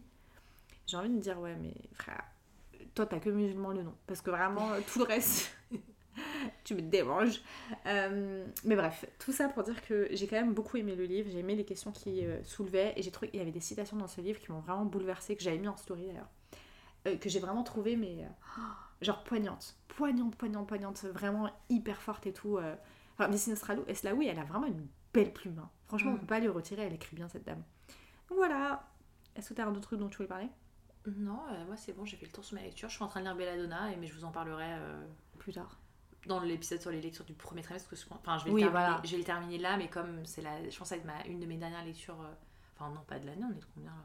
[0.88, 2.24] j'ai envie de me dire, ouais, mais frère,
[2.96, 3.96] toi t'as que musulman le nom.
[4.08, 5.56] Parce que vraiment, tout le reste,
[6.64, 7.42] tu me déranges.
[7.88, 11.30] Euh, mais bref, tout ça pour dire que j'ai quand même beaucoup aimé le livre,
[11.32, 13.98] j'ai aimé les questions qu'il euh, soulevait et j'ai trouvé qu'il y avait des citations
[13.98, 16.30] dans ce livre qui m'ont vraiment bouleversée, que j'avais mis en story d'ailleurs.
[17.08, 18.62] euh, que j'ai vraiment trouvé, mais euh,
[19.02, 19.76] genre poignante.
[19.88, 21.04] Poignante, poignante, poignante.
[21.06, 22.60] Vraiment hyper forte et tout.
[23.18, 23.56] Enfin, Messina
[23.88, 25.60] Eslaoui, elle a vraiment une belle plume.
[25.60, 25.70] hein.
[25.88, 26.20] Franchement, on Mm.
[26.20, 27.64] peut pas lui retirer, elle écrit bien cette dame.
[28.30, 28.88] Donc voilà.
[29.36, 30.50] Est-ce que t'as un autre truc dont tu voulais parler?
[31.08, 32.90] Non, euh, moi c'est bon, j'ai fait le tour sur ma lecture.
[32.90, 35.06] Je suis en train de lire Belladonna, mais je vous en parlerai euh,
[35.38, 35.78] Plus tard.
[36.26, 37.88] dans l'épisode sur les lectures du premier trimestre.
[37.90, 39.02] Que je, enfin, je vais, Oui, le terminer, voilà.
[39.06, 41.46] je vais le terminer là, mais comme c'est la, je pense être ma, une de
[41.46, 42.20] mes dernières lectures.
[42.22, 42.34] euh,
[42.78, 43.96] Enfin, non, pas de l'année, on est de combien là?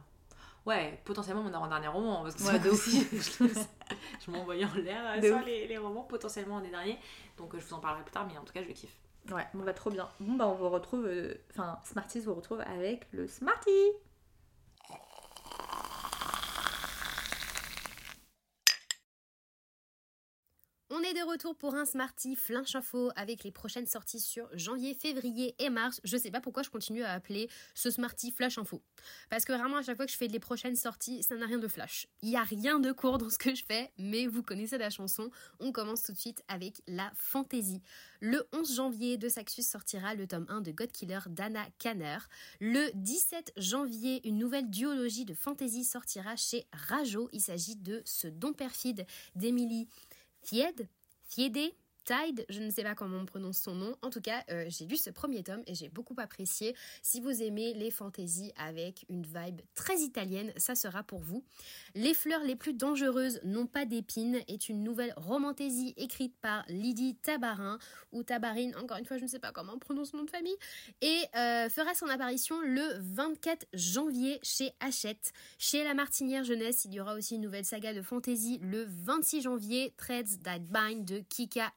[0.66, 2.22] Ouais, potentiellement mon avant-dernier roman.
[2.22, 6.60] Parce que Ouais, de aussi, je, m'envoyais en l'air sur les, les romans, potentiellement un
[6.60, 6.98] des derniers.
[7.38, 8.94] Donc je vous en parlerai plus tard, mais en tout cas, je kiffe.
[9.30, 10.08] Ouais, bon bah trop bien.
[10.18, 13.70] Bon bah on vous retrouve, euh, enfin Smarties vous retrouve avec le Smarty.
[21.22, 26.00] Retour pour un Smarty Flinch Info avec les prochaines sorties sur janvier, février et mars.
[26.04, 28.82] Je sais pas pourquoi je continue à appeler ce Smarty Flash Info.
[29.28, 31.58] Parce que vraiment, à chaque fois que je fais les prochaines sorties, ça n'a rien
[31.58, 32.06] de flash.
[32.22, 34.90] Il y a rien de court dans ce que je fais, mais vous connaissez la
[34.90, 35.30] chanson.
[35.58, 37.82] On commence tout de suite avec la fantasy.
[38.20, 42.18] Le 11 janvier, de Saxus sortira le tome 1 de God Killer d'Anna Kanner.
[42.60, 47.28] Le 17 janvier, une nouvelle duologie de fantasy sortira chez Rajo.
[47.32, 49.88] Il s'agit de Ce don perfide d'Emily
[50.42, 50.88] Fied,
[51.30, 51.76] Fiede,
[52.48, 53.94] Je ne sais pas comment on prononce son nom.
[54.02, 56.74] En tout cas, euh, j'ai lu ce premier tome et j'ai beaucoup apprécié.
[57.02, 61.44] Si vous aimez les fantaisies avec une vibe très italienne, ça sera pour vous.
[61.94, 67.16] Les fleurs les plus dangereuses n'ont pas d'épines est une nouvelle romantaisie écrite par Lydie
[67.16, 67.78] Tabarin
[68.12, 70.30] ou Tabarine, encore une fois, je ne sais pas comment on prononce son nom de
[70.30, 70.56] famille,
[71.00, 75.32] et euh, fera son apparition le 24 janvier chez Hachette.
[75.58, 79.42] Chez La Martinière Jeunesse, il y aura aussi une nouvelle saga de fantasy le 26
[79.42, 81.72] janvier, Threads That Bind de Kika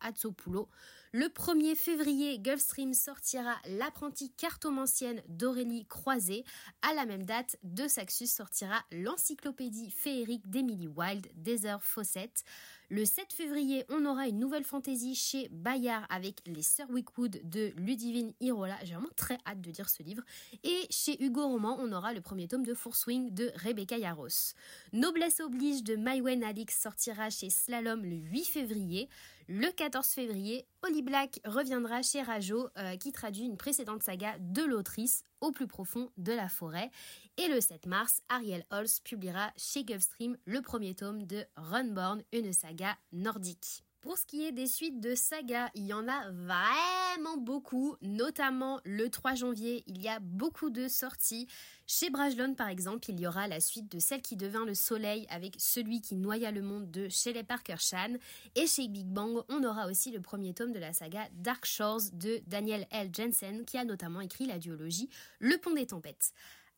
[1.11, 6.43] Le 1er février, Gulfstream sortira L'apprenti cartomancienne d'Aurélie Croiset.
[6.81, 12.43] À la même date, de Saxus sortira l'encyclopédie féerique d'Emily Wilde, Desert Fawcett.
[12.89, 17.71] Le 7 février, on aura une nouvelle fantaisie chez Bayard avec les Sir Wickwood de
[17.77, 18.77] Ludivine Irola.
[18.83, 20.23] J'ai vraiment très hâte de lire ce livre.
[20.63, 24.53] Et chez Hugo Roman, on aura le premier tome de Swing de Rebecca Yaros.
[24.91, 29.09] Noblesse oblige de Maïwen Alix sortira chez Slalom le 8 février.
[29.47, 34.63] Le 14 février, Holly Black reviendra chez Rajo, euh, qui traduit une précédente saga de
[34.63, 36.89] l'autrice au plus profond de la forêt.
[37.37, 42.53] Et le 7 mars, Ariel Holz publiera chez Gulfstream le premier tome de Runborn, une
[42.53, 43.83] saga nordique.
[44.01, 48.81] Pour ce qui est des suites de sagas, il y en a vraiment beaucoup, notamment
[48.85, 51.47] le 3 janvier, il y a beaucoup de sorties.
[51.87, 55.25] Chez Brajlon, par exemple, il y aura la suite de Celle qui devint le soleil
[55.29, 58.13] avec Celui qui noya le monde de Shelley Parker Chan.
[58.53, 62.11] Et chez Big Bang, on aura aussi le premier tome de la saga Dark Shores
[62.11, 63.09] de Daniel L.
[63.11, 66.33] Jensen, qui a notamment écrit la duologie Le Pont des Tempêtes.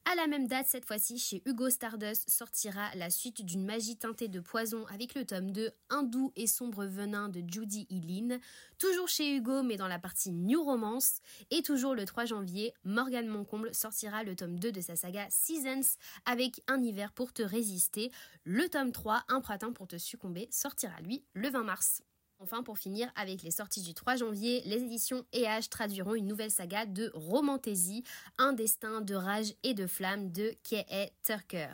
[0.08, 4.28] À la même date, cette fois-ci, chez Hugo Stardust sortira la suite d'une magie teintée
[4.28, 8.40] de poison avec le tome 2 Un doux et sombre venin de Judy Eileen.
[8.78, 11.22] Toujours chez Hugo, mais dans la partie New Romance.
[11.50, 15.98] Et toujours le 3 janvier, Morgane Moncomble sortira le tome 2 de sa saga Seasons
[16.28, 18.12] avec Un hiver pour te résister.
[18.44, 22.04] Le tome 3, Un printemps pour te succomber, sortira lui le 20 mars.
[22.40, 26.52] Enfin, pour finir, avec les sorties du 3 janvier, les éditions EH traduiront une nouvelle
[26.52, 28.04] saga de romantaisie,
[28.38, 31.10] Un destin de rage et de flamme de K.A.
[31.24, 31.74] Turker.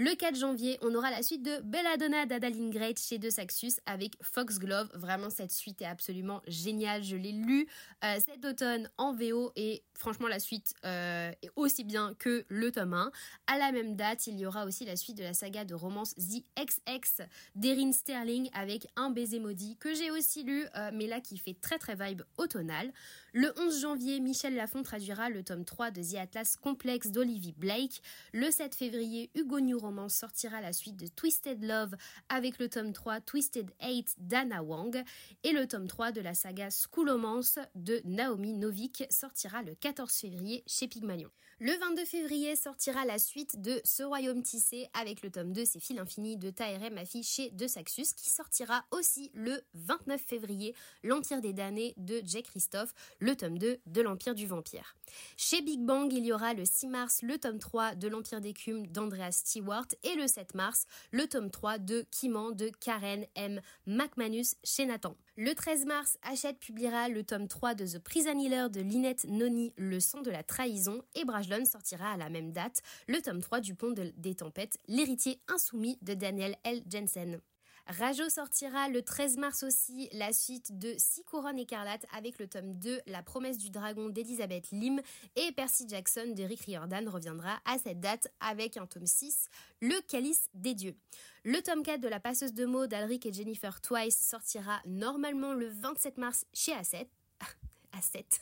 [0.00, 4.12] Le 4 janvier, on aura la suite de Belladonna d'Adaline Great chez De Saxus avec
[4.22, 4.88] Foxglove.
[4.94, 7.02] Vraiment, cette suite est absolument géniale.
[7.02, 7.66] Je l'ai lu
[8.04, 12.70] euh, cet automne en VO et franchement, la suite euh, est aussi bien que le
[12.70, 13.10] tome 1.
[13.48, 16.14] À la même date, il y aura aussi la suite de la saga de romance
[16.14, 17.22] The XX
[17.56, 21.56] d'Erin Sterling avec Un baiser maudit que j'ai aussi lu, euh, mais là qui fait
[21.60, 22.92] très très vibe automnale.
[23.40, 28.02] Le 11 janvier, Michel Lafon traduira le tome 3 de The Atlas Complex d'Olivie Blake.
[28.32, 31.94] Le 7 février, Hugo New Romance sortira la suite de Twisted Love
[32.28, 35.04] avec le tome 3 Twisted Hate d'Anna Wang.
[35.44, 40.64] Et le tome 3 de la saga Schoolomance de Naomi Novik sortira le 14 février
[40.66, 41.30] chez Pygmalion.
[41.60, 45.80] Le 22 février sortira la suite de Ce Royaume tissé avec le tome 2 C'est
[45.80, 50.72] fil infini de Taherem Mafi chez De Saxus qui sortira aussi le 29 février
[51.02, 54.94] L'Empire des damnés de Jay Christophe, le tome 2 de l'Empire du vampire.
[55.36, 58.86] Chez Big Bang, il y aura le 6 mars le tome 3 de l'Empire d'écume
[58.86, 63.60] d'Andreas Stewart et le 7 mars le tome 3 de Kiman de Karen M.
[63.84, 65.16] McManus chez Nathan.
[65.40, 69.72] Le 13 mars, Hachette publiera le tome 3 de The Prison Healer de Lynette Noni,
[69.76, 73.60] Le sang de la trahison, et Brajlon sortira à la même date le tome 3
[73.60, 76.82] du Pont de- des Tempêtes, L'héritier insoumis de Daniel L.
[76.90, 77.40] Jensen.
[77.86, 82.74] Rajo sortira le 13 mars aussi la suite de Six couronnes écarlates avec le tome
[82.74, 85.00] 2 La promesse du dragon d'Elisabeth Lim
[85.36, 89.48] et Percy Jackson de Rick Riordan reviendra à cette date avec un tome 6
[89.80, 90.96] Le calice des dieux.
[91.44, 95.68] Le tome 4 de La passeuse de mots d'Alric et Jennifer Twice sortira normalement le
[95.68, 97.10] 27 mars chez Hachette.
[97.92, 98.40] Hachette.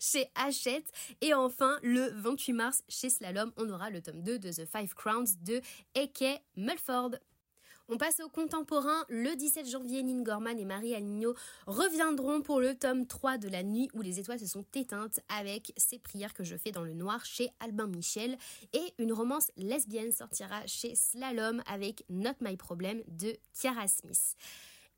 [0.00, 0.90] chez Hachette.
[1.20, 4.94] Et enfin, le 28 mars, chez Slalom, on aura le tome 2 de The Five
[4.94, 5.60] Crowns de
[5.96, 6.40] A.K.
[6.56, 7.10] Mulford.
[7.92, 9.04] On passe au contemporain.
[9.08, 11.34] Le 17 janvier, Nin Gorman et Marie Aligno
[11.66, 15.72] reviendront pour le tome 3 de La Nuit où les étoiles se sont éteintes avec
[15.76, 18.38] Ces prières que je fais dans le noir chez Albin Michel.
[18.72, 24.36] Et une romance lesbienne sortira chez Slalom avec Not My Problem de Kiara Smith.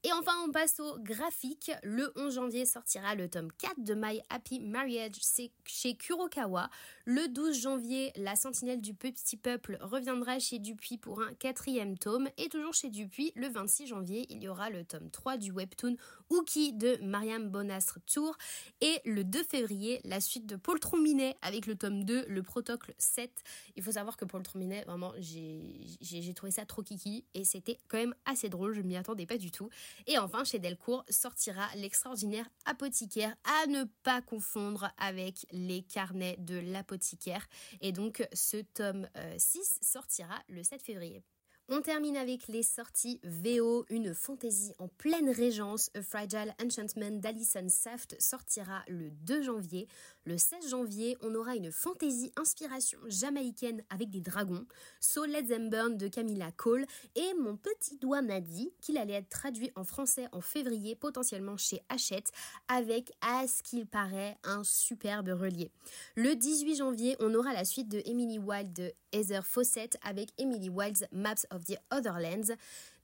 [0.05, 1.71] Et enfin, on passe au graphique.
[1.85, 5.21] Le 11 janvier sortira le tome 4 de My Happy Marriage
[5.65, 6.71] chez Kurokawa.
[7.05, 12.29] Le 12 janvier, La Sentinelle du Petit Peuple reviendra chez Dupuis pour un quatrième tome.
[12.37, 15.97] Et toujours chez Dupuis, le 26 janvier, il y aura le tome 3 du webtoon
[16.31, 18.37] Ouki de Mariam Bonastre Tour.
[18.81, 22.95] Et le 2 février, la suite de Paul Trombinet avec le tome 2, le Protocole
[22.99, 23.31] 7.
[23.77, 27.25] Il faut savoir que Paul Trombinet, vraiment, j'ai trouvé ça trop kiki.
[27.35, 29.71] Et c'était quand même assez drôle, je m'y attendais pas du tout.
[30.07, 36.59] Et enfin, chez Delcourt sortira l'extraordinaire apothicaire à ne pas confondre avec les carnets de
[36.59, 37.47] l'apothicaire.
[37.81, 41.23] Et donc, ce tome 6 euh, sortira le 7 février.
[41.69, 45.91] On termine avec les sorties VO, une fantaisie en pleine régence.
[45.95, 49.89] A Fragile Enchantment d'Alison Saft sortira le 2 janvier.
[50.25, 54.65] Le 16 janvier, on aura une fantaisie inspiration jamaïcaine avec des dragons.
[55.01, 56.87] So Let's Burn de Camilla Cole.
[57.17, 61.57] Et mon petit doigt m'a dit qu'il allait être traduit en français en février, potentiellement
[61.57, 62.31] chez Hachette,
[62.69, 65.73] avec, à ce qu'il paraît, un superbe relié.
[66.15, 70.69] Le 18 janvier, on aura la suite de Emily Wilde de Heather Fawcett avec Emily
[70.69, 72.55] Wilde's Maps of the Otherlands.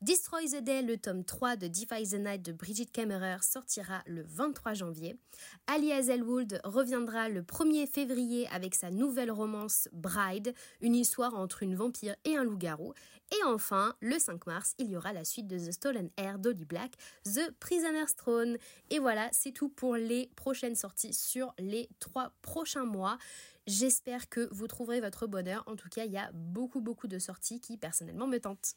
[0.01, 4.23] Destroy the Day, le tome 3 de Defy the Night de Brigitte Kammerer sortira le
[4.23, 5.19] 23 janvier.
[5.66, 11.75] Ali Hazelwood reviendra le 1er février avec sa nouvelle romance Bride, une histoire entre une
[11.75, 12.95] vampire et un loup-garou.
[13.33, 16.65] Et enfin, le 5 mars, il y aura la suite de The Stolen Air d'Olly
[16.65, 16.93] Black,
[17.25, 18.57] The Prisoner's Throne.
[18.91, 23.19] Et voilà, c'est tout pour les prochaines sorties sur les trois prochains mois.
[23.66, 25.65] J'espère que vous trouverez votre bonheur.
[25.66, 28.77] En tout cas, il y a beaucoup, beaucoup de sorties qui personnellement me tentent.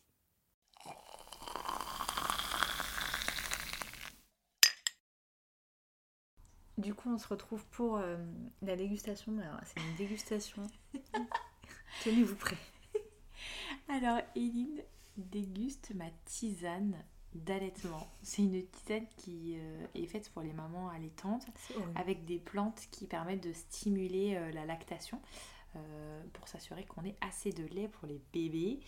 [6.81, 8.17] Du coup, on se retrouve pour euh,
[8.63, 9.37] la dégustation.
[9.37, 10.63] Alors, c'est une dégustation.
[12.03, 12.57] Tenez-vous prêts.
[13.87, 14.81] Alors, Eline
[15.17, 16.95] déguste ma tisane
[17.35, 18.09] d'allaitement.
[18.23, 21.45] C'est une tisane qui euh, est faite pour les mamans allaitantes
[21.95, 25.21] avec des plantes qui permettent de stimuler euh, la lactation
[25.75, 28.79] euh, pour s'assurer qu'on ait assez de lait pour les bébés.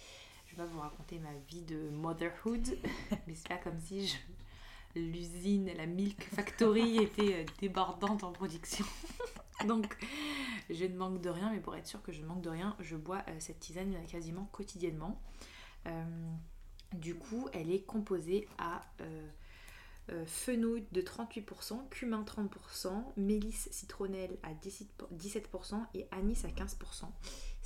[0.48, 2.78] Je vais pas vous raconter ma vie de motherhood,
[3.28, 4.18] mais c'est pas comme si
[4.96, 8.86] l'usine, la Milk Factory était débordante en production.
[9.68, 9.98] Donc
[10.70, 12.76] je ne manque de rien, mais pour être sûr que je ne manque de rien,
[12.80, 15.22] je bois cette tisane quasiment quotidiennement.
[16.94, 19.28] Du coup, elle est composée à euh,
[20.12, 27.06] euh, fenouil de 38%, cumin 30%, mélisse citronnelle à 17% et anis à 15%.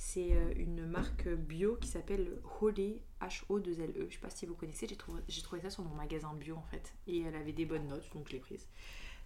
[0.00, 4.06] C'est euh, une marque bio qui s'appelle Holé, H-O-2-L-E.
[4.08, 6.62] Je sais pas si vous connaissez, j'ai trouvé, trouvé, ça sur mon magasin bio en
[6.62, 6.94] fait.
[7.08, 8.68] Et elle avait des bonnes notes, donc je l'ai prise.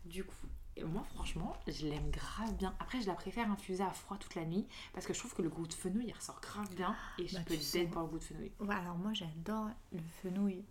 [0.07, 0.47] Du coup,
[0.83, 2.75] moi franchement, je l'aime grave bien.
[2.81, 5.43] Après, je la préfère infuser à froid toute la nuit parce que je trouve que
[5.43, 8.09] le goût de fenouil il ressort grave bien et je bah, peux être pour le
[8.09, 8.53] goût de fenouil.
[8.61, 10.65] Ouais, alors moi j'adore le fenouil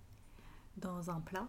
[0.78, 1.48] dans un plat,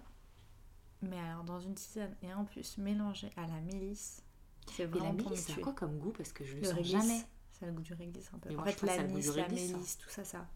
[1.00, 4.22] mais alors dans une tisane et en plus mélangé à la mélisse.
[4.70, 6.12] C'est vraiment la mélisse, c'est quoi comme goût?
[6.12, 7.24] Parce que je le, sens jamais.
[7.66, 8.56] Le goût du réglisse un peu.
[8.58, 10.46] en fait, l'anis, la mélisse, tout ça, ça.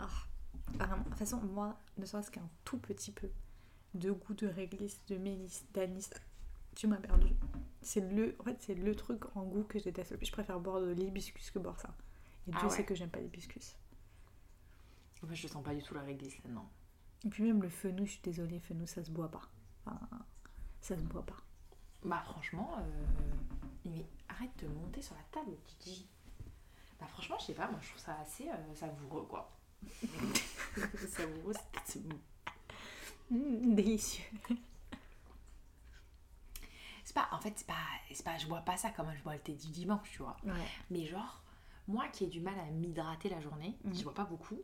[0.00, 0.02] Oh,
[0.72, 3.28] de toute façon, moi, ne serait-ce qu'un tout petit peu
[3.94, 6.08] de goût de réglisse, de mélisse, d'anis,
[6.74, 7.28] tu m'as perdu.
[7.82, 10.26] C'est le, en fait, c'est le truc en goût que je déteste le plus.
[10.26, 11.94] Je préfère boire de l'hibiscus que boire ça.
[12.48, 13.76] Et ah Dieu sait que j'aime pas l'hibiscus.
[15.22, 16.66] En fait, je sens pas du tout la réglisse là, non.
[17.24, 19.48] Et puis même le fenouil, je suis désolée, fenouil, ça se boit pas.
[19.86, 19.98] Enfin,
[20.80, 21.36] ça se boit pas.
[22.04, 23.02] Bah franchement, euh...
[23.86, 24.04] mais
[24.36, 26.06] arrête de monter sur la table, Gigi.
[27.00, 29.50] Bah franchement, je sais pas, moi je trouve ça assez euh, savoureux quoi.
[31.08, 31.54] savoureux,
[31.84, 32.02] c'est
[33.30, 34.24] mmh, délicieux
[37.14, 37.74] pas, en fait, c'est pas,
[38.12, 40.36] c'est pas, je bois pas ça comme je bois le thé du dimanche, tu vois.
[40.90, 41.42] Mais genre,
[41.88, 44.60] moi qui ai du mal à m'hydrater la journée, je bois pas beaucoup.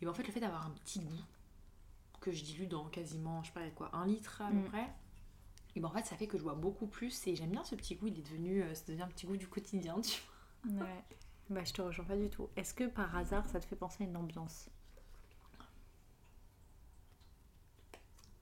[0.00, 1.24] Et ben, en fait, le fait d'avoir un petit goût
[2.20, 4.64] que je dilue dans quasiment, je sais pas quoi, un litre à peu mm.
[4.64, 4.88] près.
[5.78, 7.76] Et ben en fait, ça fait que je bois beaucoup plus et j'aime bien ce
[7.76, 8.08] petit goût.
[8.08, 10.20] Il est devenu, euh, ça devient un petit goût du quotidien, tu
[10.64, 10.84] vois.
[10.86, 11.04] Ouais.
[11.50, 12.48] Bah, je te rejoins pas du tout.
[12.56, 14.68] Est-ce que par hasard, ça te fait penser à une ambiance?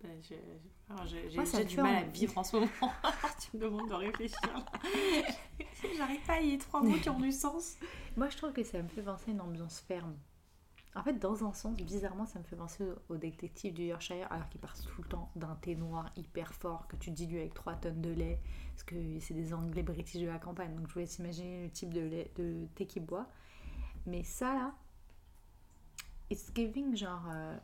[0.06, 2.68] Euh, je- J'ai du mal à vivre en ce moment.
[3.50, 4.38] tu me demandes de réfléchir.
[5.98, 7.76] J'arrive pas à y trois mots qui ont du sens.
[8.16, 10.16] Moi, je trouve que ça me fait penser à une ambiance ferme.
[10.96, 14.48] En fait, dans un sens, bizarrement, ça me fait penser au, détective du Yorkshire, alors
[14.48, 17.74] qu'il part tout le temps d'un thé noir hyper fort que tu dilues avec 3
[17.74, 18.40] tonnes de lait,
[18.72, 21.92] parce que c'est des Anglais british de la campagne, donc je voulais t'imaginer le type
[21.92, 23.28] de, lait, de thé qu'il boit.
[24.06, 24.74] Mais ça, là,
[26.30, 27.24] it's giving genre...
[27.30, 27.56] euh,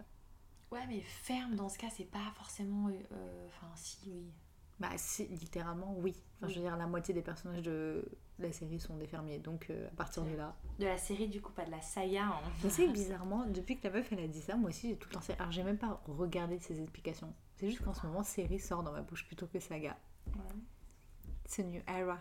[0.70, 2.88] Ouais, mais ferme dans ce cas, c'est pas forcément.
[2.88, 4.32] euh, euh, Enfin, si, oui.
[4.80, 6.14] bah, si, littéralement, oui.
[6.38, 8.04] Enfin, je veux dire, la moitié des personnages de
[8.42, 10.54] la série sont des fermiers, donc euh, à partir de là...
[10.78, 12.24] De la série, du coup, pas de la saga.
[12.26, 12.68] hein.
[12.68, 15.08] Sais que bizarrement, depuis que la meuf elle a dit ça, moi aussi j'ai tout
[15.08, 15.34] le temps.
[15.38, 17.32] Alors j'ai même pas regardé ses explications.
[17.56, 19.96] C'est juste qu'en ce moment, série sort dans ma bouche plutôt que saga.
[21.44, 22.18] C'est new era.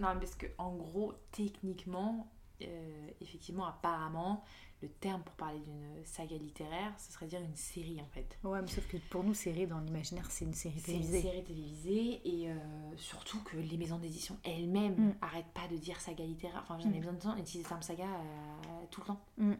[0.00, 2.32] Non, parce que en gros, techniquement,
[2.62, 4.44] euh, effectivement, apparemment,
[4.82, 8.36] le terme pour parler d'une saga littéraire, ce serait dire une série en fait.
[8.44, 11.22] Ouais, mais sauf que pour nous, série dans l'imaginaire, c'est une série C'est une télévisée.
[11.22, 12.54] série télévisée et euh,
[12.96, 15.14] surtout que les maisons d'édition elles-mêmes Mm.
[15.22, 16.60] arrêtent pas de dire saga littéraire.
[16.62, 16.98] Enfin, j'en ai Mm.
[16.98, 19.20] besoin de temps d'utiliser le terme saga euh, tout le temps.
[19.38, 19.52] Mm.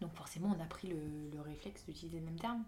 [0.00, 0.96] Donc forcément, on a pris le,
[1.32, 2.64] le réflexe d'utiliser le même terme.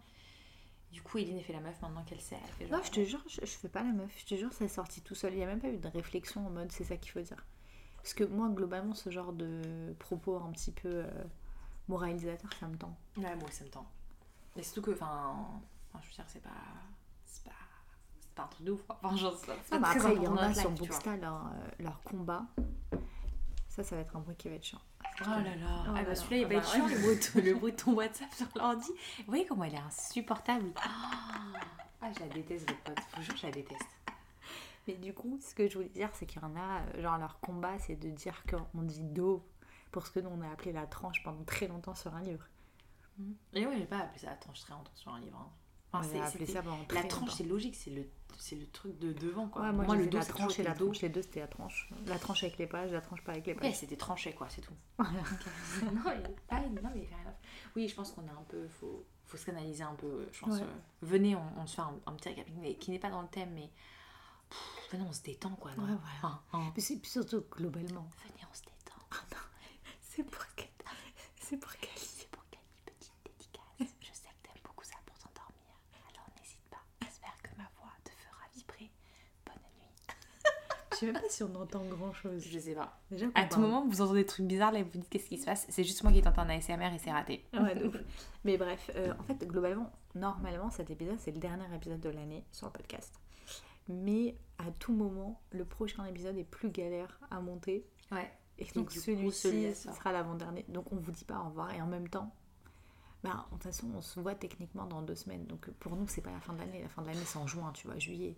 [0.93, 2.36] Du coup, Eline fait la meuf maintenant qu'elle sait.
[2.60, 4.14] Elle fait Non, je te jure, je, je fais pas la meuf.
[4.18, 5.32] Je te jure, c'est sorti tout seul.
[5.35, 7.44] Il y a même pas eu de réflexion en mode c'est ça qu'il faut dire.
[7.97, 11.06] Parce que moi, globalement, ce genre de propos un petit peu euh,
[11.88, 12.96] moralisateur, ça me tend.
[13.16, 13.86] Ouais, moi ça me tend.
[14.56, 15.36] Mais surtout que, enfin,
[16.02, 16.50] je veux dire, c'est pas.
[17.24, 17.50] C'est pas.
[18.20, 18.82] C'est pas un truc de ouf.
[18.86, 18.98] quoi.
[19.02, 20.70] Enfin, genre, c'est pas Ah, bah après, il y en a sur.
[20.70, 22.42] Booksta, leur, euh, leur combat.
[23.68, 24.80] Ça, ça va être un bruit qui va être chiant.
[25.22, 25.50] Oh là là.
[25.86, 26.14] Oh ah bah là.
[26.14, 26.94] celui-là, il va Ah être bah chiant, ouais.
[26.94, 28.90] le bruit, de, le bruit de ton WhatsApp sur l'ordi.
[29.18, 30.72] Vous voyez comment elle est insupportable
[32.02, 32.98] Ah, je la déteste, votre pote.
[33.12, 33.88] Je vous jure, je la déteste.
[34.88, 37.18] Mais du coup, ce que je voulais dire, c'est qu'il y en a, euh, genre
[37.18, 39.44] leur combat, c'est de dire qu'on dit do
[39.97, 42.44] pour ce que nous on a appelé la tranche pendant très longtemps sur un livre.
[43.55, 45.39] Et oui, j'ai pas appelé ça la tranche très longtemps sur un livre.
[45.40, 45.51] hein.
[45.90, 48.06] Enfin, on a appelé ça pendant La très tranche, c'est logique, c'est le,
[48.36, 49.62] c'est le truc de devant, quoi.
[49.62, 50.85] Ouais, moi, le le dos, la tranche et la dos.
[50.85, 51.89] tranche, les deux c'était la tranche.
[52.05, 53.77] La tranche avec les pages, la tranche pas avec les Ouais, pages.
[53.77, 54.74] c'était tranché, quoi, c'est tout.
[54.98, 55.12] Voilà.
[55.94, 57.09] non, mais, ah, non, mais.
[57.74, 58.68] Oui, je pense qu'on a un peu.
[58.68, 60.56] Faut, faut se canaliser un peu, je pense.
[60.59, 60.60] Ouais.
[60.62, 62.47] euh, venez, on, on se fait un, un petit récap
[62.81, 63.70] qui n'est pas dans le thème, mais.
[64.51, 65.70] pff, venez, on se détend, quoi.
[65.77, 66.16] Non Ouais, voilà.
[66.18, 66.70] Enfin, hein.
[66.74, 68.10] Puis c'est puis surtout globalement.
[68.27, 68.74] Venez, on se détend.
[70.16, 70.43] C'est pour
[71.38, 72.43] C'est pour C'est pour
[72.86, 73.94] petite dédicace.
[74.01, 75.76] Je sais que t'aimes beaucoup ça pour t'endormir.
[76.09, 76.80] Alors n'hésite pas.
[77.02, 78.90] J'espère que ma voix te fera vibrer.
[79.44, 79.93] Bonne nuit.
[80.93, 82.43] Je sais même pas si on entend grand chose.
[82.51, 82.98] Je sais pas.
[83.10, 85.36] Déjà À tout moment, vous entendez des trucs bizarres, là, vous vous dites qu'est-ce qui
[85.36, 85.66] se passe?
[85.68, 87.44] C'est juste moi qui t'entends en ASMR et c'est raté.
[87.52, 87.97] Ouais, ouf.
[88.44, 92.47] Mais bref, euh, en fait, globalement, normalement, cet épisode, c'est le dernier épisode de l'année
[92.52, 93.20] sur le podcast.
[93.88, 97.84] Mais à tout moment, le prochain épisode est plus galère à monter.
[98.10, 98.32] Ouais.
[98.59, 100.65] Et donc celui-ci, sera l'avant-dernier.
[100.69, 101.73] Donc on vous dit pas au revoir.
[101.74, 102.33] Et en même temps,
[103.23, 105.45] bah, de toute façon, on se voit techniquement dans deux semaines.
[105.47, 106.83] Donc pour nous, c'est pas la fin de l'année.
[106.83, 108.37] La fin de l'année, c'est en juin, tu vois, juillet.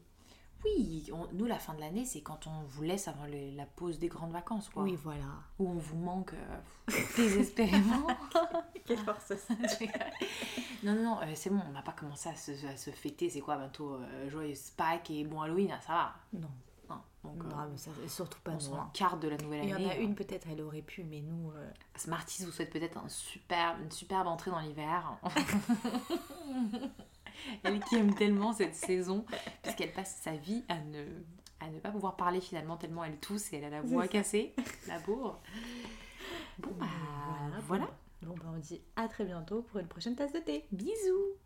[0.64, 3.64] Oui, on- nous, la fin de l'année, c'est quand on vous laisse avant le- la
[3.64, 4.82] pause des grandes vacances, quoi.
[4.82, 5.22] Oui, voilà.
[5.60, 8.08] Où on vous manque euh, désespérément.
[8.84, 9.32] Quelle force
[10.82, 13.30] non, non, non, euh, c'est bon, on n'a pas commencé à se, à se fêter.
[13.30, 16.14] C'est quoi bientôt euh, Joyeuse Pâques et bon Halloween, ah, ça va.
[16.32, 16.50] Non,
[16.90, 18.76] Hein, donc, euh, mais ça, surtout pas on nous.
[18.76, 18.90] hein.
[18.94, 19.90] carte de la nouvelle Il y en année.
[19.90, 21.50] a une, peut-être, elle aurait pu, mais nous.
[21.52, 25.18] euh, Smarties vous souhaite peut-être un super, une superbe entrée dans l'hiver.
[27.62, 29.24] Elle qui aime tellement cette saison,
[29.62, 31.04] puisqu'elle passe sa vie à ne,
[31.60, 34.54] à ne pas pouvoir parler finalement, tellement elle tousse et elle a la voix cassée,
[34.88, 35.40] la pauvre.
[36.58, 36.86] Bon, bah,
[37.68, 37.88] voilà.
[38.22, 40.66] Bon, bah, on dit à très bientôt pour une prochaine tasse de thé.
[40.72, 41.36] Bisous